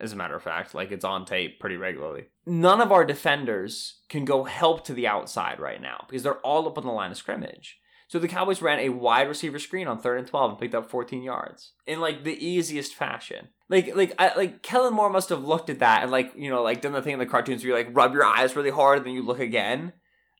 as 0.00 0.12
a 0.12 0.16
matter 0.16 0.34
of 0.34 0.42
fact. 0.42 0.74
Like 0.74 0.90
it's 0.90 1.04
on 1.04 1.24
tape 1.24 1.60
pretty 1.60 1.76
regularly. 1.76 2.24
None 2.44 2.80
of 2.80 2.90
our 2.90 3.04
defenders 3.04 4.00
can 4.08 4.24
go 4.24 4.42
help 4.42 4.84
to 4.86 4.92
the 4.92 5.06
outside 5.06 5.60
right 5.60 5.80
now 5.80 6.04
because 6.08 6.24
they're 6.24 6.40
all 6.40 6.66
up 6.66 6.76
on 6.76 6.84
the 6.84 6.90
line 6.90 7.12
of 7.12 7.16
scrimmage. 7.16 7.78
So 8.08 8.18
the 8.18 8.26
Cowboys 8.26 8.60
ran 8.60 8.80
a 8.80 8.88
wide 8.88 9.28
receiver 9.28 9.60
screen 9.60 9.86
on 9.86 10.00
third 10.00 10.18
and 10.18 10.26
twelve 10.26 10.50
and 10.50 10.58
picked 10.58 10.74
up 10.74 10.90
14 10.90 11.22
yards 11.22 11.72
in 11.86 12.00
like 12.00 12.24
the 12.24 12.44
easiest 12.44 12.92
fashion. 12.92 13.48
Like 13.68 13.94
like 13.94 14.12
I, 14.18 14.34
like 14.36 14.60
Kellen 14.62 14.92
Moore 14.94 15.10
must 15.10 15.28
have 15.28 15.44
looked 15.44 15.70
at 15.70 15.78
that 15.78 16.02
and 16.02 16.10
like 16.10 16.32
you 16.36 16.50
know 16.50 16.64
like 16.64 16.80
done 16.80 16.92
the 16.92 17.02
thing 17.02 17.12
in 17.12 17.18
the 17.20 17.26
cartoons 17.26 17.62
where 17.62 17.70
you 17.70 17.84
like 17.84 17.96
rub 17.96 18.12
your 18.12 18.24
eyes 18.24 18.56
really 18.56 18.70
hard 18.70 18.98
and 18.98 19.06
then 19.06 19.14
you 19.14 19.22
look 19.22 19.38
again. 19.38 19.92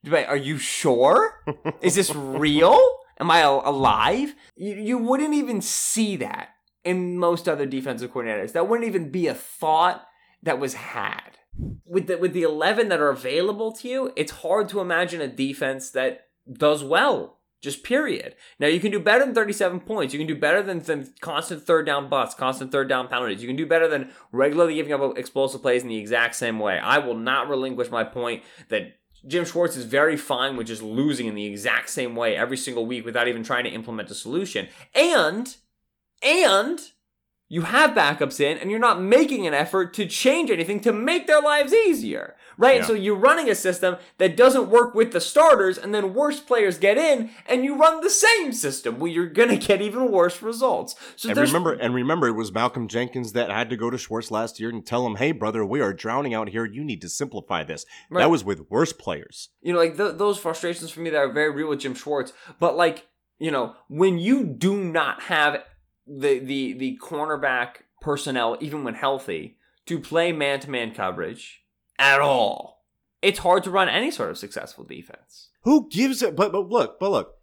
Wait, 0.05 0.25
Are 0.25 0.35
you 0.35 0.57
sure? 0.57 1.41
Is 1.81 1.95
this 1.95 2.13
real? 2.13 2.77
Am 3.19 3.31
I 3.31 3.39
alive? 3.39 4.35
You, 4.55 4.75
you 4.75 4.97
wouldn't 4.97 5.33
even 5.33 5.61
see 5.61 6.15
that 6.17 6.49
in 6.83 7.17
most 7.17 7.49
other 7.49 7.65
defensive 7.65 8.11
coordinators. 8.11 8.53
That 8.53 8.67
wouldn't 8.67 8.87
even 8.87 9.11
be 9.11 9.27
a 9.27 9.33
thought 9.33 10.07
that 10.43 10.59
was 10.59 10.75
had. 10.75 11.37
With 11.85 12.07
the, 12.07 12.17
with 12.17 12.33
the 12.33 12.43
11 12.43 12.89
that 12.89 12.99
are 12.99 13.09
available 13.09 13.71
to 13.73 13.87
you, 13.87 14.13
it's 14.15 14.31
hard 14.31 14.69
to 14.69 14.79
imagine 14.79 15.19
a 15.21 15.27
defense 15.27 15.89
that 15.91 16.27
does 16.51 16.83
well. 16.83 17.39
Just 17.59 17.83
period. 17.83 18.35
Now 18.59 18.67
you 18.67 18.79
can 18.79 18.91
do 18.91 18.99
better 18.99 19.25
than 19.25 19.33
37 19.33 19.79
points. 19.79 20.13
You 20.13 20.19
can 20.19 20.27
do 20.27 20.39
better 20.39 20.61
than, 20.61 20.79
than 20.79 21.11
constant 21.21 21.63
third 21.63 21.87
down 21.87 22.07
busts, 22.07 22.35
constant 22.35 22.71
third 22.71 22.87
down 22.87 23.07
penalties. 23.07 23.41
You 23.41 23.47
can 23.47 23.55
do 23.55 23.65
better 23.65 23.87
than 23.87 24.11
regularly 24.31 24.75
giving 24.75 24.93
up 24.93 25.17
explosive 25.17 25.63
plays 25.63 25.81
in 25.81 25.89
the 25.89 25.97
exact 25.97 26.35
same 26.35 26.59
way. 26.59 26.77
I 26.77 26.99
will 26.99 27.15
not 27.15 27.49
relinquish 27.49 27.89
my 27.89 28.03
point 28.03 28.43
that 28.69 28.93
Jim 29.27 29.45
Schwartz 29.45 29.75
is 29.75 29.85
very 29.85 30.17
fine 30.17 30.55
with 30.55 30.67
just 30.67 30.81
losing 30.81 31.27
in 31.27 31.35
the 31.35 31.45
exact 31.45 31.89
same 31.89 32.15
way 32.15 32.35
every 32.35 32.57
single 32.57 32.85
week 32.85 33.05
without 33.05 33.27
even 33.27 33.43
trying 33.43 33.65
to 33.65 33.69
implement 33.69 34.09
a 34.09 34.15
solution. 34.15 34.67
And, 34.95 35.55
and 36.23 36.79
you 37.49 37.61
have 37.61 37.91
backups 37.91 38.39
in 38.39 38.57
and 38.57 38.69
you're 38.69 38.79
not 38.79 39.01
making 39.01 39.47
an 39.47 39.53
effort 39.53 39.93
to 39.93 40.05
change 40.05 40.51
anything 40.51 40.79
to 40.81 40.91
make 40.91 41.27
their 41.27 41.41
lives 41.41 41.73
easier. 41.73 42.35
Right? 42.59 42.81
Yeah. 42.81 42.87
So 42.87 42.93
you're 42.93 43.15
running 43.15 43.49
a 43.49 43.55
system 43.55 43.97
that 44.17 44.35
doesn't 44.35 44.69
work 44.69 44.95
with 44.95 45.11
the 45.13 45.21
starters 45.21 45.77
and 45.77 45.93
then 45.93 46.15
worse 46.15 46.39
players 46.39 46.79
get 46.79 46.97
in 46.97 47.29
and 47.47 47.63
you 47.63 47.77
run 47.77 48.01
the 48.01 48.09
same 48.09 48.51
system 48.51 48.97
where 48.99 49.11
you're 49.11 49.27
going 49.27 49.49
to 49.57 49.57
get 49.57 49.79
even 49.81 50.11
worse 50.11 50.41
results. 50.41 50.95
So 51.15 51.29
And 51.29 51.37
remember, 51.37 51.73
and 51.73 51.93
remember, 51.93 52.27
it 52.27 52.31
was 52.33 52.51
Malcolm 52.51 52.87
Jenkins 52.87 53.33
that 53.33 53.51
had 53.51 53.69
to 53.69 53.77
go 53.77 53.89
to 53.91 53.97
Schwartz 53.97 54.31
last 54.31 54.59
year 54.59 54.69
and 54.69 54.83
tell 54.85 55.05
him, 55.05 55.15
"Hey, 55.17 55.31
brother, 55.31 55.63
we 55.63 55.81
are 55.81 55.93
drowning 55.93 56.33
out 56.33 56.49
here. 56.49 56.65
You 56.65 56.83
need 56.83 57.01
to 57.01 57.09
simplify 57.09 57.63
this." 57.63 57.85
Right. 58.09 58.21
That 58.23 58.31
was 58.31 58.43
with 58.43 58.69
worse 58.71 58.91
players. 58.91 59.49
you 59.61 59.71
know, 59.71 59.79
like 59.79 59.95
th- 59.95 60.15
those 60.17 60.39
frustrations 60.39 60.89
for 60.89 61.01
me 61.01 61.11
that 61.11 61.17
are 61.17 61.31
very 61.31 61.51
real 61.51 61.69
with 61.69 61.79
Jim 61.81 61.93
Schwartz. 61.93 62.33
But 62.59 62.75
like, 62.75 63.07
you 63.37 63.51
know, 63.51 63.75
when 63.87 64.17
you 64.17 64.43
do 64.43 64.75
not 64.83 65.23
have 65.23 65.61
the 66.07 66.39
the 66.39 66.73
the 66.73 66.99
cornerback 67.01 67.83
personnel, 68.01 68.57
even 68.59 68.83
when 68.83 68.95
healthy, 68.95 69.57
to 69.85 69.99
play 69.99 70.31
man 70.31 70.59
to 70.61 70.69
man 70.69 70.93
coverage 70.93 71.63
at 71.99 72.19
all, 72.19 72.85
it's 73.21 73.39
hard 73.39 73.63
to 73.63 73.71
run 73.71 73.89
any 73.89 74.11
sort 74.11 74.29
of 74.29 74.37
successful 74.37 74.83
defense. 74.83 75.49
Who 75.63 75.89
gives 75.89 76.21
it? 76.21 76.35
But 76.35 76.51
but 76.51 76.69
look, 76.69 76.99
but 76.99 77.11
look, 77.11 77.35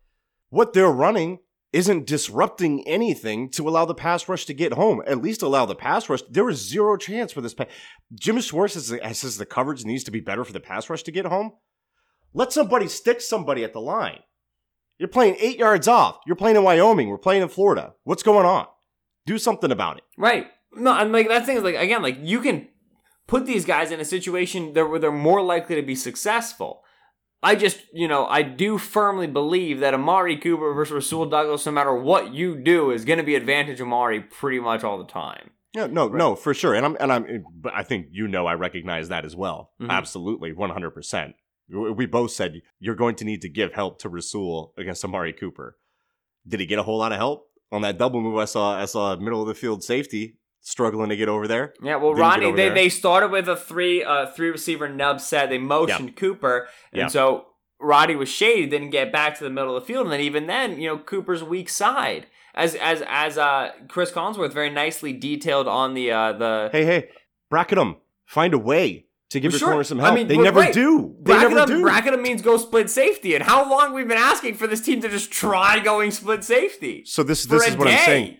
what 0.48 0.72
they're 0.72 0.90
running 0.90 1.40
isn't 1.72 2.06
disrupting 2.06 2.86
anything 2.86 3.50
to 3.50 3.68
allow 3.68 3.84
the 3.84 3.94
pass 3.94 4.28
rush 4.28 4.44
to 4.44 4.54
get 4.54 4.72
home. 4.74 5.02
At 5.06 5.20
least 5.20 5.42
allow 5.42 5.66
the 5.66 5.74
pass 5.74 6.08
rush. 6.08 6.22
There 6.30 6.48
is 6.48 6.68
zero 6.68 6.96
chance 6.96 7.32
for 7.32 7.40
this. 7.40 7.52
Pa- 7.52 7.66
Jim 8.14 8.40
Schwartz 8.40 8.74
says, 8.74 9.18
says 9.18 9.36
the 9.38 9.44
coverage 9.44 9.84
needs 9.84 10.04
to 10.04 10.12
be 10.12 10.20
better 10.20 10.44
for 10.44 10.52
the 10.52 10.60
pass 10.60 10.88
rush 10.88 11.02
to 11.02 11.10
get 11.10 11.26
home. 11.26 11.52
Let 12.32 12.52
somebody 12.52 12.86
stick 12.86 13.20
somebody 13.20 13.64
at 13.64 13.72
the 13.72 13.80
line. 13.80 14.20
You're 15.04 15.10
playing 15.10 15.36
eight 15.38 15.58
yards 15.58 15.86
off. 15.86 16.20
You're 16.26 16.34
playing 16.34 16.56
in 16.56 16.62
Wyoming. 16.62 17.10
We're 17.10 17.18
playing 17.18 17.42
in 17.42 17.50
Florida. 17.50 17.92
What's 18.04 18.22
going 18.22 18.46
on? 18.46 18.66
Do 19.26 19.36
something 19.36 19.70
about 19.70 19.98
it. 19.98 20.04
Right. 20.16 20.46
No, 20.74 20.98
and 20.98 21.12
like 21.12 21.28
that 21.28 21.44
thing 21.44 21.58
is 21.58 21.62
like 21.62 21.74
again, 21.74 22.00
like 22.00 22.16
you 22.22 22.40
can 22.40 22.68
put 23.26 23.44
these 23.44 23.66
guys 23.66 23.90
in 23.90 24.00
a 24.00 24.04
situation 24.06 24.72
that 24.72 24.86
where 24.88 24.98
they're 24.98 25.12
more 25.12 25.42
likely 25.42 25.76
to 25.76 25.82
be 25.82 25.94
successful. 25.94 26.84
I 27.42 27.54
just, 27.54 27.82
you 27.92 28.08
know, 28.08 28.24
I 28.24 28.40
do 28.40 28.78
firmly 28.78 29.26
believe 29.26 29.80
that 29.80 29.92
Amari 29.92 30.38
Cooper 30.38 30.72
versus 30.72 30.94
Rasul 30.94 31.26
Douglas, 31.26 31.66
no 31.66 31.72
matter 31.72 31.94
what 31.94 32.32
you 32.32 32.56
do, 32.56 32.90
is 32.90 33.04
going 33.04 33.18
to 33.18 33.24
be 33.26 33.34
advantage 33.34 33.82
Amari 33.82 34.22
pretty 34.22 34.58
much 34.58 34.84
all 34.84 34.96
the 34.96 35.04
time. 35.04 35.50
Yeah, 35.74 35.86
no, 35.86 36.08
no, 36.08 36.34
for 36.34 36.54
sure. 36.54 36.74
And 36.74 36.86
I'm 36.86 36.96
and 36.98 37.12
I'm 37.12 37.44
but 37.54 37.74
I 37.74 37.82
think 37.82 38.06
you 38.10 38.26
know 38.26 38.46
I 38.46 38.54
recognize 38.54 39.10
that 39.10 39.26
as 39.26 39.36
well. 39.36 39.72
Mhm. 39.82 39.90
Absolutely, 39.90 40.54
100%. 40.54 41.26
We 41.26 41.34
we 41.68 42.06
both 42.06 42.30
said 42.30 42.60
you're 42.78 42.94
going 42.94 43.14
to 43.16 43.24
need 43.24 43.42
to 43.42 43.48
give 43.48 43.72
help 43.72 43.98
to 44.00 44.08
Rasul 44.08 44.72
against 44.76 45.04
Amari 45.04 45.32
Cooper. 45.32 45.76
Did 46.46 46.60
he 46.60 46.66
get 46.66 46.78
a 46.78 46.82
whole 46.82 46.98
lot 46.98 47.12
of 47.12 47.18
help 47.18 47.48
on 47.72 47.82
that 47.82 47.96
double 47.98 48.20
move? 48.20 48.36
I 48.36 48.44
saw 48.44 48.78
I 48.80 48.84
saw 48.84 49.16
middle 49.16 49.40
of 49.40 49.48
the 49.48 49.54
field 49.54 49.82
safety 49.82 50.36
struggling 50.60 51.08
to 51.10 51.16
get 51.16 51.28
over 51.28 51.46
there. 51.48 51.74
Yeah, 51.82 51.96
well, 51.96 52.10
Didn't 52.12 52.20
Ronnie, 52.20 52.50
they, 52.52 52.66
there. 52.66 52.74
they 52.74 52.88
started 52.88 53.30
with 53.30 53.48
a 53.48 53.56
three 53.56 54.02
uh, 54.04 54.26
three 54.26 54.50
receiver 54.50 54.88
nub 54.88 55.20
set. 55.20 55.48
They 55.48 55.58
motioned 55.58 56.16
Cooper, 56.16 56.68
and 56.92 57.00
Yeah. 57.00 57.08
so 57.08 57.46
Roddy 57.80 58.14
was 58.16 58.28
shady, 58.28 58.66
didn't 58.66 58.90
get 58.90 59.12
back 59.12 59.36
to 59.38 59.44
the 59.44 59.50
middle 59.50 59.76
of 59.76 59.82
the 59.82 59.86
field, 59.86 60.06
and 60.06 60.12
then 60.12 60.20
even 60.20 60.46
then, 60.46 60.80
you 60.80 60.88
know, 60.88 60.98
Cooper's 60.98 61.42
weak 61.42 61.68
side, 61.68 62.26
as 62.54 62.74
as 62.76 63.02
as 63.08 63.38
uh, 63.38 63.72
Chris 63.88 64.10
Collinsworth 64.12 64.52
very 64.52 64.70
nicely 64.70 65.12
detailed 65.12 65.66
on 65.68 65.94
the 65.94 66.10
uh, 66.10 66.32
the 66.34 66.68
Hey, 66.72 66.84
hey, 66.84 67.08
bracket 67.50 67.76
them. 67.78 67.96
Find 68.26 68.52
a 68.54 68.58
way 68.58 69.06
to 69.34 69.40
give 69.40 69.52
Well, 69.52 69.58
your 69.58 69.58
sure. 69.58 69.68
corner 69.68 69.84
some 69.84 70.00
I 70.00 70.04
help. 70.04 70.14
mean, 70.16 70.26
they 70.28 70.36
never 70.38 70.58
wait, 70.60 70.72
do. 70.74 71.14
They 71.20 71.32
bracket 71.34 71.52
never 71.52 71.66
do. 71.66 71.82
bracket 71.82 72.20
means 72.20 72.42
go 72.42 72.56
split 72.56 72.90
safety, 72.90 73.34
and 73.34 73.44
how 73.44 73.70
long 73.70 73.92
we've 73.94 74.08
been 74.08 74.18
asking 74.18 74.54
for 74.54 74.66
this 74.66 74.80
team 74.80 75.00
to 75.02 75.08
just 75.08 75.30
try 75.30 75.78
going 75.78 76.10
split 76.10 76.42
safety? 76.42 77.04
so 77.06 77.22
this 77.22 77.44
this 77.44 77.66
is 77.68 77.76
what 77.76 77.86
I'm 77.88 77.98
saying. 78.04 78.38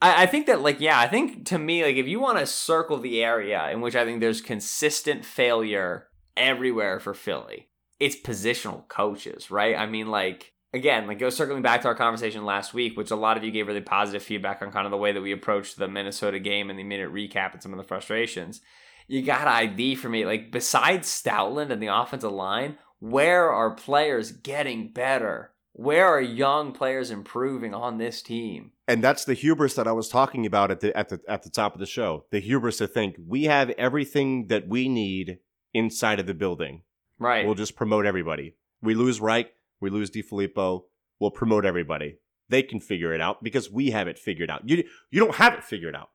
I, 0.00 0.22
I 0.24 0.26
think 0.26 0.46
that, 0.46 0.60
like, 0.62 0.80
yeah, 0.80 0.98
I 0.98 1.06
think 1.06 1.44
to 1.46 1.58
me, 1.58 1.84
like, 1.84 1.96
if 1.96 2.08
you 2.08 2.18
want 2.18 2.38
to 2.38 2.46
circle 2.46 2.98
the 2.98 3.22
area 3.22 3.70
in 3.70 3.80
which 3.80 3.94
I 3.94 4.04
think 4.04 4.20
there's 4.20 4.40
consistent 4.40 5.24
failure 5.24 6.08
everywhere 6.36 6.98
for 6.98 7.14
Philly, 7.14 7.68
it's 8.00 8.16
positional 8.16 8.88
coaches, 8.88 9.50
right? 9.50 9.76
I 9.76 9.86
mean, 9.86 10.08
like, 10.08 10.52
again, 10.72 11.06
like, 11.06 11.18
go 11.20 11.30
circling 11.30 11.62
back 11.62 11.82
to 11.82 11.88
our 11.88 11.94
conversation 11.94 12.44
last 12.44 12.74
week, 12.74 12.96
which 12.96 13.10
a 13.12 13.16
lot 13.16 13.36
of 13.36 13.44
you 13.44 13.50
gave 13.52 13.68
really 13.68 13.80
positive 13.80 14.22
feedback 14.22 14.60
on 14.62 14.72
kind 14.72 14.86
of 14.86 14.90
the 14.90 14.96
way 14.96 15.12
that 15.12 15.20
we 15.20 15.30
approached 15.32 15.76
the 15.76 15.86
Minnesota 15.88 16.38
game 16.40 16.68
and 16.70 16.78
the 16.78 16.82
minute 16.84 17.12
recap 17.12 17.52
and 17.52 17.62
some 17.62 17.72
of 17.72 17.78
the 17.78 17.84
frustrations. 17.84 18.60
You 19.08 19.22
got 19.22 19.46
ID 19.46 19.96
for 19.96 20.08
me, 20.08 20.24
like, 20.24 20.50
besides 20.50 21.08
Stoutland 21.08 21.70
and 21.70 21.82
the 21.82 21.94
offensive 21.94 22.32
line, 22.32 22.78
where 22.98 23.50
are 23.50 23.74
players 23.74 24.30
getting 24.30 24.92
better? 24.92 25.52
Where 25.72 26.06
are 26.06 26.20
young 26.20 26.72
players 26.72 27.10
improving 27.10 27.74
on 27.74 27.98
this 27.98 28.22
team? 28.22 28.72
And 28.86 29.02
that's 29.02 29.24
the 29.24 29.34
hubris 29.34 29.74
that 29.74 29.88
I 29.88 29.92
was 29.92 30.08
talking 30.08 30.44
about 30.44 30.70
at 30.70 30.80
the 30.80 30.96
at 30.96 31.08
the 31.08 31.20
at 31.26 31.42
the 31.42 31.50
top 31.50 31.74
of 31.74 31.80
the 31.80 31.86
show. 31.86 32.26
The 32.30 32.40
hubris 32.40 32.76
to 32.78 32.86
think 32.86 33.16
we 33.26 33.44
have 33.44 33.70
everything 33.70 34.48
that 34.48 34.68
we 34.68 34.88
need 34.88 35.38
inside 35.72 36.20
of 36.20 36.26
the 36.26 36.34
building. 36.34 36.82
Right. 37.18 37.46
We'll 37.46 37.54
just 37.54 37.74
promote 37.74 38.04
everybody. 38.04 38.54
We 38.82 38.94
lose 38.94 39.20
Reich, 39.20 39.54
we 39.80 39.90
lose 39.90 40.10
DeFilippo, 40.10 40.84
we'll 41.18 41.30
promote 41.30 41.64
everybody. 41.64 42.18
They 42.48 42.62
can 42.62 42.80
figure 42.80 43.14
it 43.14 43.20
out 43.20 43.42
because 43.42 43.70
we 43.70 43.90
have 43.90 44.08
it 44.08 44.18
figured 44.18 44.50
out. 44.50 44.68
You 44.68 44.84
you 45.10 45.20
don't 45.20 45.36
have 45.36 45.54
it 45.54 45.64
figured 45.64 45.96
out. 45.96 46.10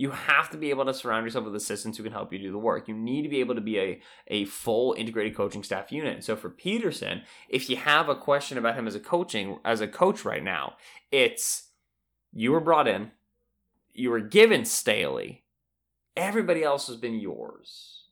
You 0.00 0.12
have 0.12 0.48
to 0.48 0.56
be 0.56 0.70
able 0.70 0.86
to 0.86 0.94
surround 0.94 1.26
yourself 1.26 1.44
with 1.44 1.54
assistants 1.54 1.98
who 1.98 2.04
can 2.04 2.12
help 2.12 2.32
you 2.32 2.38
do 2.38 2.50
the 2.50 2.56
work. 2.56 2.88
You 2.88 2.94
need 2.94 3.20
to 3.20 3.28
be 3.28 3.40
able 3.40 3.54
to 3.54 3.60
be 3.60 3.78
a, 3.78 4.00
a 4.28 4.46
full 4.46 4.94
integrated 4.96 5.36
coaching 5.36 5.62
staff 5.62 5.92
unit. 5.92 6.24
So 6.24 6.36
for 6.36 6.48
Pederson, 6.48 7.20
if 7.50 7.68
you 7.68 7.76
have 7.76 8.08
a 8.08 8.16
question 8.16 8.56
about 8.56 8.76
him 8.76 8.86
as 8.86 8.94
a 8.94 8.98
coaching 8.98 9.58
as 9.62 9.82
a 9.82 9.86
coach 9.86 10.24
right 10.24 10.42
now, 10.42 10.76
it's 11.12 11.68
you 12.32 12.50
were 12.50 12.62
brought 12.62 12.88
in, 12.88 13.10
you 13.92 14.08
were 14.08 14.20
given 14.20 14.64
Staley, 14.64 15.44
everybody 16.16 16.64
else 16.64 16.86
has 16.86 16.96
been 16.96 17.20
yours. 17.20 18.04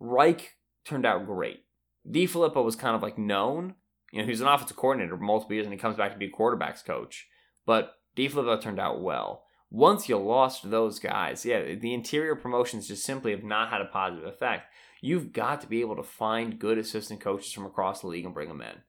Reich 0.00 0.56
turned 0.84 1.06
out 1.06 1.24
great. 1.24 1.62
DeFilippo 2.10 2.64
was 2.64 2.74
kind 2.74 2.96
of 2.96 3.02
like 3.02 3.16
known. 3.16 3.76
You 4.10 4.18
know, 4.18 4.24
he 4.24 4.32
was 4.32 4.40
an 4.40 4.48
offensive 4.48 4.76
coordinator 4.76 5.16
multiple 5.16 5.54
years 5.54 5.66
and 5.66 5.72
he 5.72 5.78
comes 5.78 5.96
back 5.96 6.10
to 6.10 6.18
be 6.18 6.26
a 6.26 6.32
quarterbacks 6.32 6.84
coach. 6.84 7.28
But 7.64 7.92
DeFilippo 8.16 8.60
turned 8.60 8.80
out 8.80 9.00
well 9.00 9.44
once 9.72 10.06
you 10.06 10.18
lost 10.18 10.70
those 10.70 10.98
guys, 10.98 11.46
yeah, 11.46 11.74
the 11.74 11.94
interior 11.94 12.36
promotions 12.36 12.86
just 12.86 13.04
simply 13.04 13.30
have 13.30 13.42
not 13.42 13.70
had 13.70 13.80
a 13.80 13.86
positive 13.86 14.26
effect. 14.26 14.66
You've 15.00 15.32
got 15.32 15.62
to 15.62 15.66
be 15.66 15.80
able 15.80 15.96
to 15.96 16.02
find 16.02 16.58
good 16.58 16.76
assistant 16.76 17.20
coaches 17.20 17.52
from 17.52 17.64
across 17.64 18.02
the 18.02 18.06
league 18.06 18.26
and 18.26 18.34
bring 18.34 18.48
them 18.48 18.60
in. 18.60 18.82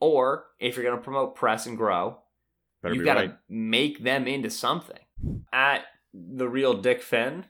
Or 0.00 0.46
if 0.58 0.74
you're 0.74 0.86
going 0.86 0.96
to 0.96 1.04
promote 1.04 1.36
press 1.36 1.66
and 1.66 1.76
grow, 1.76 2.18
Better 2.82 2.94
you've 2.94 3.04
got 3.04 3.16
right. 3.16 3.30
to 3.30 3.38
make 3.48 4.02
them 4.02 4.26
into 4.26 4.48
something. 4.48 4.98
At 5.52 5.82
the 6.14 6.48
real 6.48 6.74
Dick 6.80 7.02
Finn, 7.02 7.44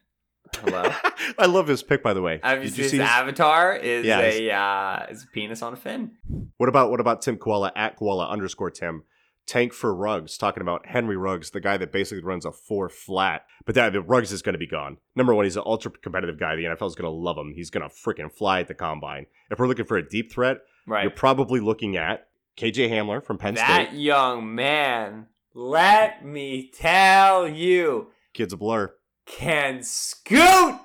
hello. 0.57 0.93
I 1.39 1.47
love 1.47 1.69
his 1.69 1.85
pick, 1.85 2.03
by 2.03 2.15
the 2.15 2.21
way. 2.21 2.41
Did 2.43 2.75
seen 2.75 2.83
you 2.83 2.91
see 2.91 2.97
his 2.99 3.09
avatar 3.09 3.77
is 3.77 4.05
Yeah, 4.05 4.21
a 4.21 4.51
uh, 4.51 5.07
is 5.09 5.23
a 5.23 5.27
penis 5.29 5.63
on 5.63 5.73
a 5.73 5.77
fin. 5.77 6.17
What 6.57 6.69
about 6.69 6.91
what 6.91 7.01
about 7.01 7.23
Tim 7.23 7.37
Koala 7.37 7.73
at 7.77 7.97
Koala 7.97 8.29
underscore 8.29 8.71
Tim? 8.71 9.05
Tank 9.47 9.73
for 9.73 9.95
Ruggs 9.95 10.39
talking 10.39 10.61
about 10.61 10.87
Henry 10.87 11.17
Ruggs, 11.17 11.51
the 11.51 11.61
guy 11.61 11.77
that 11.77 11.93
basically 11.93 12.23
runs 12.23 12.45
a 12.45 12.53
four 12.53 12.89
flat. 12.89 13.45
But 13.67 13.75
that 13.75 13.93
the 13.93 14.01
Ruggs 14.01 14.33
is 14.33 14.41
going 14.43 14.53
to 14.55 14.59
be 14.59 14.67
gone. 14.67 14.99
Number 15.17 15.35
one, 15.35 15.45
he's 15.45 15.57
an 15.57 15.63
ultra 15.67 15.91
competitive 15.91 16.39
guy. 16.39 16.55
The 16.57 16.65
NFL 16.65 16.87
is 16.89 16.95
going 16.95 17.11
to 17.11 17.17
love 17.17 17.37
him. 17.37 17.53
He's 17.55 17.71
going 17.71 17.89
to 17.89 17.95
freaking 17.95 18.33
fly 18.33 18.61
at 18.61 18.69
the 18.69 18.75
combine. 18.75 19.27
If 19.51 19.59
we're 19.59 19.67
looking 19.67 19.85
for 19.85 19.97
a 19.97 20.09
deep 20.09 20.33
threat, 20.33 20.59
Right. 20.87 21.03
you're 21.03 21.11
probably 21.11 21.61
looking 21.61 21.97
at 21.97 22.29
KJ 22.57 22.91
Hamler 22.91 23.23
from 23.25 23.39
Penn 23.39 23.55
that 23.55 23.65
State. 23.67 23.91
That 23.91 23.99
young 24.01 24.55
man, 24.55 25.27
let 25.55 26.25
me 26.25 26.71
tell 26.75 27.47
you, 27.49 28.11
Kid's 28.35 28.53
a 28.53 28.57
blur. 28.57 28.95
can 29.27 29.83
scoot. 29.83 30.77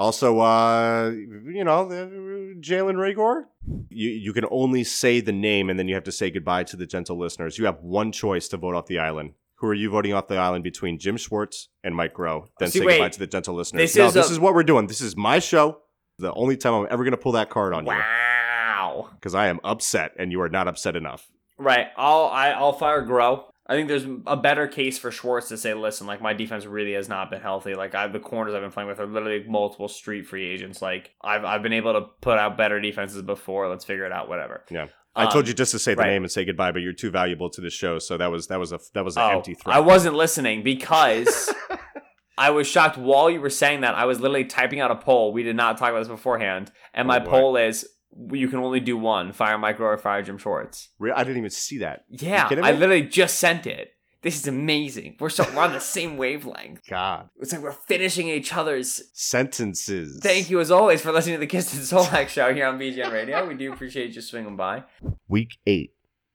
Also, 0.00 0.40
uh, 0.40 1.10
you 1.10 1.62
know, 1.62 1.84
Jalen 1.86 2.96
Reagor. 2.96 3.44
You 3.90 4.08
you 4.08 4.32
can 4.32 4.46
only 4.50 4.82
say 4.82 5.20
the 5.20 5.32
name, 5.32 5.68
and 5.68 5.78
then 5.78 5.88
you 5.88 5.94
have 5.94 6.04
to 6.04 6.12
say 6.12 6.30
goodbye 6.30 6.64
to 6.64 6.76
the 6.76 6.86
gentle 6.86 7.18
listeners. 7.18 7.58
You 7.58 7.66
have 7.66 7.80
one 7.82 8.10
choice 8.10 8.48
to 8.48 8.56
vote 8.56 8.74
off 8.74 8.86
the 8.86 8.98
island. 8.98 9.34
Who 9.56 9.66
are 9.66 9.74
you 9.74 9.90
voting 9.90 10.14
off 10.14 10.26
the 10.28 10.38
island 10.38 10.64
between 10.64 10.98
Jim 10.98 11.18
Schwartz 11.18 11.68
and 11.84 11.94
Mike 11.94 12.14
Groh? 12.14 12.46
Then 12.58 12.70
See, 12.70 12.78
say 12.78 12.86
wait. 12.86 12.94
goodbye 12.96 13.08
to 13.10 13.18
the 13.18 13.26
gentle 13.26 13.54
listeners. 13.54 13.82
This 13.82 13.96
no, 13.96 14.06
is 14.06 14.14
this 14.14 14.30
a- 14.30 14.32
is 14.32 14.40
what 14.40 14.54
we're 14.54 14.62
doing. 14.62 14.86
This 14.86 15.02
is 15.02 15.18
my 15.18 15.38
show. 15.38 15.80
The 16.18 16.32
only 16.32 16.56
time 16.56 16.72
I'm 16.72 16.86
ever 16.90 17.04
going 17.04 17.12
to 17.12 17.18
pull 17.18 17.32
that 17.32 17.50
card 17.50 17.74
on 17.74 17.84
you 17.84 17.92
Wow. 17.92 19.10
because 19.16 19.34
I 19.34 19.48
am 19.48 19.60
upset, 19.64 20.12
and 20.18 20.32
you 20.32 20.40
are 20.40 20.48
not 20.48 20.66
upset 20.66 20.96
enough. 20.96 21.28
Right. 21.58 21.88
I'll 21.98 22.24
I, 22.24 22.52
I'll 22.52 22.72
fire 22.72 23.02
Groh. 23.04 23.44
I 23.70 23.74
think 23.74 23.86
there's 23.88 24.04
a 24.26 24.36
better 24.36 24.66
case 24.66 24.98
for 24.98 25.12
Schwartz 25.12 25.48
to 25.48 25.56
say, 25.56 25.72
listen, 25.74 26.06
like 26.06 26.20
my 26.20 26.34
defense 26.34 26.66
really 26.66 26.94
has 26.94 27.08
not 27.08 27.30
been 27.30 27.40
healthy. 27.40 27.74
Like 27.74 27.94
I, 27.94 28.08
the 28.08 28.18
corners 28.18 28.52
I've 28.52 28.62
been 28.62 28.72
playing 28.72 28.88
with 28.88 28.98
are 28.98 29.06
literally 29.06 29.44
multiple 29.48 29.86
street 29.86 30.26
free 30.26 30.50
agents. 30.50 30.82
Like 30.82 31.12
I've 31.22 31.44
I've 31.44 31.62
been 31.62 31.72
able 31.72 31.92
to 31.94 32.02
put 32.20 32.36
out 32.36 32.56
better 32.58 32.80
defenses 32.80 33.22
before. 33.22 33.68
Let's 33.68 33.84
figure 33.84 34.04
it 34.04 34.12
out. 34.12 34.28
Whatever. 34.28 34.64
Yeah. 34.70 34.88
I 35.14 35.24
Um, 35.26 35.30
told 35.30 35.46
you 35.48 35.54
just 35.54 35.70
to 35.72 35.78
say 35.78 35.94
the 35.94 36.02
right. 36.02 36.10
name 36.10 36.22
and 36.24 36.30
say 36.32 36.44
goodbye, 36.44 36.72
but 36.72 36.82
you're 36.82 36.92
too 36.92 37.10
valuable 37.10 37.48
to 37.50 37.60
the 37.60 37.70
show, 37.70 37.98
so 38.00 38.16
that 38.16 38.30
was 38.30 38.48
that 38.48 38.58
was 38.58 38.72
a 38.72 38.80
that 38.94 39.04
was 39.04 39.16
an 39.16 39.22
Oh, 39.22 39.36
empty 39.36 39.54
threat. 39.54 39.76
I 39.76 39.80
wasn't 39.80 40.16
listening 40.16 40.62
because 40.64 41.52
I 42.38 42.50
was 42.50 42.66
shocked 42.66 42.96
while 42.96 43.28
you 43.30 43.40
were 43.40 43.50
saying 43.50 43.82
that. 43.82 43.94
I 43.94 44.04
was 44.04 44.18
literally 44.20 44.44
typing 44.46 44.80
out 44.80 44.90
a 44.90 44.96
poll. 44.96 45.32
We 45.32 45.42
did 45.42 45.56
not 45.56 45.78
talk 45.78 45.90
about 45.90 45.98
this 46.00 46.08
beforehand, 46.08 46.72
and 46.94 47.06
my 47.06 47.18
Oh, 47.20 47.24
boy. 47.24 47.30
poll 47.30 47.56
is 47.56 47.86
you 48.32 48.48
can 48.48 48.58
only 48.58 48.80
do 48.80 48.96
one: 48.96 49.32
fire 49.32 49.56
Mike 49.58 49.78
Groh 49.78 49.82
or 49.94 49.98
fire 49.98 50.22
Jim 50.22 50.38
Schwartz 50.38 50.88
I 51.14 51.22
didn't 51.24 51.38
even 51.38 51.50
see 51.50 51.78
that. 51.78 52.04
Yeah, 52.08 52.48
I 52.50 52.72
literally 52.72 53.02
just 53.02 53.38
sent 53.38 53.66
it. 53.66 53.92
This 54.22 54.38
is 54.38 54.46
amazing. 54.46 55.16
We're 55.18 55.30
so 55.30 55.46
we're 55.54 55.62
on 55.62 55.72
the 55.72 55.80
same 55.80 56.18
wavelength. 56.18 56.82
God, 56.86 57.30
It's 57.40 57.52
like 57.52 57.62
we're 57.62 57.72
finishing 57.72 58.28
each 58.28 58.52
other's. 58.54 59.00
sentences. 59.14 60.20
Thank 60.22 60.50
you 60.50 60.60
as 60.60 60.70
always 60.70 61.00
for 61.00 61.10
listening 61.10 61.36
to 61.36 61.40
the 61.40 61.46
Kist 61.46 61.72
and 61.72 61.82
Solak 61.82 62.28
show 62.28 62.52
here 62.52 62.66
on 62.66 62.78
BGN 62.78 63.10
Radio. 63.12 63.46
We 63.48 63.54
do 63.54 63.72
appreciate 63.72 64.14
you 64.14 64.20
swinging 64.20 64.56
by. 64.56 64.84
Week 65.26 65.56
eight, 65.66 65.94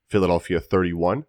Philadelphia 0.09 0.59
31, 0.59 1.26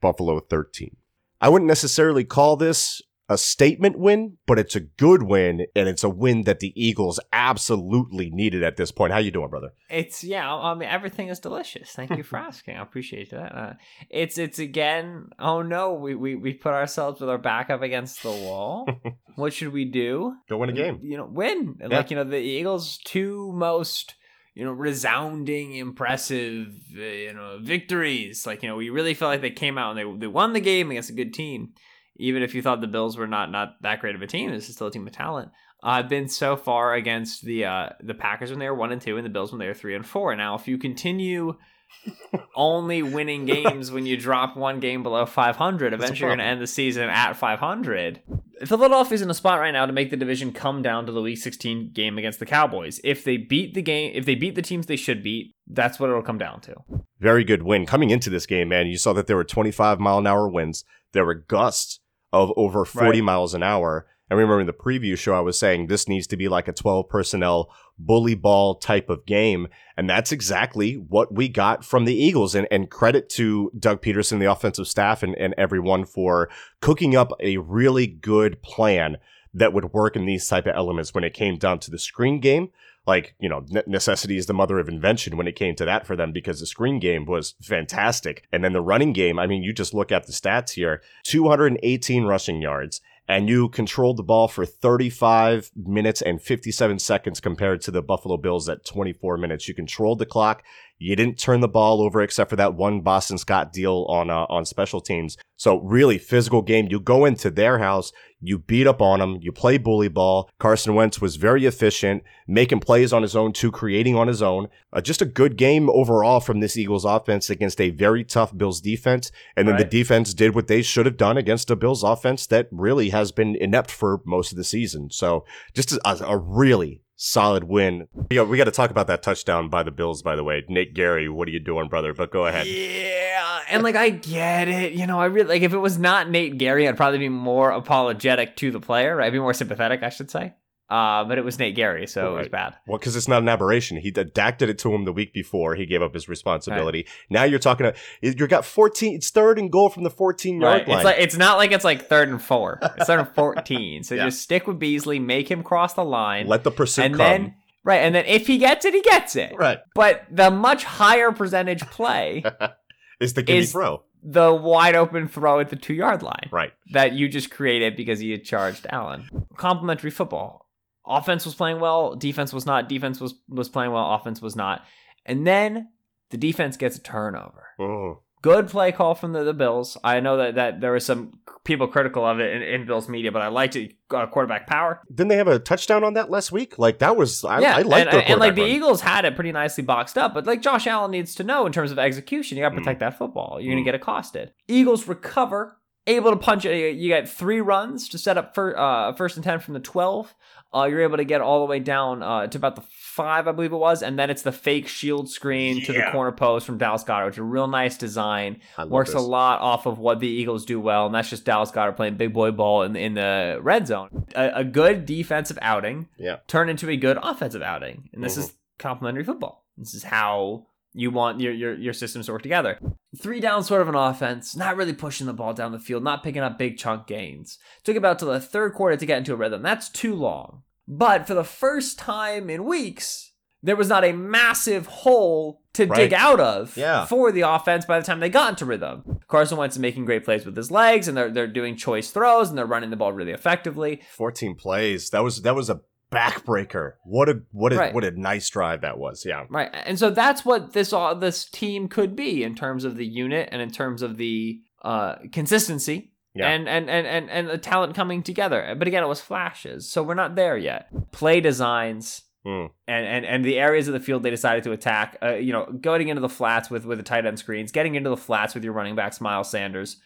Buffalo 0.00 0.40
13. 0.40 0.96
I 1.40 1.48
wouldn't 1.48 1.68
necessarily 1.68 2.24
call 2.24 2.56
this 2.56 3.00
a 3.28 3.38
statement 3.38 3.98
win, 3.98 4.36
but 4.46 4.58
it's 4.58 4.76
a 4.76 4.80
good 4.80 5.22
win, 5.22 5.66
and 5.74 5.88
it's 5.88 6.04
a 6.04 6.10
win 6.10 6.42
that 6.42 6.60
the 6.60 6.72
Eagles 6.76 7.18
absolutely 7.32 8.30
needed 8.30 8.62
at 8.62 8.76
this 8.76 8.92
point. 8.92 9.12
How 9.12 9.18
you 9.18 9.30
doing, 9.30 9.48
brother? 9.48 9.70
It's 9.88 10.22
yeah. 10.22 10.52
I 10.52 10.74
mean, 10.74 10.88
everything 10.88 11.28
is 11.28 11.38
delicious. 11.38 11.90
Thank 11.90 12.10
you 12.16 12.22
for 12.22 12.36
asking. 12.38 12.76
I 12.76 12.82
appreciate 12.82 13.30
that. 13.30 13.56
Uh, 13.56 13.72
it's 14.10 14.36
it's 14.36 14.58
again. 14.58 15.28
Oh 15.38 15.62
no, 15.62 15.94
we, 15.94 16.14
we 16.14 16.34
we 16.34 16.52
put 16.52 16.74
ourselves 16.74 17.20
with 17.20 17.30
our 17.30 17.38
back 17.38 17.70
up 17.70 17.82
against 17.82 18.22
the 18.22 18.30
wall. 18.30 18.86
what 19.36 19.52
should 19.52 19.72
we 19.72 19.86
do? 19.86 20.34
Go 20.48 20.58
win 20.58 20.70
a 20.70 20.74
game. 20.74 21.00
You 21.02 21.16
know, 21.16 21.26
win. 21.26 21.76
Yeah. 21.80 21.88
Like 21.88 22.10
you 22.10 22.16
know, 22.16 22.24
the 22.24 22.38
Eagles' 22.38 22.98
two 23.04 23.52
most 23.54 24.16
you 24.54 24.64
know 24.64 24.72
resounding, 24.72 25.74
impressive 25.74 26.74
uh, 26.96 27.00
you 27.00 27.32
know 27.32 27.58
victories. 27.62 28.46
Like 28.46 28.62
you 28.62 28.68
know, 28.68 28.76
we 28.76 28.90
really 28.90 29.14
felt 29.14 29.30
like 29.30 29.40
they 29.40 29.50
came 29.50 29.78
out 29.78 29.96
and 29.96 29.98
they 29.98 30.18
they 30.26 30.30
won 30.30 30.52
the 30.52 30.60
game 30.60 30.90
against 30.90 31.10
a 31.10 31.14
good 31.14 31.32
team. 31.32 31.72
Even 32.16 32.42
if 32.42 32.54
you 32.54 32.62
thought 32.62 32.80
the 32.80 32.86
Bills 32.86 33.16
were 33.16 33.26
not 33.26 33.50
not 33.50 33.80
that 33.82 34.00
great 34.00 34.14
of 34.14 34.22
a 34.22 34.26
team, 34.26 34.50
this 34.50 34.68
is 34.68 34.74
still 34.74 34.88
a 34.88 34.90
team 34.90 35.06
of 35.06 35.12
talent. 35.12 35.50
I've 35.82 36.08
been 36.08 36.28
so 36.28 36.56
far 36.56 36.94
against 36.94 37.44
the 37.44 37.66
uh, 37.66 37.88
the 38.00 38.14
Packers 38.14 38.50
when 38.50 38.58
they 38.58 38.68
were 38.68 38.74
one 38.74 38.92
and 38.92 39.02
two, 39.02 39.16
and 39.16 39.24
the 39.24 39.30
Bills 39.30 39.52
when 39.52 39.58
they 39.58 39.66
were 39.66 39.74
three 39.74 39.94
and 39.94 40.06
four. 40.06 40.34
Now, 40.34 40.54
if 40.54 40.66
you 40.66 40.78
continue 40.78 41.56
only 42.56 43.02
winning 43.02 43.44
games 43.44 43.90
when 43.90 44.06
you 44.06 44.16
drop 44.16 44.56
one 44.56 44.80
game 44.80 45.02
below 45.02 45.26
500, 45.26 45.92
eventually 45.92 46.20
you're 46.20 46.28
going 46.28 46.38
to 46.38 46.44
end 46.44 46.60
the 46.60 46.66
season 46.66 47.08
at 47.08 47.34
500. 47.34 48.22
Philadelphia's 48.64 49.22
in 49.22 49.30
a 49.30 49.34
spot 49.34 49.58
right 49.58 49.72
now 49.72 49.84
to 49.84 49.92
make 49.92 50.10
the 50.10 50.16
division 50.16 50.52
come 50.52 50.80
down 50.80 51.06
to 51.06 51.12
the 51.12 51.20
Week 51.20 51.38
16 51.38 51.90
game 51.92 52.18
against 52.18 52.38
the 52.38 52.46
Cowboys. 52.46 53.00
If 53.04 53.24
they 53.24 53.36
beat 53.36 53.74
the 53.74 53.82
game, 53.82 54.12
if 54.14 54.24
they 54.24 54.34
beat 54.34 54.54
the 54.54 54.62
teams 54.62 54.86
they 54.86 54.96
should 54.96 55.22
beat, 55.22 55.54
That's 55.66 55.98
what 55.98 56.08
it'll 56.08 56.22
come 56.22 56.38
down 56.38 56.60
to. 56.62 56.76
Very 57.20 57.44
good 57.44 57.62
win. 57.62 57.86
Coming 57.86 58.10
into 58.10 58.30
this 58.30 58.46
game, 58.46 58.68
man, 58.68 58.86
you 58.86 58.98
saw 58.98 59.12
that 59.14 59.26
there 59.26 59.36
were 59.36 59.44
25 59.44 59.98
mile 59.98 60.18
an 60.18 60.26
hour 60.26 60.48
winds. 60.48 60.84
There 61.12 61.24
were 61.24 61.34
gusts 61.34 62.00
of 62.34 62.52
over 62.56 62.84
40 62.84 63.06
Right. 63.20 63.24
miles 63.24 63.54
an 63.54 63.62
hour. 63.62 64.06
I 64.30 64.34
remember 64.34 64.58
in 64.60 64.66
the 64.66 64.72
preview 64.72 65.16
show, 65.16 65.34
I 65.34 65.40
was 65.40 65.58
saying 65.58 65.86
this 65.86 66.08
needs 66.08 66.26
to 66.28 66.36
be 66.36 66.48
like 66.48 66.66
a 66.66 66.72
12 66.72 67.08
personnel 67.08 67.70
bully 67.98 68.34
ball 68.34 68.74
type 68.76 69.08
of 69.08 69.26
game. 69.26 69.68
And 69.96 70.10
that's 70.10 70.32
exactly 70.32 70.94
what 70.94 71.32
we 71.32 71.48
got 71.48 71.84
from 71.84 72.04
the 72.06 72.14
Eagles. 72.14 72.54
And, 72.54 72.66
and 72.70 72.90
credit 72.90 73.28
to 73.30 73.70
Doug 73.78 74.02
Pederson, 74.02 74.40
the 74.40 74.50
offensive 74.50 74.88
staff, 74.88 75.22
and, 75.22 75.36
and 75.36 75.54
everyone 75.56 76.04
for 76.04 76.48
cooking 76.80 77.14
up 77.14 77.32
a 77.38 77.58
really 77.58 78.06
good 78.06 78.60
plan 78.62 79.18
that 79.52 79.72
would 79.72 79.92
work 79.92 80.16
in 80.16 80.26
these 80.26 80.48
type 80.48 80.66
of 80.66 80.74
elements 80.74 81.14
when 81.14 81.22
it 81.22 81.34
came 81.34 81.56
down 81.56 81.78
to 81.80 81.90
the 81.90 81.98
screen 81.98 82.40
game 82.40 82.70
like 83.06 83.34
you 83.38 83.48
know 83.48 83.64
ne- 83.68 83.82
necessity 83.86 84.36
is 84.36 84.46
the 84.46 84.54
mother 84.54 84.78
of 84.78 84.88
invention 84.88 85.36
when 85.36 85.48
it 85.48 85.56
came 85.56 85.74
to 85.76 85.84
that 85.84 86.06
for 86.06 86.16
them 86.16 86.32
because 86.32 86.60
the 86.60 86.66
screen 86.66 86.98
game 86.98 87.24
was 87.24 87.54
fantastic. 87.62 88.46
And 88.52 88.64
then 88.64 88.72
the 88.72 88.80
running 88.80 89.12
game 89.12 89.38
i 89.38 89.46
mean 89.46 89.62
you 89.62 89.72
just 89.72 89.94
look 89.94 90.12
at 90.12 90.26
the 90.26 90.32
stats 90.32 90.72
here 90.72 91.02
218 91.24 92.24
rushing 92.24 92.60
yards 92.60 93.00
and 93.26 93.48
you 93.48 93.68
controlled 93.68 94.18
the 94.18 94.22
ball 94.22 94.48
for 94.48 94.66
35 94.66 95.70
minutes 95.74 96.20
and 96.20 96.42
57 96.42 96.98
seconds 96.98 97.40
compared 97.40 97.80
to 97.82 97.90
the 97.90 98.02
buffalo 98.02 98.36
bills 98.36 98.68
at 98.68 98.84
24 98.84 99.38
minutes. 99.38 99.66
You 99.66 99.74
controlled 99.74 100.18
the 100.18 100.26
clock 100.26 100.62
you 101.04 101.16
didn't 101.16 101.38
turn 101.38 101.60
the 101.60 101.68
ball 101.68 102.00
over 102.00 102.22
except 102.22 102.50
for 102.50 102.56
that 102.56 102.74
one 102.74 103.00
boston 103.00 103.38
scott 103.38 103.72
deal 103.72 104.06
on 104.08 104.30
uh, 104.30 104.46
on 104.48 104.64
special 104.64 105.00
teams 105.00 105.36
so 105.56 105.78
really 105.80 106.18
physical 106.18 106.62
game 106.62 106.88
you 106.90 107.00
go 107.00 107.24
into 107.24 107.50
their 107.50 107.78
house 107.78 108.12
you 108.46 108.58
beat 108.58 108.86
up 108.86 109.00
on 109.00 109.20
them. 109.20 109.38
You 109.40 109.52
play 109.52 109.78
bully 109.78 110.08
ball. 110.08 110.50
Carson 110.58 110.94
Wentz 110.94 111.20
was 111.20 111.36
very 111.36 111.64
efficient, 111.64 112.22
making 112.46 112.80
plays 112.80 113.12
on 113.12 113.22
his 113.22 113.34
own 113.34 113.52
too, 113.52 113.70
creating 113.70 114.16
on 114.16 114.28
his 114.28 114.42
own. 114.42 114.68
Uh, 114.92 115.00
just 115.00 115.22
a 115.22 115.26
good 115.26 115.56
game 115.56 115.88
overall 115.90 116.40
from 116.40 116.60
this 116.60 116.76
Eagles 116.76 117.04
offense 117.04 117.48
against 117.48 117.80
a 117.80 117.90
very 117.90 118.22
tough 118.22 118.56
Bills 118.56 118.80
defense. 118.80 119.32
And 119.56 119.66
then 119.66 119.76
the 119.76 119.84
defense 119.84 120.34
did 120.34 120.54
what 120.54 120.66
they 120.66 120.82
should 120.82 121.06
have 121.06 121.16
done 121.16 121.36
against 121.38 121.70
a 121.70 121.76
Bills 121.76 122.02
offense 122.02 122.46
that 122.48 122.68
really 122.70 123.10
has 123.10 123.32
been 123.32 123.56
inept 123.56 123.90
for 123.90 124.20
most 124.24 124.52
of 124.52 124.58
the 124.58 124.64
season. 124.64 125.10
So 125.10 125.44
just 125.72 125.92
a, 125.92 126.26
a 126.26 126.36
really 126.36 127.00
solid 127.16 127.64
win. 127.64 128.08
Yeah, 128.30 128.42
we 128.42 128.56
got 128.56 128.64
to 128.64 128.70
talk 128.70 128.90
about 128.90 129.06
that 129.06 129.22
touchdown 129.22 129.68
by 129.68 129.82
the 129.82 129.90
Bills, 129.90 130.22
by 130.22 130.36
the 130.36 130.44
way. 130.44 130.64
Nate 130.68 130.94
Gerry, 130.94 131.28
what 131.28 131.48
are 131.48 131.52
you 131.52 131.60
doing, 131.60 131.88
brother? 131.88 132.14
But 132.14 132.30
go 132.30 132.46
ahead. 132.46 132.66
Yeah, 132.66 133.60
and 133.70 133.82
like 133.82 133.96
I 133.96 134.10
get 134.10 134.68
it. 134.68 134.92
You 134.92 135.06
know, 135.06 135.20
I 135.20 135.26
really 135.26 135.48
like 135.48 135.62
if 135.62 135.72
it 135.72 135.78
was 135.78 135.98
not 135.98 136.30
Nate 136.30 136.58
Gerry, 136.58 136.88
I'd 136.88 136.96
probably 136.96 137.18
be 137.18 137.28
more 137.28 137.70
apologetic 137.70 138.56
to 138.56 138.70
the 138.70 138.80
player. 138.80 139.16
Right? 139.16 139.26
I'd 139.26 139.32
be 139.32 139.38
more 139.38 139.54
sympathetic, 139.54 140.02
I 140.02 140.08
should 140.08 140.30
say. 140.30 140.54
Uh, 140.90 141.24
but 141.24 141.38
it 141.38 141.44
was 141.44 141.58
Nate 141.58 141.74
Gerry, 141.74 142.06
so 142.06 142.34
it 142.36 142.38
was 142.40 142.48
bad. 142.48 142.74
Well, 142.86 142.98
because 142.98 143.16
it's 143.16 143.26
not 143.26 143.40
an 143.42 143.48
aberration. 143.48 143.96
He 143.96 144.10
Dak 144.10 144.58
did 144.58 144.68
it 144.68 144.78
to 144.80 144.94
him 144.94 145.06
the 145.06 145.12
week 145.14 145.32
before. 145.32 145.74
He 145.76 145.86
gave 145.86 146.02
up 146.02 146.12
his 146.12 146.28
responsibility. 146.28 147.06
Now 147.30 147.44
you're 147.44 147.58
talking. 147.58 147.86
about 147.86 147.98
You 148.20 148.34
got 148.46 148.66
14. 148.66 149.14
It's 149.14 149.30
third 149.30 149.58
and 149.58 149.72
goal 149.72 149.88
from 149.88 150.04
the 150.04 150.10
14 150.10 150.60
yard 150.60 150.80
Right. 150.80 150.88
line. 150.88 150.96
It's 150.98 151.04
like 151.04 151.16
it's 151.18 151.36
not 151.38 151.56
like 151.56 151.72
it's 151.72 151.84
like 151.84 152.06
third 152.06 152.28
and 152.28 152.40
four. 152.40 152.78
It's 152.98 153.06
third 153.06 153.18
and 153.20 153.28
fourteen. 153.34 154.04
So 154.04 154.14
Yeah. 154.14 154.26
just 154.26 154.42
stick 154.42 154.66
with 154.66 154.78
Beasley, 154.78 155.18
make 155.18 155.50
him 155.50 155.62
cross 155.62 155.94
the 155.94 156.04
line, 156.04 156.46
Let 156.46 156.64
the 156.64 156.70
pursuit 156.70 157.06
and 157.06 157.14
come. 157.16 157.24
then 157.26 157.54
right, 157.82 158.00
and 158.00 158.14
then 158.14 158.26
if 158.26 158.46
he 158.46 158.58
gets 158.58 158.84
it, 158.84 158.92
he 158.92 159.00
gets 159.00 159.36
it. 159.36 159.54
right. 159.56 159.78
But 159.94 160.24
the 160.30 160.50
much 160.50 160.84
higher 160.84 161.32
percentage 161.32 161.80
play, 161.90 162.44
Is 163.20 163.32
the 163.34 163.42
gimme 163.42 163.60
Is- 163.60 163.72
throw. 163.72 164.02
the 164.22 164.52
wide 164.52 164.96
open 164.96 165.28
throw 165.28 165.60
at 165.60 165.70
the 165.70 165.76
two 165.76 165.94
yard 165.94 166.22
line. 166.22 166.48
Right. 166.52 166.72
that 166.92 167.12
you 167.14 167.28
just 167.28 167.50
created 167.50 167.96
because 167.96 168.18
he 168.20 168.32
had 168.32 168.44
charged 168.44 168.86
Allen. 168.90 169.28
Complementary 169.56 170.10
football. 170.10 170.63
Offense 171.06 171.44
was 171.44 171.54
playing 171.54 171.80
well, 171.80 172.14
defense 172.14 172.52
was 172.52 172.66
not. 172.66 172.88
Defense 172.88 173.20
was 173.20 173.34
was 173.48 173.68
playing 173.68 173.92
well, 173.92 174.14
offense 174.14 174.40
was 174.40 174.56
not. 174.56 174.84
And 175.26 175.46
then 175.46 175.88
the 176.30 176.36
defense 176.38 176.76
gets 176.76 176.96
a 176.96 177.02
turnover. 177.02 177.66
Oh. 177.78 178.20
Good 178.42 178.68
play 178.68 178.92
call 178.92 179.14
from 179.14 179.32
the, 179.32 179.42
the 179.42 179.54
Bills. 179.54 179.96
I 180.04 180.20
know 180.20 180.36
that, 180.36 180.56
that 180.56 180.80
there 180.82 180.92
was 180.92 181.06
some 181.06 181.40
people 181.64 181.88
critical 181.88 182.26
of 182.26 182.40
it 182.40 182.54
in, 182.54 182.62
in 182.62 182.86
Bills 182.86 183.08
media, 183.08 183.32
but 183.32 183.40
I 183.40 183.48
liked 183.48 183.74
it. 183.74 183.94
Uh, 184.10 184.26
quarterback 184.26 184.66
power. 184.66 185.00
Didn't 185.08 185.28
they 185.28 185.38
have 185.38 185.48
a 185.48 185.58
touchdown 185.58 186.04
on 186.04 186.12
that 186.12 186.28
last 186.30 186.52
week? 186.52 186.78
Like 186.78 186.98
that 186.98 187.16
was. 187.16 187.42
I, 187.42 187.60
yeah, 187.60 187.76
I 187.76 187.80
liked 187.82 188.12
and, 188.12 188.22
and, 188.24 188.40
like 188.40 188.54
the 188.54 188.60
run. 188.60 188.70
Eagles 188.70 189.00
had 189.00 189.24
it 189.24 189.34
pretty 189.34 189.50
nicely 189.52 189.82
boxed 189.82 190.18
up, 190.18 190.34
but 190.34 190.44
like 190.44 190.60
Josh 190.60 190.86
Allen 190.86 191.10
needs 191.10 191.34
to 191.36 191.42
know 191.44 191.64
in 191.64 191.72
terms 191.72 191.90
of 191.90 191.98
execution, 191.98 192.58
you 192.58 192.62
got 192.64 192.68
to 192.70 192.76
protect 192.76 193.00
that 193.00 193.16
football. 193.16 193.58
You're 193.60 193.72
Mm. 193.72 193.76
gonna 193.76 193.84
get 193.84 193.94
accosted. 193.94 194.52
Eagles 194.68 195.08
recover, 195.08 195.78
able 196.06 196.30
to 196.30 196.36
punch 196.36 196.66
it. 196.66 196.96
You 196.96 197.08
get 197.08 197.26
three 197.30 197.62
runs 197.62 198.10
to 198.10 198.18
set 198.18 198.36
up 198.36 198.54
for 198.54 198.78
uh, 198.78 199.14
first 199.14 199.36
and 199.36 199.42
ten 199.44 199.58
from 199.58 199.72
the 199.72 199.80
twelve. 199.80 200.34
Uh, 200.74 200.84
you're 200.86 201.02
able 201.02 201.16
to 201.18 201.24
get 201.24 201.40
all 201.40 201.60
the 201.60 201.66
way 201.70 201.78
down 201.78 202.22
uh, 202.22 202.46
to 202.48 202.58
about 202.58 202.74
the 202.74 202.82
five, 202.90 203.46
I 203.46 203.52
believe 203.52 203.72
it 203.72 203.76
was, 203.76 204.02
and 204.02 204.18
then 204.18 204.28
it's 204.28 204.42
the 204.42 204.50
fake 204.50 204.88
shield 204.88 205.30
screen 205.30 205.84
to 205.84 205.92
the 205.92 206.02
corner 206.10 206.32
post 206.32 206.66
from 206.66 206.78
Dallas 206.78 207.04
Goedert, 207.04 207.26
which 207.26 207.34
is 207.34 207.38
a 207.38 207.42
real 207.44 207.68
nice 207.68 207.96
design. 207.96 208.60
I 208.76 208.82
love 208.82 208.90
Works 208.90 209.14
a 209.14 209.20
lot 209.20 209.60
off 209.60 209.86
of 209.86 209.98
what 210.00 210.18
the 210.18 210.26
Eagles 210.28 210.64
do 210.64 210.80
well, 210.80 211.06
and 211.06 211.14
that's 211.14 211.30
just 211.30 211.44
Dallas 211.44 211.70
Goedert 211.70 211.94
playing 211.94 212.16
big 212.16 212.32
boy 212.32 212.50
ball 212.50 212.82
in, 212.82 212.96
in 212.96 213.14
the 213.14 213.58
red 213.62 213.86
zone. 213.86 214.26
A, 214.34 214.50
a 214.56 214.64
good 214.64 215.06
defensive 215.06 215.58
outing 215.62 216.08
Yeah. 216.18 216.38
turn 216.48 216.68
into 216.68 216.88
a 216.90 216.96
good 216.96 217.18
offensive 217.22 217.62
outing. 217.62 218.08
And 218.12 218.24
this 218.24 218.34
Mhm. 218.36 218.40
is 218.40 218.52
complementary 218.78 219.22
football. 219.22 219.64
This 219.78 219.94
is 219.94 220.02
how 220.02 220.66
you 220.96 221.10
want 221.12 221.40
your, 221.40 221.52
your 221.52 221.74
your 221.74 221.92
systems 221.92 222.26
to 222.26 222.32
work 222.32 222.42
together. 222.42 222.78
Three 223.20 223.38
down 223.40 223.62
sort 223.64 223.82
of 223.82 223.88
an 223.88 223.94
offense, 223.96 224.56
not 224.56 224.76
really 224.76 224.92
pushing 224.92 225.26
the 225.28 225.32
ball 225.32 225.52
down 225.52 225.70
the 225.72 225.78
field, 225.78 226.02
not 226.02 226.22
picking 226.24 226.42
up 226.42 226.58
big 226.58 226.78
chunk 226.78 227.06
gains. 227.06 227.58
Took 227.84 227.96
about 227.96 228.18
till 228.18 228.28
the 228.32 228.40
third 228.40 228.74
quarter 228.74 228.96
to 228.96 229.06
get 229.06 229.18
into 229.18 229.32
a 229.32 229.36
rhythm. 229.36 229.62
That's 229.62 229.88
too 229.88 230.14
long. 230.16 230.62
But 230.86 231.26
for 231.26 231.34
the 231.34 231.44
first 231.44 231.98
time 231.98 232.50
in 232.50 232.64
weeks, 232.64 233.32
there 233.62 233.76
was 233.76 233.88
not 233.88 234.04
a 234.04 234.12
massive 234.12 234.86
hole 234.86 235.62
to 235.72 235.86
Right. 235.86 235.96
dig 235.96 236.12
out 236.12 236.38
of 236.38 236.76
Yeah. 236.76 237.06
for 237.06 237.32
the 237.32 237.40
offense 237.40 237.84
by 237.86 237.98
the 237.98 238.04
time 238.04 238.20
they 238.20 238.28
got 238.28 238.50
into 238.50 238.66
rhythm. 238.66 239.20
Carson 239.26 239.56
Wentz 239.58 239.76
is 239.76 239.80
making 239.80 240.04
great 240.04 240.24
plays 240.24 240.44
with 240.44 240.56
his 240.56 240.70
legs, 240.70 241.08
and 241.08 241.16
they're 241.16 241.30
they're 241.30 241.46
doing 241.46 241.74
choice 241.76 242.10
throws, 242.10 242.48
and 242.50 242.58
they're 242.58 242.66
running 242.66 242.90
the 242.90 242.96
ball 242.96 243.12
really 243.12 243.32
effectively. 243.32 244.02
14 244.10 244.54
plays. 244.54 245.10
That 245.10 245.24
was 245.24 245.42
that 245.42 245.54
was 245.54 245.70
a 245.70 245.80
backbreaker. 246.12 246.92
What 247.04 247.28
a 247.28 247.40
what 247.50 247.72
a 247.72 247.76
Right. 247.76 247.94
what 247.94 248.04
a 248.04 248.10
nice 248.12 248.48
drive 248.50 248.82
that 248.82 248.98
was. 248.98 249.24
Yeah. 249.26 249.44
Right, 249.48 249.70
and 249.72 249.98
so 249.98 250.10
that's 250.10 250.44
what 250.44 250.72
this 250.74 250.92
all 250.92 251.14
this 251.16 251.44
team 251.44 251.88
could 251.88 252.14
be 252.14 252.44
in 252.44 252.54
terms 252.54 252.84
of 252.84 252.96
the 252.96 253.06
unit 253.06 253.48
and 253.50 253.60
in 253.60 253.70
terms 253.70 254.02
of 254.02 254.16
the 254.16 254.60
uh, 254.82 255.14
consistency 255.32 256.12
Yeah. 256.34 256.48
and, 256.48 256.68
and 256.68 256.90
and 256.90 257.06
and 257.06 257.30
and 257.30 257.48
the 257.48 257.58
talent 257.58 257.94
coming 257.94 258.22
together. 258.22 258.74
But 258.76 258.88
again, 258.88 259.02
it 259.04 259.08
was 259.08 259.20
flashes, 259.20 259.88
so 259.88 260.02
we're 260.02 260.14
not 260.14 260.34
there 260.34 260.56
yet. 260.56 260.88
Play 261.12 261.40
designs 261.40 262.22
Hmm. 262.44 262.66
and 262.86 263.06
and 263.06 263.24
and 263.24 263.42
the 263.44 263.58
areas 263.58 263.88
of 263.88 263.94
the 263.94 264.00
field 264.00 264.22
they 264.22 264.30
decided 264.30 264.64
to 264.64 264.72
attack. 264.72 265.16
Uh, 265.22 265.34
you 265.36 265.52
know, 265.52 265.64
going 265.80 266.08
into 266.08 266.20
the 266.20 266.28
flats 266.28 266.68
with 266.70 266.84
with 266.84 266.98
the 266.98 267.04
tight 267.04 267.24
end 267.24 267.38
screens, 267.38 267.72
getting 267.72 267.94
into 267.94 268.10
the 268.10 268.16
flats 268.18 268.54
with 268.54 268.64
your 268.64 268.74
running 268.74 268.94
backs, 268.94 269.20
Miles 269.20 269.48
Sanders. 269.50 269.96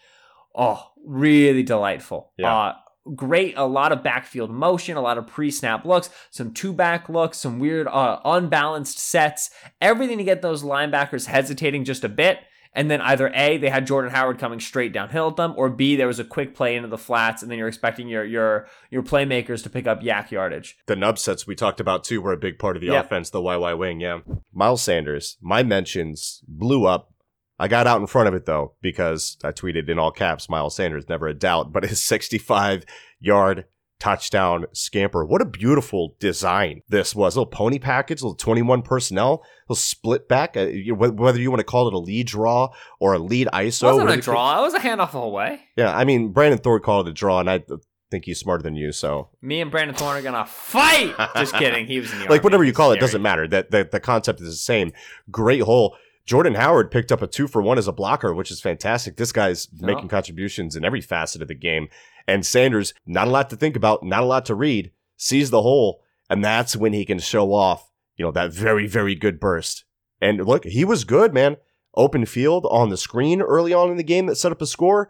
Oh, 0.55 0.85
really 1.05 1.63
delightful. 1.63 2.33
Yeah. 2.39 2.55
Uh, 2.57 2.75
great. 3.15 3.55
A 3.57 3.65
lot 3.67 3.91
of 3.93 4.03
backfield 4.03 4.51
motion, 4.51 4.97
a 4.97 5.01
lot 5.01 5.19
of 5.19 5.27
pre-snap 5.27 5.85
looks, 5.85 6.11
some 6.31 6.53
two-back 6.53 7.09
looks, 7.09 7.39
some 7.39 7.59
weird 7.59 7.87
uh, 7.89 8.21
unbalanced 8.25 8.99
sets. 8.99 9.51
Everything 9.81 10.19
to 10.19 10.25
get 10.25 10.43
those 10.43 10.63
linebackers 10.63 11.27
hesitating 11.27 11.85
just 11.85 12.05
a 12.05 12.09
bit. 12.09 12.39
And 12.75 12.91
then 12.91 13.01
either 13.01 13.31
A, 13.35 13.57
they 13.57 13.71
had 13.71 13.87
Jordan 13.87 14.11
Howard 14.13 14.39
coming 14.39 14.61
straight 14.61 14.93
downhill 14.93 15.29
at 15.29 15.37
them, 15.37 15.55
or 15.57 15.69
B, 15.69 15.97
there 15.97 16.07
was 16.07 16.19
a 16.19 16.25
quick 16.25 16.55
play 16.55 16.77
into 16.77 16.89
the 16.89 16.99
flats, 16.99 17.43
and 17.43 17.51
then 17.51 17.59
you're 17.59 17.69
expecting 17.69 18.09
your 18.09 18.25
your 18.25 18.67
your 18.91 19.03
playmakers 19.03 19.63
to 19.65 19.71
pick 19.71 19.87
up 19.87 20.03
YAC 20.03 20.31
yardage. 20.31 20.77
The 20.87 20.97
nub 20.97 21.19
sets 21.19 21.47
we 21.47 21.55
talked 21.55 21.81
about 21.81 22.05
too 22.05 22.21
were 22.21 22.33
a 22.33 22.37
big 22.37 22.59
part 22.59 22.77
of 22.77 22.81
the 22.83 22.89
Yep. 22.89 23.07
offense, 23.07 23.31
the 23.31 23.41
YY 23.41 23.77
wing, 23.77 24.01
yeah. 24.01 24.21
Miles 24.53 24.83
Sanders, 24.83 25.37
my 25.41 25.63
mentions 25.63 26.43
blew 26.47 26.85
up. 26.87 27.13
I 27.59 27.67
got 27.67 27.87
out 27.89 28.01
in 28.01 28.07
front 28.07 28.29
of 28.29 28.35
it 28.35 28.47
though, 28.47 28.75
because 28.81 29.37
I 29.43 29.51
tweeted 29.53 29.89
in 29.89 29.99
all 29.99 30.13
caps, 30.13 30.49
Miles 30.49 30.77
Sanders, 30.77 31.09
never 31.09 31.27
a 31.27 31.35
doubt, 31.35 31.73
but 31.73 31.85
his 31.85 32.01
65 32.05 32.85
yard 33.21 33.65
touchdown 34.01 34.67
scamper. 34.73 35.25
What 35.25 35.41
a 35.43 35.45
beautiful 35.45 36.15
design 36.21 36.83
this 36.89 37.15
was. 37.15 37.35
A 37.37 37.41
little 37.41 37.51
pony 37.51 37.79
package, 37.79 38.23
little 38.23 38.35
21 38.37 38.83
personnel, 38.83 39.43
little 39.69 39.77
split 39.77 40.29
back, 40.29 40.57
uh, 40.57 40.61
you- 40.67 40.95
whether 40.95 41.41
you 41.41 41.51
want 41.51 41.61
to 41.61 41.65
call 41.65 41.89
it 41.89 41.95
a 41.95 41.99
lead 41.99 42.27
draw 42.29 42.69
or 43.01 43.15
a 43.15 43.19
lead 43.19 43.49
ISO. 43.53 43.83
it 43.91 44.03
wasn't 44.05 44.11
a 44.11 44.17
draw. 44.23 44.59
It 44.61 44.63
was 44.63 44.75
a 44.75 44.79
handoff 44.79 45.13
the 45.13 45.19
whole 45.21 45.33
way. 45.33 45.61
Yeah, 45.77 45.97
I 45.97 46.05
mean, 46.05 46.33
Brandon 46.33 46.59
Thorn 46.59 46.81
called 46.83 47.09
it 47.09 47.11
a 47.11 47.15
draw, 47.15 47.41
and 47.41 47.51
I 47.51 47.63
think 48.11 48.25
he's 48.25 48.39
smarter 48.41 48.63
than 48.63 48.75
you, 48.75 48.91
so 48.93 49.29
Me 49.43 49.61
and 49.61 49.71
Brandon 49.71 49.95
Thorn 49.95 50.17
are 50.17 50.23
gonna 50.23 50.47
fight. 50.47 51.15
Just 51.37 51.55
kidding. 51.55 51.87
He 51.87 51.99
was 52.01 52.11
in 52.13 52.19
the 52.21 52.25
like 52.25 52.31
Army. 52.31 52.41
whatever 52.45 52.65
you 52.65 52.73
call 52.73 52.91
it 52.93 52.95
scary. 52.95 53.01
doesn't 53.01 53.23
matter 53.23 53.47
that 53.49 53.71
the, 53.71 53.87
the 53.91 54.01
concept 54.01 54.41
is 54.41 54.47
the 54.49 54.53
same 54.57 54.93
great 55.31 55.61
hole 55.63 55.95
jordan 56.29 56.55
howard 56.55 56.91
picked 56.91 57.11
up 57.11 57.23
a 57.23 57.27
two 57.27 57.49
for 57.49 57.63
one 57.63 57.79
as 57.79 57.89
a 57.89 57.93
blocker 57.93 58.35
which 58.35 58.51
is 58.51 58.61
fantastic. 58.61 59.17
This 59.17 59.33
guy's 59.33 59.67
Oh. 59.83 59.87
making 59.87 60.09
contributions 60.09 60.77
in 60.77 60.85
every 60.85 61.01
facet 61.01 61.41
of 61.41 61.49
the 61.49 61.55
game. 61.55 61.89
And 62.27 62.45
sanders 62.45 62.93
not 63.07 63.27
a 63.29 63.31
lot 63.31 63.49
to 63.51 63.57
think 63.57 63.75
about 63.77 64.03
not 64.03 64.23
a 64.23 64.27
lot 64.27 64.45
to 64.47 64.55
read 64.55 64.91
sees 65.17 65.49
the 65.51 65.63
hole 65.63 66.03
and 66.29 66.45
that's 66.45 66.77
when 66.77 66.93
he 66.93 67.07
can 67.07 67.19
show 67.19 67.55
off 67.55 67.91
you 68.17 68.25
know 68.27 68.31
that 68.33 68.53
very 68.53 68.87
very 68.87 69.15
good 69.15 69.41
burst. 69.41 69.85
And 70.21 70.45
look 70.47 70.65
he 70.65 70.85
was 70.85 71.05
good 71.05 71.33
man. 71.33 71.57
Open 71.95 72.27
field 72.27 72.67
on 72.71 72.91
the 72.91 72.97
screen 72.99 73.41
early 73.41 73.73
on 73.73 73.91
in 73.91 73.97
the 73.97 74.03
game 74.05 74.27
that 74.27 74.37
set 74.37 74.53
up 74.53 74.61
a 74.61 74.67
score 74.67 75.09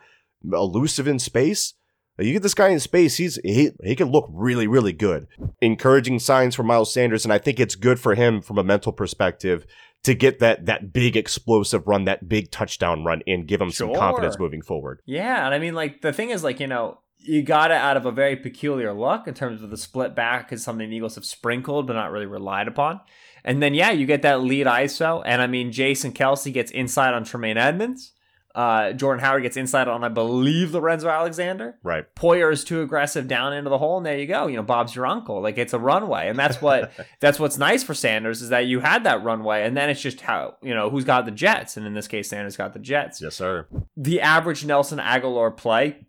elusive 0.53 1.09
in 1.09 1.19
space. 1.19 1.75
You 2.21 2.33
get 2.33 2.43
this 2.43 2.55
guy 2.55 2.69
in 2.71 2.81
space 2.81 3.17
he's 3.17 3.39
he, 3.45 3.71
he 3.83 3.95
can 3.97 4.11
look 4.11 4.29
really 4.33 4.67
really 4.67 4.93
good. 4.93 5.27
Encouraging 5.61 6.19
signs 6.19 6.55
for 6.55 6.63
Miles 6.63 6.93
Sanders, 6.93 7.25
and 7.25 7.33
I 7.33 7.39
think 7.39 7.59
it's 7.61 7.75
good 7.75 7.99
for 8.01 8.15
him 8.15 8.41
from 8.41 8.59
a 8.59 8.65
mental 8.65 8.93
perspective 8.93 9.67
to 10.05 10.15
get 10.15 10.39
that 10.39 10.67
that 10.67 10.93
big 10.93 11.17
explosive 11.17 11.87
run, 11.87 12.05
that 12.05 12.29
big 12.29 12.51
touchdown 12.51 13.05
run 13.05 13.23
and 13.27 13.47
give 13.47 13.59
them 13.59 13.71
some 13.71 13.95
confidence 13.95 14.39
moving 14.39 14.63
forward. 14.63 15.01
Yeah, 15.07 15.45
and 15.45 15.55
I 15.55 15.59
mean, 15.59 15.75
like 15.75 16.01
the 16.01 16.13
thing 16.13 16.31
is, 16.31 16.45
like 16.45 16.61
you 16.61 16.67
know, 16.67 16.99
you 17.19 17.43
got 17.43 17.71
it 17.71 17.77
out 17.77 17.97
of 17.97 18.07
a 18.07 18.13
very 18.13 18.37
peculiar 18.37 18.93
luck 18.93 19.27
in 19.27 19.35
terms 19.35 19.63
of 19.63 19.71
the 19.71 19.77
split 19.77 20.15
back 20.15 20.53
is 20.53 20.63
something 20.63 20.89
the 20.89 20.97
Eagles 20.97 21.17
have 21.17 21.25
sprinkled 21.25 21.87
but 21.87 21.95
not 21.95 22.11
really 22.11 22.27
relied 22.27 22.69
upon. 22.69 23.01
And 23.45 23.63
then 23.63 23.75
yeah, 23.75 23.91
you 23.91 24.07
get 24.07 24.23
that 24.23 24.43
lead 24.43 24.67
ISO, 24.67 25.23
and 25.25 25.43
I 25.43 25.47
mean, 25.47 25.73
Jason 25.73 26.13
Kelce 26.13 26.53
gets 26.53 26.71
inside 26.71 27.15
on 27.15 27.25
Tremaine 27.25 27.57
Edmunds. 27.57 28.13
Uh, 28.59 28.93
Jordan 28.93 29.23
Howard 29.23 29.45
gets 29.45 29.57
inside 29.57 29.87
on, 29.87 30.03
I 30.03 30.09
believe, 30.09 30.75
Lorenzo 30.75 31.09
Alexander. 31.09 31.79
Right. 31.85 32.13
Poyer 32.17 32.53
is 32.53 32.65
too 32.65 32.83
aggressive 32.83 33.29
down 33.29 33.53
into 33.53 33.71
the 33.71 33.79
hole, 33.79 33.99
and 33.99 34.05
there 34.05 34.19
you 34.19 34.27
go. 34.27 34.49
You 34.49 34.57
know, 34.57 34.65
Bob's 34.65 34.97
your 34.97 35.07
uncle. 35.07 35.41
Like 35.41 35.59
it's 35.59 35.73
a 35.75 35.79
runway, 35.79 36.29
and 36.29 36.37
that's 36.37 36.61
what 36.61 36.91
that's 37.21 37.39
what's 37.39 37.57
nice 37.57 37.85
for 37.85 37.95
Sanders 37.95 38.43
is 38.43 38.49
that 38.49 38.67
you 38.67 38.81
had 38.81 39.05
that 39.05 39.23
runway, 39.23 39.63
and 39.65 39.77
then 39.77 39.89
it's 39.91 40.01
just 40.01 40.23
how 40.23 40.57
you 40.61 40.75
know 40.75 40.91
who's 40.91 41.05
got 41.05 41.25
the 41.25 41.31
Jets, 41.31 41.77
and 41.77 41.87
in 41.87 41.95
this 41.95 42.09
case, 42.09 42.29
Sanders 42.31 42.57
got 42.57 42.73
the 42.73 42.81
Jets 42.81 43.23
Yes, 43.23 43.37
sir. 43.37 43.67
the 43.97 44.21
average 44.21 44.65
Nelson 44.65 44.99
Agholor 44.99 45.57
play 45.57 46.05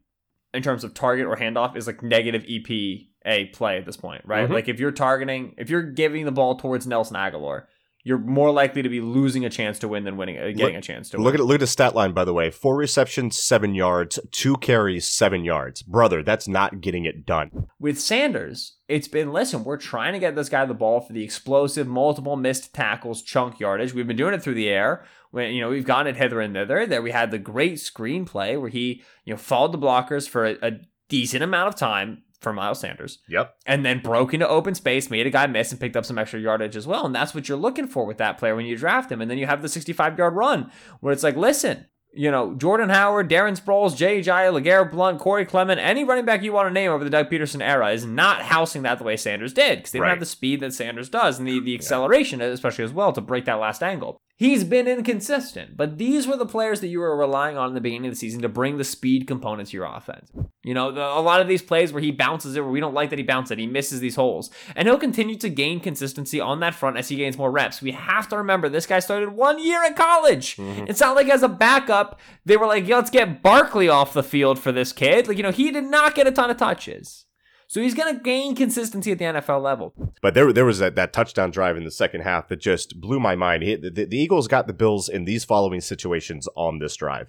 in 0.52 0.64
terms 0.64 0.84
of 0.84 0.96
target 0.96 1.28
or 1.28 1.36
handoff 1.36 1.76
is 1.76 1.86
like 1.86 2.02
negative 2.02 2.44
EPA 2.46 3.54
play 3.54 3.78
at 3.78 3.86
this 3.86 3.98
point, 3.98 4.24
right? 4.26 4.50
Mhm. 4.50 4.54
Like 4.54 4.68
if 4.68 4.80
you're 4.80 4.92
targeting, 4.92 5.54
if 5.60 5.70
you're 5.70 5.84
giving 5.84 6.26
the 6.26 6.32
ball 6.32 6.56
towards 6.56 6.88
Nelson 6.88 7.16
Agholor, 7.16 7.66
you're 8.10 8.18
more 8.18 8.50
likely 8.52 8.82
to 8.82 8.90
be 8.90 9.00
losing 9.02 9.46
a 9.46 9.50
chance 9.52 9.78
to 9.80 9.88
win 9.88 10.04
than 10.04 10.18
winning, 10.18 10.36
getting 10.36 10.58
Look- 10.58 10.74
a 10.74 10.82
chance 10.82 11.10
to 11.12 11.18
Look 11.18 11.34
win. 11.34 11.42
at 11.42 11.46
look 11.46 11.54
at 11.56 11.60
the 11.60 11.68
stat 11.68 11.94
line 11.94 12.12
by 12.12 12.26
the 12.26 12.34
way. 12.34 12.50
Four 12.50 12.76
receptions, 12.76 13.38
seven 13.38 13.76
yards, 13.76 14.20
two 14.32 14.58
carries, 14.58 15.08
seven 15.08 15.46
yards. 15.46 15.84
Brother, 15.84 16.24
that's 16.24 16.48
not 16.48 16.82
getting 16.82 17.06
it 17.06 17.26
done. 17.26 17.68
With 17.80 18.00
Sanders, 18.00 18.78
it's 18.88 19.08
been 19.08 19.32
listen, 19.32 19.64
we're 19.64 19.78
trying 19.78 20.14
to 20.14 20.20
get 20.20 20.36
this 20.36 20.50
guy 20.50 20.66
the 20.66 20.74
ball 20.74 21.00
for 21.02 21.14
the 21.14 21.24
explosive, 21.24 21.88
multiple 21.88 22.36
missed 22.36 22.74
tackles, 22.74 23.22
chunk 23.22 23.60
yardage. 23.60 23.94
We've 23.94 24.08
been 24.08 24.18
doing 24.18 24.34
it 24.34 24.42
through 24.42 24.56
the 24.56 24.70
air. 24.70 25.06
When 25.32 25.54
you 25.54 25.62
know 25.62 25.70
we've 25.70 25.86
gotten 25.86 26.08
it 26.08 26.18
hither 26.18 26.42
and 26.42 26.56
thither. 26.56 26.88
There 26.88 27.04
we 27.04 27.12
had 27.12 27.30
the 27.30 27.38
great 27.38 27.76
screenplay 27.76 28.60
where 28.60 28.72
he 28.72 29.04
you 29.26 29.34
know 29.34 29.38
followed 29.38 29.72
the 29.72 29.78
blockers 29.78 30.28
for 30.28 30.46
a, 30.48 30.58
a 30.64 30.72
decent 31.08 31.44
amount 31.44 31.68
of 31.68 31.76
time 31.76 32.24
for 32.42 32.54
Miles 32.54 32.80
Sanders. 32.80 33.20
Yep. 33.28 33.56
and 33.66 33.86
then 33.86 34.00
broke 34.00 34.34
into 34.34 34.48
open 34.48 34.76
space, 34.76 35.10
made 35.10 35.28
a 35.28 35.32
guy 35.32 35.48
miss, 35.48 35.72
and 35.72 35.80
picked 35.80 35.98
up 35.98 36.06
some 36.06 36.18
extra 36.18 36.40
yardage 36.40 36.76
as 36.76 36.88
well. 36.88 37.06
And 37.06 37.14
that's 37.14 37.36
what 37.36 37.50
you're 37.50 37.58
looking 37.58 37.88
for 37.88 38.06
with 38.06 38.18
that 38.18 38.38
player 38.38 38.56
when 38.56 38.66
you 38.66 38.78
draft 38.78 39.12
him. 39.12 39.22
And 39.22 39.30
then 39.30 39.38
you 39.38 39.46
have 39.46 39.62
the 39.62 39.70
65 39.70 40.18
yard 40.18 40.36
run 40.36 40.72
where 41.02 41.14
it's 41.14 41.24
like, 41.24 41.36
listen, 41.36 41.86
you 42.12 42.32
know, 42.32 42.56
Jordan 42.56 42.90
Howard, 42.90 43.30
Darren 43.30 43.60
Sproles, 43.60 43.96
Jay 43.96 44.20
Ajayi, 44.20 44.52
LeGarrette 44.52 44.92
Blunt, 44.92 45.20
Corey 45.20 45.46
Clement, 45.46 45.80
any 45.80 46.04
running 46.04 46.26
back 46.26 46.42
you 46.42 46.52
want 46.52 46.68
to 46.68 46.74
name 46.74 46.92
over 46.92 47.04
the 47.04 47.10
Doug 47.10 47.30
Pederson 47.30 47.62
era 47.62 47.92
is 47.92 48.06
not 48.06 48.42
housing 48.42 48.82
that 48.82 48.98
the 48.98 49.04
way 49.04 49.16
Sanders 49.16 49.54
did 49.54 49.80
because 49.80 49.92
they 49.92 50.00
don't 50.00 50.08
have 50.08 50.20
the 50.20 50.26
speed 50.26 50.60
that 50.62 50.74
Sanders 50.74 51.10
does 51.10 51.38
and 51.38 51.48
the, 51.48 51.60
the 51.60 51.76
acceleration, 51.76 52.42
especially 52.42 52.84
as 52.84 52.94
well, 52.94 53.14
to 53.14 53.22
break 53.22 53.46
that 53.46 53.60
last 53.60 53.84
angle. 53.84 54.22
He's 54.40 54.64
been 54.64 54.88
inconsistent, 54.88 55.76
but 55.76 55.98
these 55.98 56.26
were 56.26 56.38
the 56.38 56.46
players 56.46 56.80
that 56.80 56.88
you 56.88 57.00
were 57.00 57.18
relying 57.18 57.58
on 57.58 57.68
in 57.68 57.74
the 57.74 57.82
beginning 57.82 58.08
of 58.08 58.14
the 58.14 58.20
season 58.20 58.42
to 58.44 58.48
bring 58.48 58.78
the 58.78 58.86
speed 58.86 59.28
component 59.28 59.68
to 59.68 59.76
your 59.76 59.86
offense. 59.86 60.32
You 60.64 60.74
know, 60.74 60.94
the, 60.94 61.02
a 61.02 61.20
lot 61.20 61.42
of 61.42 61.50
these 61.50 61.62
plays 61.62 61.92
where 61.92 62.02
he 62.02 62.12
bounces 62.12 62.56
it, 62.56 62.62
where 62.62 62.72
we 62.72 62.80
don't 62.80 62.94
like 62.94 63.10
that 63.10 63.20
he 63.20 63.26
bounces 63.26 63.52
it, 63.52 63.60
he 63.60 63.68
misses 63.68 64.00
these 64.00 64.16
holes. 64.16 64.50
And 64.78 64.88
he'll 64.88 64.98
continue 64.98 65.36
to 65.40 65.50
gain 65.50 65.82
consistency 65.82 66.40
on 66.40 66.62
that 66.62 66.74
front 66.74 66.96
as 66.96 67.10
he 67.10 67.18
gains 67.18 67.38
more 67.38 67.52
reps. 67.52 67.82
We 67.82 67.92
have 67.92 68.30
to 68.30 68.38
remember 68.38 68.70
this 68.70 68.86
guy 68.86 69.00
started 69.00 69.34
one 69.34 69.62
year 69.62 69.84
in 69.84 69.94
college. 69.94 70.56
Mm-hmm. 70.56 70.86
It's 70.88 71.02
not 71.02 71.18
like 71.18 71.28
as 71.28 71.44
a 71.44 71.50
backup, 71.50 72.18
they 72.46 72.56
were 72.56 72.68
like, 72.68 72.88
yeah, 72.88 72.96
let's 72.96 73.10
get 73.10 73.44
Barkley 73.44 73.90
off 73.90 74.14
the 74.14 74.24
field 74.24 74.58
for 74.58 74.72
this 74.72 74.94
kid. 74.94 75.28
Like, 75.28 75.36
you 75.36 75.44
know, 75.44 75.52
he 75.52 75.70
did 75.70 75.84
not 75.84 76.16
get 76.16 76.28
a 76.28 76.32
ton 76.32 76.50
of 76.50 76.56
touches. 76.56 77.26
So 77.70 77.82
he's 77.82 77.94
going 77.94 78.12
to 78.16 78.20
gain 78.20 78.56
consistency 78.56 79.12
at 79.12 79.20
the 79.20 79.26
NFL 79.26 79.62
level. 79.62 79.94
But 80.24 80.34
there, 80.34 80.52
there 80.52 80.66
was 80.66 80.80
that, 80.80 80.96
that 80.96 81.14
touchdown 81.14 81.52
drive 81.52 81.78
in 81.78 81.84
the 81.84 81.92
second 81.92 82.22
half 82.22 82.48
that 82.48 82.60
just 82.60 83.00
blew 83.00 83.20
my 83.20 83.36
mind. 83.36 83.62
He, 83.62 83.76
the, 83.76 83.92
the 83.92 84.18
Eagles 84.18 84.48
got 84.48 84.66
the 84.66 84.74
Bills 84.74 85.08
in 85.08 85.26
these 85.26 85.46
following 85.46 85.80
situations 85.80 86.48
on 86.56 86.80
this 86.80 86.96
drive: 86.96 87.28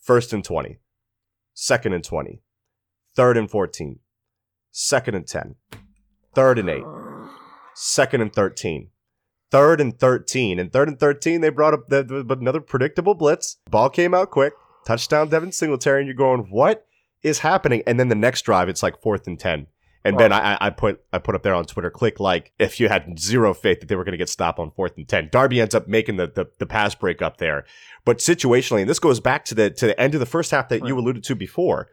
first 0.00 0.32
and 0.32 0.42
twenty, 0.42 0.78
second 1.52 1.92
and 1.92 2.02
twenty, 2.02 2.40
third 3.14 3.36
and 3.36 3.50
fourteen, 3.50 3.98
second 4.70 5.14
and 5.14 5.26
ten, 5.26 5.56
third 6.34 6.58
and 6.58 6.70
eight, 6.70 6.84
second 7.74 8.22
and 8.22 8.32
thirteen, 8.32 8.88
third 9.50 9.78
and 9.78 10.00
thirteen, 10.00 10.58
and 10.58 10.72
third 10.72 10.88
and 10.88 10.98
thirteen 10.98 11.42
they 11.42 11.50
brought 11.50 11.74
up 11.74 11.88
the, 11.90 12.02
the, 12.02 12.34
another 12.34 12.62
predictable 12.62 13.14
blitz. 13.14 13.58
Ball 13.70 13.90
came 13.90 14.14
out 14.14 14.30
quick, 14.30 14.54
touchdown 14.86 15.28
Devin 15.28 15.52
Singletary, 15.52 16.00
and 16.00 16.06
you're 16.06 16.14
going, 16.14 16.46
what 16.50 16.86
is 17.22 17.40
happening? 17.40 17.82
And 17.86 18.00
then 18.00 18.08
the 18.08 18.14
next 18.14 18.42
drive, 18.46 18.70
it's 18.70 18.82
like 18.82 19.02
fourth 19.02 19.26
and 19.26 19.38
ten. 19.38 19.66
And 20.04 20.18
then 20.18 20.32
I, 20.32 20.58
I 20.60 20.70
put 20.70 21.00
I 21.12 21.18
put 21.18 21.34
up 21.36 21.44
there 21.44 21.54
on 21.54 21.64
Twitter, 21.64 21.90
click 21.90 22.18
like 22.18 22.52
if 22.58 22.80
you 22.80 22.88
had 22.88 23.18
zero 23.20 23.54
faith 23.54 23.80
that 23.80 23.86
they 23.88 23.94
were 23.94 24.02
going 24.02 24.12
to 24.12 24.18
get 24.18 24.28
stopped 24.28 24.58
on 24.58 24.72
fourth 24.72 24.96
and 24.96 25.08
ten. 25.08 25.28
Darby 25.30 25.60
ends 25.60 25.74
up 25.74 25.86
making 25.86 26.16
the, 26.16 26.26
the 26.26 26.46
the 26.58 26.66
pass 26.66 26.94
break 26.94 27.22
up 27.22 27.36
there, 27.36 27.64
but 28.04 28.18
situationally, 28.18 28.80
and 28.80 28.90
this 28.90 28.98
goes 28.98 29.20
back 29.20 29.44
to 29.44 29.54
the 29.54 29.70
to 29.70 29.86
the 29.86 30.00
end 30.00 30.14
of 30.14 30.20
the 30.20 30.26
first 30.26 30.50
half 30.50 30.68
that 30.70 30.84
you 30.86 30.98
alluded 30.98 31.22
to 31.24 31.36
before, 31.36 31.88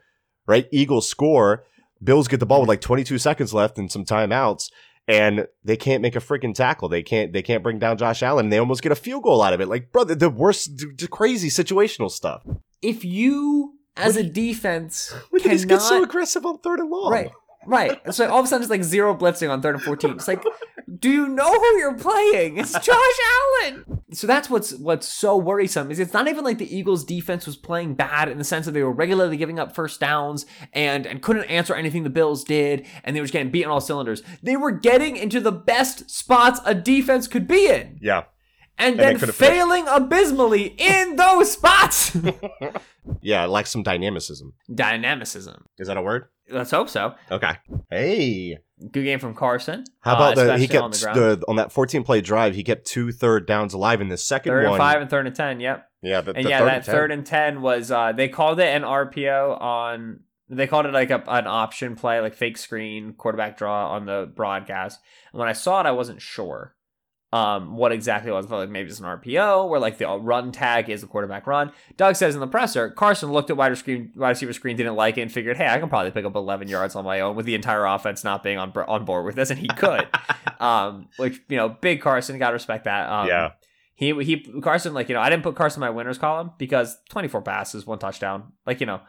right? 0.47 0.67
Eagles 0.71 1.07
score, 1.07 1.65
Bills 2.03 2.27
get 2.27 2.39
the 2.39 2.45
ball 2.45 2.61
with 2.61 2.65
mm-hmm. 2.65 2.71
like 2.71 2.81
22 2.81 3.17
seconds 3.17 3.53
left 3.53 3.77
and 3.77 3.91
some 3.91 4.05
timeouts, 4.05 4.71
and 5.07 5.47
they 5.63 5.75
can't 5.75 6.01
make 6.01 6.15
a 6.15 6.19
freaking 6.19 6.55
tackle. 6.55 6.87
They 6.87 7.03
can't 7.03 7.33
they 7.33 7.41
can't 7.41 7.63
bring 7.63 7.79
down 7.79 7.97
Josh 7.97 8.23
Allen. 8.23 8.45
And 8.45 8.53
they 8.53 8.57
almost 8.57 8.81
get 8.81 8.91
a 8.91 8.95
field 8.95 9.23
goal 9.23 9.41
out 9.41 9.53
of 9.53 9.61
it. 9.61 9.67
Like, 9.67 9.91
brother, 9.91 10.15
the 10.15 10.29
worst, 10.29 10.77
d- 10.95 11.07
crazy 11.07 11.49
situational 11.49 12.09
stuff. 12.09 12.43
If 12.81 13.03
you, 13.03 13.73
as 13.97 14.15
a 14.15 14.23
defense, 14.23 15.13
he 15.43 15.65
get 15.65 15.81
so 15.81 16.03
aggressive 16.03 16.45
on 16.45 16.59
third 16.59 16.79
and 16.79 16.89
long? 16.89 17.11
Right. 17.11 17.31
Right. 17.65 18.01
So 18.13 18.29
all 18.29 18.39
of 18.39 18.45
a 18.45 18.47
sudden 18.47 18.63
it's 18.63 18.71
like 18.71 18.83
zero 18.83 19.15
blitzing 19.15 19.49
on 19.49 19.61
third 19.61 19.75
and 19.75 19.83
fourteen. 19.83 20.11
It's 20.11 20.27
like, 20.27 20.43
do 20.99 21.09
you 21.09 21.27
know 21.27 21.51
who 21.51 21.77
you're 21.77 21.97
playing? 21.97 22.57
It's 22.57 22.73
Josh 22.73 23.19
Allen. 23.61 24.01
So 24.11 24.25
that's 24.25 24.49
what's 24.49 24.73
what's 24.73 25.07
so 25.07 25.37
worrisome 25.37 25.91
is 25.91 25.99
it's 25.99 26.13
not 26.13 26.27
even 26.27 26.43
like 26.43 26.57
the 26.57 26.75
Eagles 26.75 27.03
defense 27.03 27.45
was 27.45 27.55
playing 27.57 27.95
bad 27.95 28.27
in 28.29 28.37
the 28.37 28.43
sense 28.43 28.65
that 28.65 28.71
they 28.71 28.81
were 28.81 28.91
regularly 28.91 29.37
giving 29.37 29.59
up 29.59 29.75
first 29.75 29.99
downs 29.99 30.45
and 30.73 31.05
and 31.05 31.21
couldn't 31.21 31.43
answer 31.45 31.75
anything 31.75 32.03
the 32.03 32.09
Bills 32.09 32.43
did 32.43 32.87
and 33.03 33.15
they 33.15 33.19
were 33.19 33.25
just 33.25 33.33
getting 33.33 33.51
beat 33.51 33.65
on 33.65 33.71
all 33.71 33.81
cylinders. 33.81 34.23
They 34.41 34.57
were 34.57 34.71
getting 34.71 35.15
into 35.17 35.39
the 35.39 35.51
best 35.51 36.09
spots 36.09 36.59
a 36.65 36.73
defense 36.73 37.27
could 37.27 37.47
be 37.47 37.67
in 37.69 37.99
Yeah. 38.01 38.23
And, 38.79 38.99
they 38.99 39.13
then 39.13 39.17
failing 39.17 39.85
abysmally 39.87 40.75
in 40.77 41.15
those 41.15 41.51
spots. 41.51 42.15
Yeah, 43.21 43.45
like 43.45 43.67
some 43.67 43.83
dynamicism. 43.83 44.53
Dynamicism. 44.73 45.65
Is 45.77 45.87
that 45.87 45.97
a 45.97 46.01
word? 46.01 46.27
Let's 46.49 46.71
hope 46.71 46.89
so. 46.89 47.15
Okay. 47.31 47.53
Hey. 47.89 48.59
Good 48.79 49.03
game 49.03 49.19
from 49.19 49.35
Carson. 49.35 49.83
How 50.01 50.15
about 50.15 50.37
uh, 50.37 50.43
the 50.45 50.57
he 50.57 50.65
especially 50.65 50.77
on 50.77 50.91
kept 50.91 51.13
the 51.15 51.35
the, 51.37 51.45
on 51.47 51.55
that 51.57 51.71
14 51.71 52.03
play 52.03 52.21
drive, 52.21 52.55
he 52.55 52.63
kept 52.63 52.85
two 52.85 53.11
third 53.11 53.45
downs 53.45 53.73
alive 53.73 54.01
in 54.01 54.07
the 54.09 54.17
second 54.17 54.51
third 54.51 54.63
one. 54.63 54.73
and 54.73 54.77
five 54.77 55.01
and 55.01 55.09
third 55.09 55.27
and 55.27 55.35
ten. 55.35 55.59
Yep. 55.59 55.89
Yeah, 56.01 56.21
the, 56.21 56.33
And 56.33 56.45
the 56.45 56.49
yeah, 56.49 56.59
third 56.59 56.67
that 56.67 56.75
and 56.75 56.85
third 56.85 57.11
and 57.11 57.25
ten 57.25 57.61
was 57.61 57.91
uh 57.91 58.13
they 58.13 58.29
called 58.29 58.59
it 58.59 58.67
an 58.67 58.83
RPO 58.83 59.59
on 59.59 60.21
they 60.49 60.65
called 60.65 60.85
it 60.85 60.93
like 60.93 61.11
a, 61.11 61.23
an 61.27 61.45
option 61.45 61.95
play, 61.95 62.21
like 62.21 62.33
fake 62.33 62.57
screen, 62.57 63.13
quarterback 63.13 63.57
draw 63.57 63.91
on 63.91 64.05
the 64.05 64.31
broadcast. 64.33 64.99
And 65.31 65.39
when 65.39 65.49
I 65.49 65.53
saw 65.53 65.81
it, 65.81 65.85
I 65.85 65.91
wasn't 65.91 66.21
sure 66.21 66.73
um 67.31 67.75
what 67.75 67.91
exactly 67.91 68.31
it 68.31 68.33
was. 68.33 68.47
Thought 68.47 68.57
like 68.59 68.69
maybe 68.69 68.89
it's 68.89 68.99
an 68.99 69.05
RPO 69.05 69.69
where 69.69 69.79
like 69.79 69.97
the 69.99 70.07
run 70.07 70.51
tag 70.51 70.89
is 70.89 71.01
the 71.01 71.07
quarterback 71.07 71.45
run. 71.45 71.71
Doug 71.95 72.15
says 72.15 72.33
in 72.33 72.41
the 72.41 72.47
presser, 72.47 72.89
Carson 72.89 73.31
looked 73.31 73.49
at 73.51 73.57
wide 73.57 73.67
receiver, 73.67 74.07
wide 74.15 74.29
receiver 74.29 74.53
screen, 74.53 74.75
didn't 74.77 74.95
like 74.95 75.17
it, 75.17 75.21
and 75.21 75.31
figured, 75.31 75.57
hey, 75.57 75.67
I 75.67 75.79
can 75.79 75.89
probably 75.89 76.09
pick 76.11 76.25
up 76.25 76.35
11 76.35 76.67
yards 76.69 76.95
on 76.95 77.05
my 77.05 77.19
own 77.19 77.35
with 77.35 77.45
the 77.45 77.53
entire 77.55 77.85
offense 77.85 78.23
not 78.23 78.41
being 78.41 78.57
on 78.57 78.71
on 78.87 79.05
board 79.05 79.25
with 79.25 79.35
this, 79.35 79.51
and 79.51 79.59
he 79.59 79.67
could. 79.77 80.07
um, 80.59 81.07
which 81.17 81.39
you 81.49 81.57
know, 81.57 81.69
big 81.69 82.01
Carson, 82.01 82.39
gotta 82.39 82.53
respect 82.53 82.85
that. 82.85 83.07
Um, 83.09 83.27
Yeah. 83.27 83.51
he 83.93 84.13
he 84.23 84.61
Carson 84.61 84.93
like 84.95 85.07
you 85.09 85.13
know 85.15 85.21
I 85.21 85.29
didn't 85.29 85.43
put 85.43 85.55
Carson 85.55 85.83
in 85.83 85.87
my 85.87 85.91
winners 85.91 86.17
column 86.17 86.51
because 86.57 86.97
24 87.09 87.43
passes, 87.43 87.85
one 87.85 87.99
touchdown. 87.99 88.53
Like 88.65 88.79
you 88.79 88.87
know, 88.87 89.01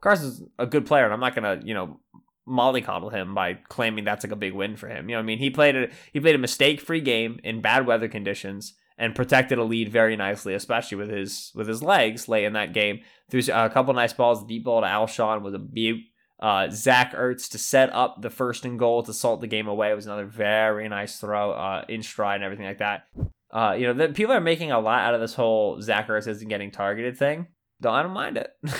Carson's 0.00 0.42
a 0.58 0.66
good 0.66 0.84
player, 0.86 1.04
and 1.04 1.12
I'm 1.14 1.20
not 1.20 1.34
gonna 1.34 1.60
you 1.64 1.72
know 1.74 2.00
mollycoddle 2.48 3.12
him 3.12 3.34
by 3.34 3.54
claiming 3.54 4.04
that's 4.04 4.24
like 4.24 4.32
a 4.32 4.36
big 4.36 4.52
win 4.52 4.76
for 4.76 4.88
him. 4.88 5.08
You 5.08 5.16
know, 5.16 5.20
I 5.20 5.24
mean, 5.24 5.38
he 5.38 5.50
played 5.50 5.76
a 5.76 5.88
he 6.12 6.20
played 6.20 6.34
a 6.34 6.38
mistake 6.38 6.80
free 6.80 7.00
game 7.00 7.40
in 7.42 7.60
bad 7.60 7.86
weather 7.86 8.08
conditions 8.08 8.74
and 8.98 9.14
protected 9.14 9.58
a 9.58 9.64
lead 9.64 9.90
very 9.90 10.16
nicely, 10.16 10.54
especially 10.54 10.96
with 10.96 11.10
his 11.10 11.52
with 11.54 11.68
his 11.68 11.82
legs 11.82 12.28
late 12.28 12.44
in 12.44 12.54
that 12.54 12.72
game. 12.72 13.00
Threw 13.30 13.40
a 13.52 13.70
couple 13.70 13.92
nice 13.94 14.12
balls. 14.12 14.44
Deep 14.44 14.64
ball 14.64 14.80
to 14.80 14.86
Alshon 14.86 15.42
was 15.42 15.54
a 15.54 15.58
beaut. 15.58 16.00
Uh, 16.38 16.68
Zach 16.70 17.14
Ertz 17.14 17.50
to 17.50 17.58
set 17.58 17.92
up 17.94 18.20
the 18.20 18.28
first 18.28 18.66
and 18.66 18.78
goal 18.78 19.02
to 19.02 19.14
salt 19.14 19.40
the 19.40 19.46
game 19.46 19.68
away 19.68 19.90
it 19.90 19.94
was 19.94 20.04
another 20.04 20.26
very 20.26 20.86
nice 20.86 21.18
throw 21.18 21.52
uh, 21.52 21.84
in 21.88 22.02
stride 22.02 22.36
and 22.36 22.44
everything 22.44 22.66
like 22.66 22.78
that. 22.78 23.04
Uh, 23.50 23.74
you 23.78 23.86
know, 23.86 23.94
the, 23.94 24.08
people 24.10 24.34
are 24.34 24.40
making 24.40 24.70
a 24.70 24.78
lot 24.78 25.00
out 25.00 25.14
of 25.14 25.20
this 25.20 25.34
whole 25.34 25.80
Zach 25.80 26.08
Ertz 26.08 26.28
isn't 26.28 26.48
getting 26.48 26.70
targeted 26.70 27.16
thing. 27.16 27.46
Don't 27.80 27.94
I 27.94 28.02
don't 28.02 28.12
mind 28.12 28.36
it. 28.36 28.52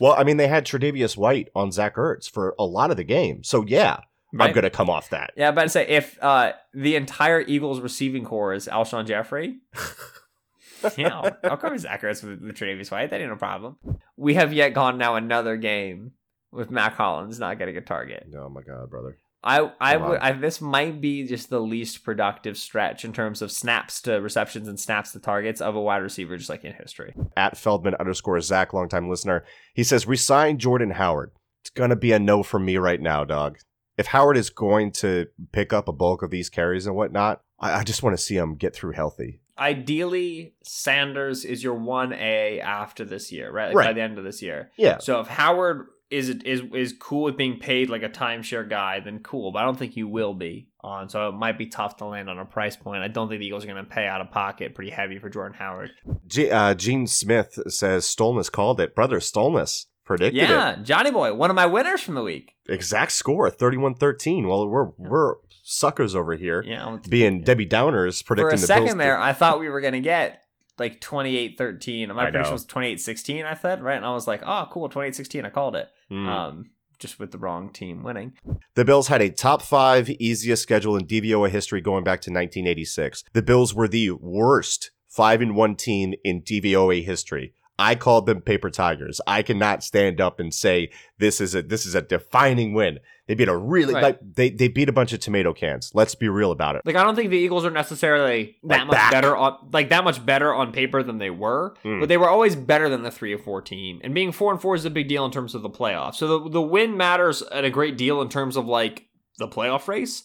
Well, 0.00 0.14
I 0.16 0.24
mean, 0.24 0.36
they 0.36 0.48
had 0.48 0.66
Tre'Davious 0.66 1.16
White 1.16 1.48
on 1.54 1.72
Zach 1.72 1.96
Ertz 1.96 2.28
for 2.30 2.54
a 2.58 2.64
lot 2.64 2.90
of 2.90 2.96
the 2.96 3.04
game. 3.04 3.42
So, 3.42 3.64
yeah, 3.66 4.00
I'm 4.32 4.52
going 4.52 4.64
to 4.64 4.70
come 4.70 4.90
off 4.90 5.10
that. 5.10 5.32
Yeah, 5.36 5.52
but 5.52 5.64
to 5.64 5.68
say 5.68 5.86
if 5.86 6.18
uh, 6.22 6.52
the 6.72 6.96
entire 6.96 7.40
Eagles 7.40 7.80
receiving 7.80 8.24
core 8.24 8.52
is 8.52 8.66
Alshon 8.66 9.06
Jeffery, 9.06 9.58
know, 10.98 11.30
I'll 11.44 11.56
cover 11.56 11.78
Zach 11.78 12.02
Ertz 12.02 12.22
with, 12.22 12.40
with 12.40 12.56
Tre'Davious 12.56 12.90
White. 12.90 13.10
That 13.10 13.20
ain't 13.20 13.30
no 13.30 13.36
problem. 13.36 13.76
We 14.16 14.34
have 14.34 14.52
yet 14.52 14.74
gone 14.74 14.98
now 14.98 15.14
another 15.14 15.56
game 15.56 16.12
with 16.52 16.70
Mack 16.70 16.94
Hollins 16.94 17.38
not 17.38 17.58
getting 17.58 17.76
a 17.76 17.80
target. 17.80 18.26
Oh, 18.36 18.48
my 18.48 18.62
God, 18.62 18.90
brother. 18.90 19.18
I 19.44 19.70
I 19.78 19.96
oh, 19.96 20.08
would. 20.08 20.20
I, 20.20 20.32
this 20.32 20.60
might 20.60 21.00
be 21.00 21.26
just 21.26 21.50
the 21.50 21.60
least 21.60 22.02
productive 22.02 22.56
stretch 22.56 23.04
in 23.04 23.12
terms 23.12 23.42
of 23.42 23.52
snaps 23.52 24.00
to 24.02 24.14
receptions 24.14 24.66
and 24.68 24.80
snaps 24.80 25.12
to 25.12 25.20
targets 25.20 25.60
of 25.60 25.76
a 25.76 25.80
wide 25.80 25.98
receiver 25.98 26.36
just 26.38 26.48
like 26.48 26.64
in 26.64 26.72
history. 26.72 27.14
At 27.36 27.58
Feldman 27.58 27.94
underscore 28.00 28.40
Zach, 28.40 28.72
longtime 28.72 29.10
listener, 29.10 29.44
he 29.74 29.84
says, 29.84 30.06
resign 30.06 30.58
Jordan 30.58 30.92
Howard. 30.92 31.30
It's 31.62 31.70
going 31.70 31.90
to 31.90 31.96
be 31.96 32.12
a 32.12 32.18
no 32.18 32.42
from 32.42 32.64
me 32.64 32.78
right 32.78 33.00
now, 33.00 33.24
dog. 33.24 33.58
If 33.96 34.06
Howard 34.06 34.36
is 34.36 34.50
going 34.50 34.92
to 34.92 35.26
pick 35.52 35.72
up 35.72 35.88
a 35.88 35.92
bulk 35.92 36.22
of 36.22 36.30
these 36.30 36.48
carries 36.50 36.86
and 36.86 36.96
whatnot, 36.96 37.40
I, 37.60 37.80
I 37.80 37.84
just 37.84 38.02
want 38.02 38.16
to 38.16 38.22
see 38.22 38.36
him 38.36 38.56
get 38.56 38.74
through 38.74 38.92
healthy. 38.92 39.40
Ideally, 39.56 40.54
Sanders 40.64 41.44
is 41.44 41.62
your 41.62 41.74
one 41.74 42.12
A 42.12 42.60
after 42.60 43.04
this 43.04 43.30
year, 43.30 43.52
right? 43.52 43.68
Like 43.68 43.76
Right. 43.76 43.86
by 43.86 43.92
the 43.92 44.00
end 44.00 44.18
of 44.18 44.24
this 44.24 44.42
year. 44.42 44.72
Yeah. 44.76 44.98
So 44.98 45.20
if 45.20 45.28
Howard 45.28 45.86
is 46.14 46.28
is 46.30 46.62
is 46.74 46.94
cool 46.98 47.24
with 47.24 47.36
being 47.36 47.58
paid 47.58 47.90
like 47.90 48.02
a 48.02 48.08
timeshare 48.08 48.68
guy, 48.68 49.00
then 49.00 49.18
cool. 49.20 49.52
But 49.52 49.60
I 49.60 49.64
don't 49.64 49.78
think 49.78 49.96
you 49.96 50.06
will 50.08 50.34
be 50.34 50.68
on. 50.80 51.08
So 51.08 51.28
it 51.28 51.32
might 51.32 51.58
be 51.58 51.66
tough 51.66 51.96
to 51.98 52.04
land 52.04 52.28
on 52.30 52.38
a 52.38 52.44
price 52.44 52.76
point. 52.76 53.02
I 53.02 53.08
don't 53.08 53.28
think 53.28 53.40
the 53.40 53.46
Eagles 53.46 53.64
are 53.64 53.66
going 53.66 53.84
to 53.84 53.90
pay 53.90 54.06
out 54.06 54.20
of 54.20 54.30
pocket 54.30 54.74
pretty 54.74 54.90
heavy 54.90 55.18
for 55.18 55.28
Jordan 55.28 55.56
Howard. 55.58 55.90
G- 56.26 56.50
uh, 56.50 56.74
Gene 56.74 57.06
Smith 57.06 57.58
says, 57.68 58.04
Stolnis 58.04 58.50
called 58.52 58.80
it. 58.80 58.94
Brother, 58.94 59.18
Stolnis 59.20 59.86
predicted 60.04 60.42
it. 60.44 60.50
yeah, 60.50 60.76
Johnny 60.82 61.10
Boy, 61.10 61.32
one 61.34 61.50
of 61.50 61.56
my 61.56 61.66
winners 61.66 62.00
from 62.02 62.14
the 62.14 62.22
week. 62.22 62.54
exact 62.68 63.12
score 63.12 63.50
31-13 63.50 64.46
well 64.46 64.68
we're 64.68 64.90
we're 64.98 65.34
suckers 65.62 66.14
over 66.14 66.36
here 66.36 66.62
Yeah, 66.62 66.98
being 67.08 67.42
debbie 67.42 67.64
downers 67.66 68.22
for 68.22 68.36
predicting 68.36 68.58
a 68.58 68.60
the 68.60 68.66
second 68.66 68.84
Bills 68.84 68.98
there, 68.98 69.18
I 69.18 69.32
thought 69.32 69.60
we 69.60 69.70
were 69.70 69.80
going 69.80 69.94
to 69.94 70.00
get 70.00 70.42
like 70.78 71.00
28-13. 71.00 72.14
My 72.14 72.24
prediction 72.30 72.52
was 72.52 72.66
28-16, 72.66 73.44
I 73.46 73.54
said, 73.54 73.82
right? 73.82 73.96
And 73.96 74.04
I 74.04 74.12
was 74.12 74.26
like, 74.26 74.42
oh, 74.44 74.66
cool, 74.70 74.88
28-16. 74.88 75.44
I 75.44 75.50
called 75.50 75.76
it. 75.76 75.88
Hmm. 76.08 76.28
Um, 76.28 76.70
just 76.98 77.18
with 77.18 77.32
the 77.32 77.38
wrong 77.38 77.70
team 77.70 78.02
winning. 78.02 78.32
the 78.74 78.84
bills 78.84 79.08
had 79.08 79.20
a 79.20 79.28
top 79.28 79.62
five 79.62 80.08
easiest 80.08 80.62
schedule 80.62 80.96
in 80.96 81.06
dvoa 81.06 81.50
history 81.50 81.80
going 81.80 82.04
back 82.04 82.20
to 82.20 82.30
1986 82.30 83.24
the 83.32 83.42
bills 83.42 83.74
were 83.74 83.88
the 83.88 84.10
worst 84.12 84.90
five 85.08 85.42
and 85.42 85.54
one 85.54 85.74
team 85.76 86.14
in 86.24 86.40
dvoa 86.40 87.04
history 87.04 87.52
i 87.78 87.94
called 87.94 88.26
them 88.26 88.40
paper 88.40 88.70
tigers 88.70 89.20
i 89.26 89.42
cannot 89.42 89.82
stand 89.82 90.20
up 90.20 90.38
and 90.40 90.54
say 90.54 90.88
this 91.18 91.40
is 91.40 91.54
a 91.54 91.62
this 91.62 91.84
is 91.84 91.94
a 91.94 92.02
defining 92.02 92.72
win 92.72 92.98
they 93.26 93.34
beat 93.34 93.48
a 93.48 93.56
really 93.56 93.94
Right. 93.94 94.02
like 94.02 94.18
they, 94.22 94.50
they 94.50 94.68
beat 94.68 94.88
a 94.88 94.92
bunch 94.92 95.12
of 95.12 95.20
tomato 95.20 95.52
cans 95.54 95.90
let's 95.94 96.14
be 96.14 96.28
real 96.28 96.50
about 96.52 96.76
it 96.76 96.82
Like 96.84 96.96
I 96.96 97.02
don't 97.02 97.14
think 97.16 97.30
the 97.30 97.38
Eagles 97.38 97.64
are 97.64 97.70
necessarily 97.70 98.56
that 98.64 98.78
Like 98.80 98.86
much 98.86 98.94
back. 98.96 99.10
better 99.12 99.36
on 99.36 99.56
like 99.72 99.88
that 99.90 100.04
much 100.04 100.24
better 100.24 100.52
on 100.54 100.72
paper 100.72 101.02
than 101.02 101.18
they 101.18 101.30
were, 101.30 101.74
Mm. 101.84 102.00
but 102.00 102.08
they 102.08 102.16
were 102.16 102.28
always 102.28 102.54
better 102.56 102.88
than 102.88 103.02
the 103.02 103.10
three 103.10 103.32
or 103.32 103.38
four 103.38 103.62
team. 103.62 104.00
And 104.04 104.14
being 104.14 104.32
four 104.32 104.52
and 104.52 104.60
four 104.60 104.74
is 104.74 104.84
a 104.84 104.90
big 104.90 105.08
deal 105.08 105.24
in 105.24 105.30
terms 105.30 105.54
of 105.54 105.62
the 105.62 105.70
playoffs. 105.70 106.16
So 106.16 106.26
the 106.44 106.50
the 106.50 106.62
win 106.62 106.96
matters 106.96 107.42
at 107.42 107.64
a 107.64 107.70
great 107.70 107.96
deal 107.96 108.20
in 108.22 108.28
terms 108.28 108.56
of 108.56 108.66
like 108.66 109.06
the 109.38 109.48
playoff 109.48 109.88
race. 109.88 110.24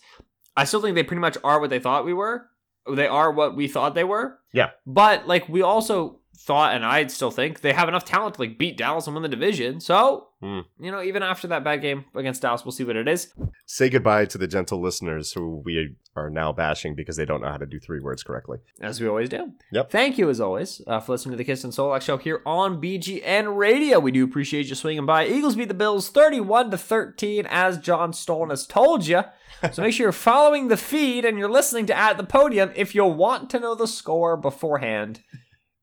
I 0.57 0.65
still 0.65 0.81
think 0.81 0.95
they 0.95 1.03
pretty 1.03 1.21
much 1.21 1.37
are 1.43 1.59
what 1.59 1.69
they 1.69 1.79
thought 1.79 2.05
we 2.05 2.13
were. 2.13 2.45
They 2.91 3.07
are 3.07 3.31
what 3.31 3.55
we 3.55 3.67
thought 3.67 3.95
they 3.95 4.03
were. 4.03 4.39
Yeah. 4.53 4.71
But 4.85 5.27
like 5.27 5.47
we 5.47 5.61
also 5.61 6.18
thought, 6.41 6.73
and 6.73 6.85
I 6.85 7.05
still 7.07 7.31
think 7.31 7.61
they 7.61 7.73
have 7.73 7.89
enough 7.89 8.05
talent 8.05 8.35
to 8.35 8.41
like 8.41 8.57
beat 8.57 8.77
Dallas 8.77 9.05
and 9.07 9.13
win 9.15 9.23
the 9.23 9.29
division. 9.29 9.79
So 9.79 10.27
Hmm. 10.41 10.61
you 10.79 10.89
know, 10.89 11.01
even 11.01 11.21
after 11.21 11.49
that 11.49 11.65
bad 11.65 11.81
game 11.81 12.05
against 12.15 12.41
Dallas, 12.41 12.63
we'll 12.63 12.71
see 12.71 12.85
what 12.85 12.95
it 12.95 13.09
is. 13.09 13.33
say 13.65 13.89
goodbye 13.89 14.23
to 14.27 14.37
the 14.37 14.47
gentle 14.47 14.79
listeners 14.81 15.33
who 15.33 15.61
we 15.65 15.95
are 16.15 16.29
now 16.29 16.53
bashing 16.53 16.95
because 16.95 17.17
they 17.17 17.25
don't 17.25 17.41
know 17.41 17.49
how 17.49 17.57
to 17.57 17.65
do 17.65 17.77
three 17.77 17.99
words 17.99 18.23
correctly 18.23 18.59
as 18.79 19.01
we 19.01 19.07
always 19.07 19.27
do. 19.27 19.51
Yep. 19.73 19.91
Thank 19.91 20.17
you, 20.17 20.29
as 20.29 20.39
always, 20.39 20.81
uh, 20.87 21.01
for 21.01 21.11
listening 21.11 21.31
to 21.33 21.37
the 21.37 21.43
Kist 21.43 21.65
and 21.65 21.73
Solak 21.73 22.01
show 22.01 22.15
here 22.17 22.41
on 22.45 22.79
BGN 22.81 23.57
Radio. 23.57 23.99
We 23.99 24.11
do 24.13 24.23
appreciate 24.23 24.67
you 24.67 24.75
swinging 24.75 25.05
by. 25.05 25.27
Eagles 25.27 25.57
beat 25.57 25.67
the 25.67 25.73
Bills 25.73 26.07
31 26.09 26.71
to 26.71 26.77
13, 26.77 27.45
as 27.49 27.77
John 27.77 28.13
Stolnis 28.13 28.49
has 28.51 28.65
told 28.67 29.05
you. 29.07 29.23
So 29.73 29.81
make 29.81 29.93
sure 29.93 30.05
you're 30.05 30.11
following 30.13 30.69
the 30.69 30.77
feed 30.77 31.25
and 31.25 31.37
you're 31.37 31.51
listening 31.51 31.85
to 31.87 31.97
At 31.97 32.15
the 32.15 32.23
Podium 32.23 32.71
if 32.77 32.95
you 32.95 33.03
want 33.03 33.49
to 33.49 33.59
know 33.59 33.75
the 33.75 33.87
score 33.87 34.37
beforehand. 34.37 35.19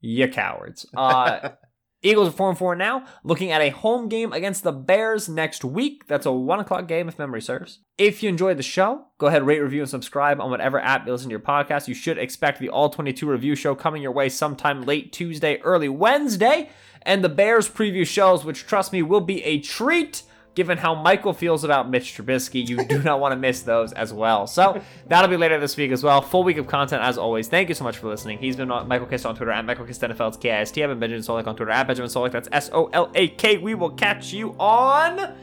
You 0.06 0.28
cowards. 0.28 0.86
Uh, 0.96 1.50
Eagles 2.02 2.28
are 2.28 2.32
4 2.32 2.50
and 2.50 2.58
4 2.58 2.76
now, 2.76 3.04
looking 3.24 3.50
at 3.50 3.62
a 3.62 3.70
home 3.70 4.08
game 4.08 4.32
against 4.32 4.62
the 4.62 4.70
Bears 4.70 5.28
next 5.28 5.64
week. 5.64 6.06
That's 6.06 6.26
a 6.26 6.30
1 6.30 6.60
o'clock 6.60 6.86
game 6.86 7.08
if 7.08 7.18
memory 7.18 7.42
serves. 7.42 7.80
If 7.98 8.22
you 8.22 8.28
enjoyed 8.28 8.58
the 8.58 8.62
show, 8.62 9.06
go 9.18 9.26
ahead, 9.26 9.44
rate, 9.44 9.60
review, 9.60 9.80
and 9.80 9.90
subscribe 9.90 10.40
on 10.40 10.50
whatever 10.50 10.78
app 10.78 11.06
you 11.06 11.12
listen 11.12 11.30
to 11.30 11.32
your 11.32 11.40
podcast. 11.40 11.88
You 11.88 11.94
should 11.94 12.18
expect 12.18 12.60
the 12.60 12.68
All 12.68 12.90
22 12.90 13.28
review 13.28 13.56
show 13.56 13.74
coming 13.74 14.02
your 14.02 14.12
way 14.12 14.28
sometime 14.28 14.82
late 14.82 15.12
Tuesday, 15.12 15.58
early 15.62 15.88
Wednesday. 15.88 16.70
And 17.02 17.24
the 17.24 17.28
Bears 17.28 17.68
preview 17.68 18.06
shows, 18.06 18.44
which 18.44 18.66
trust 18.66 18.92
me 18.92 19.02
will 19.02 19.20
be 19.20 19.42
a 19.42 19.58
treat. 19.60 20.22
Given 20.56 20.78
how 20.78 20.94
Michael 20.94 21.34
feels 21.34 21.64
about 21.64 21.90
Mitch 21.90 22.16
Trubisky, 22.16 22.66
you 22.66 22.82
do 22.86 23.02
not 23.02 23.20
want 23.20 23.32
to 23.32 23.36
miss 23.36 23.60
those 23.60 23.92
as 23.92 24.10
well. 24.10 24.46
So 24.46 24.80
that'll 25.06 25.28
be 25.28 25.36
later 25.36 25.60
this 25.60 25.76
week 25.76 25.92
as 25.92 26.02
well. 26.02 26.22
Full 26.22 26.44
week 26.44 26.56
of 26.56 26.66
content 26.66 27.02
as 27.02 27.18
always. 27.18 27.46
Thank 27.46 27.68
you 27.68 27.74
so 27.74 27.84
much 27.84 27.98
for 27.98 28.08
listening. 28.08 28.38
He's 28.38 28.56
been 28.56 28.68
Michael 28.68 29.06
Kist 29.06 29.26
on 29.26 29.36
Twitter 29.36 29.52
at 29.52 29.66
Michael 29.66 29.84
Kist 29.84 30.00
NFL. 30.00 30.28
It's 30.28 30.38
K-I-S-T. 30.38 30.82
I've 30.82 30.88
been 30.88 30.98
Benjamin 30.98 31.22
Solak 31.22 31.46
on 31.46 31.56
Twitter 31.56 31.72
at 31.72 31.86
Benjamin 31.86 32.10
Solak. 32.10 32.32
That's 32.32 32.48
S-O-L-A-K. 32.50 33.58
We 33.58 33.74
will 33.74 33.90
catch 33.90 34.32
you 34.32 34.56
on 34.58 35.34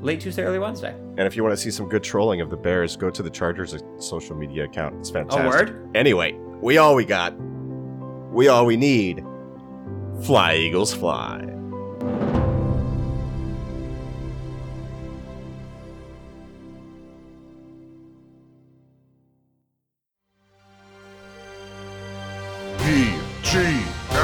late 0.00 0.22
Tuesday, 0.22 0.44
early 0.44 0.58
Wednesday. 0.58 0.94
And 0.94 1.20
if 1.20 1.36
you 1.36 1.42
want 1.42 1.52
to 1.52 1.62
see 1.62 1.70
some 1.70 1.86
good 1.90 2.02
trolling 2.02 2.40
of 2.40 2.48
the 2.48 2.56
Bears, 2.56 2.96
go 2.96 3.10
to 3.10 3.22
the 3.22 3.28
Chargers 3.28 3.76
social 3.98 4.34
media 4.34 4.64
account. 4.64 4.96
It's 4.98 5.10
fantastic. 5.10 5.44
A 5.44 5.46
word? 5.46 5.90
Anyway, 5.94 6.32
we 6.62 6.78
all 6.78 6.94
we 6.94 7.04
got. 7.04 7.38
We 8.32 8.48
all 8.48 8.64
we 8.64 8.78
need. 8.78 9.22
Fly, 10.22 10.54
Eagles, 10.54 10.94
fly. 10.94 11.51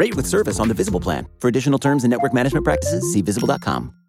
Rate 0.00 0.16
with 0.16 0.26
service 0.26 0.58
on 0.58 0.68
the 0.68 0.74
Visible 0.74 0.98
plan. 0.98 1.28
For 1.40 1.48
additional 1.48 1.78
terms 1.78 2.04
and 2.04 2.10
network 2.10 2.32
management 2.32 2.64
practices, 2.64 3.12
see 3.12 3.20
visible.com. 3.20 4.00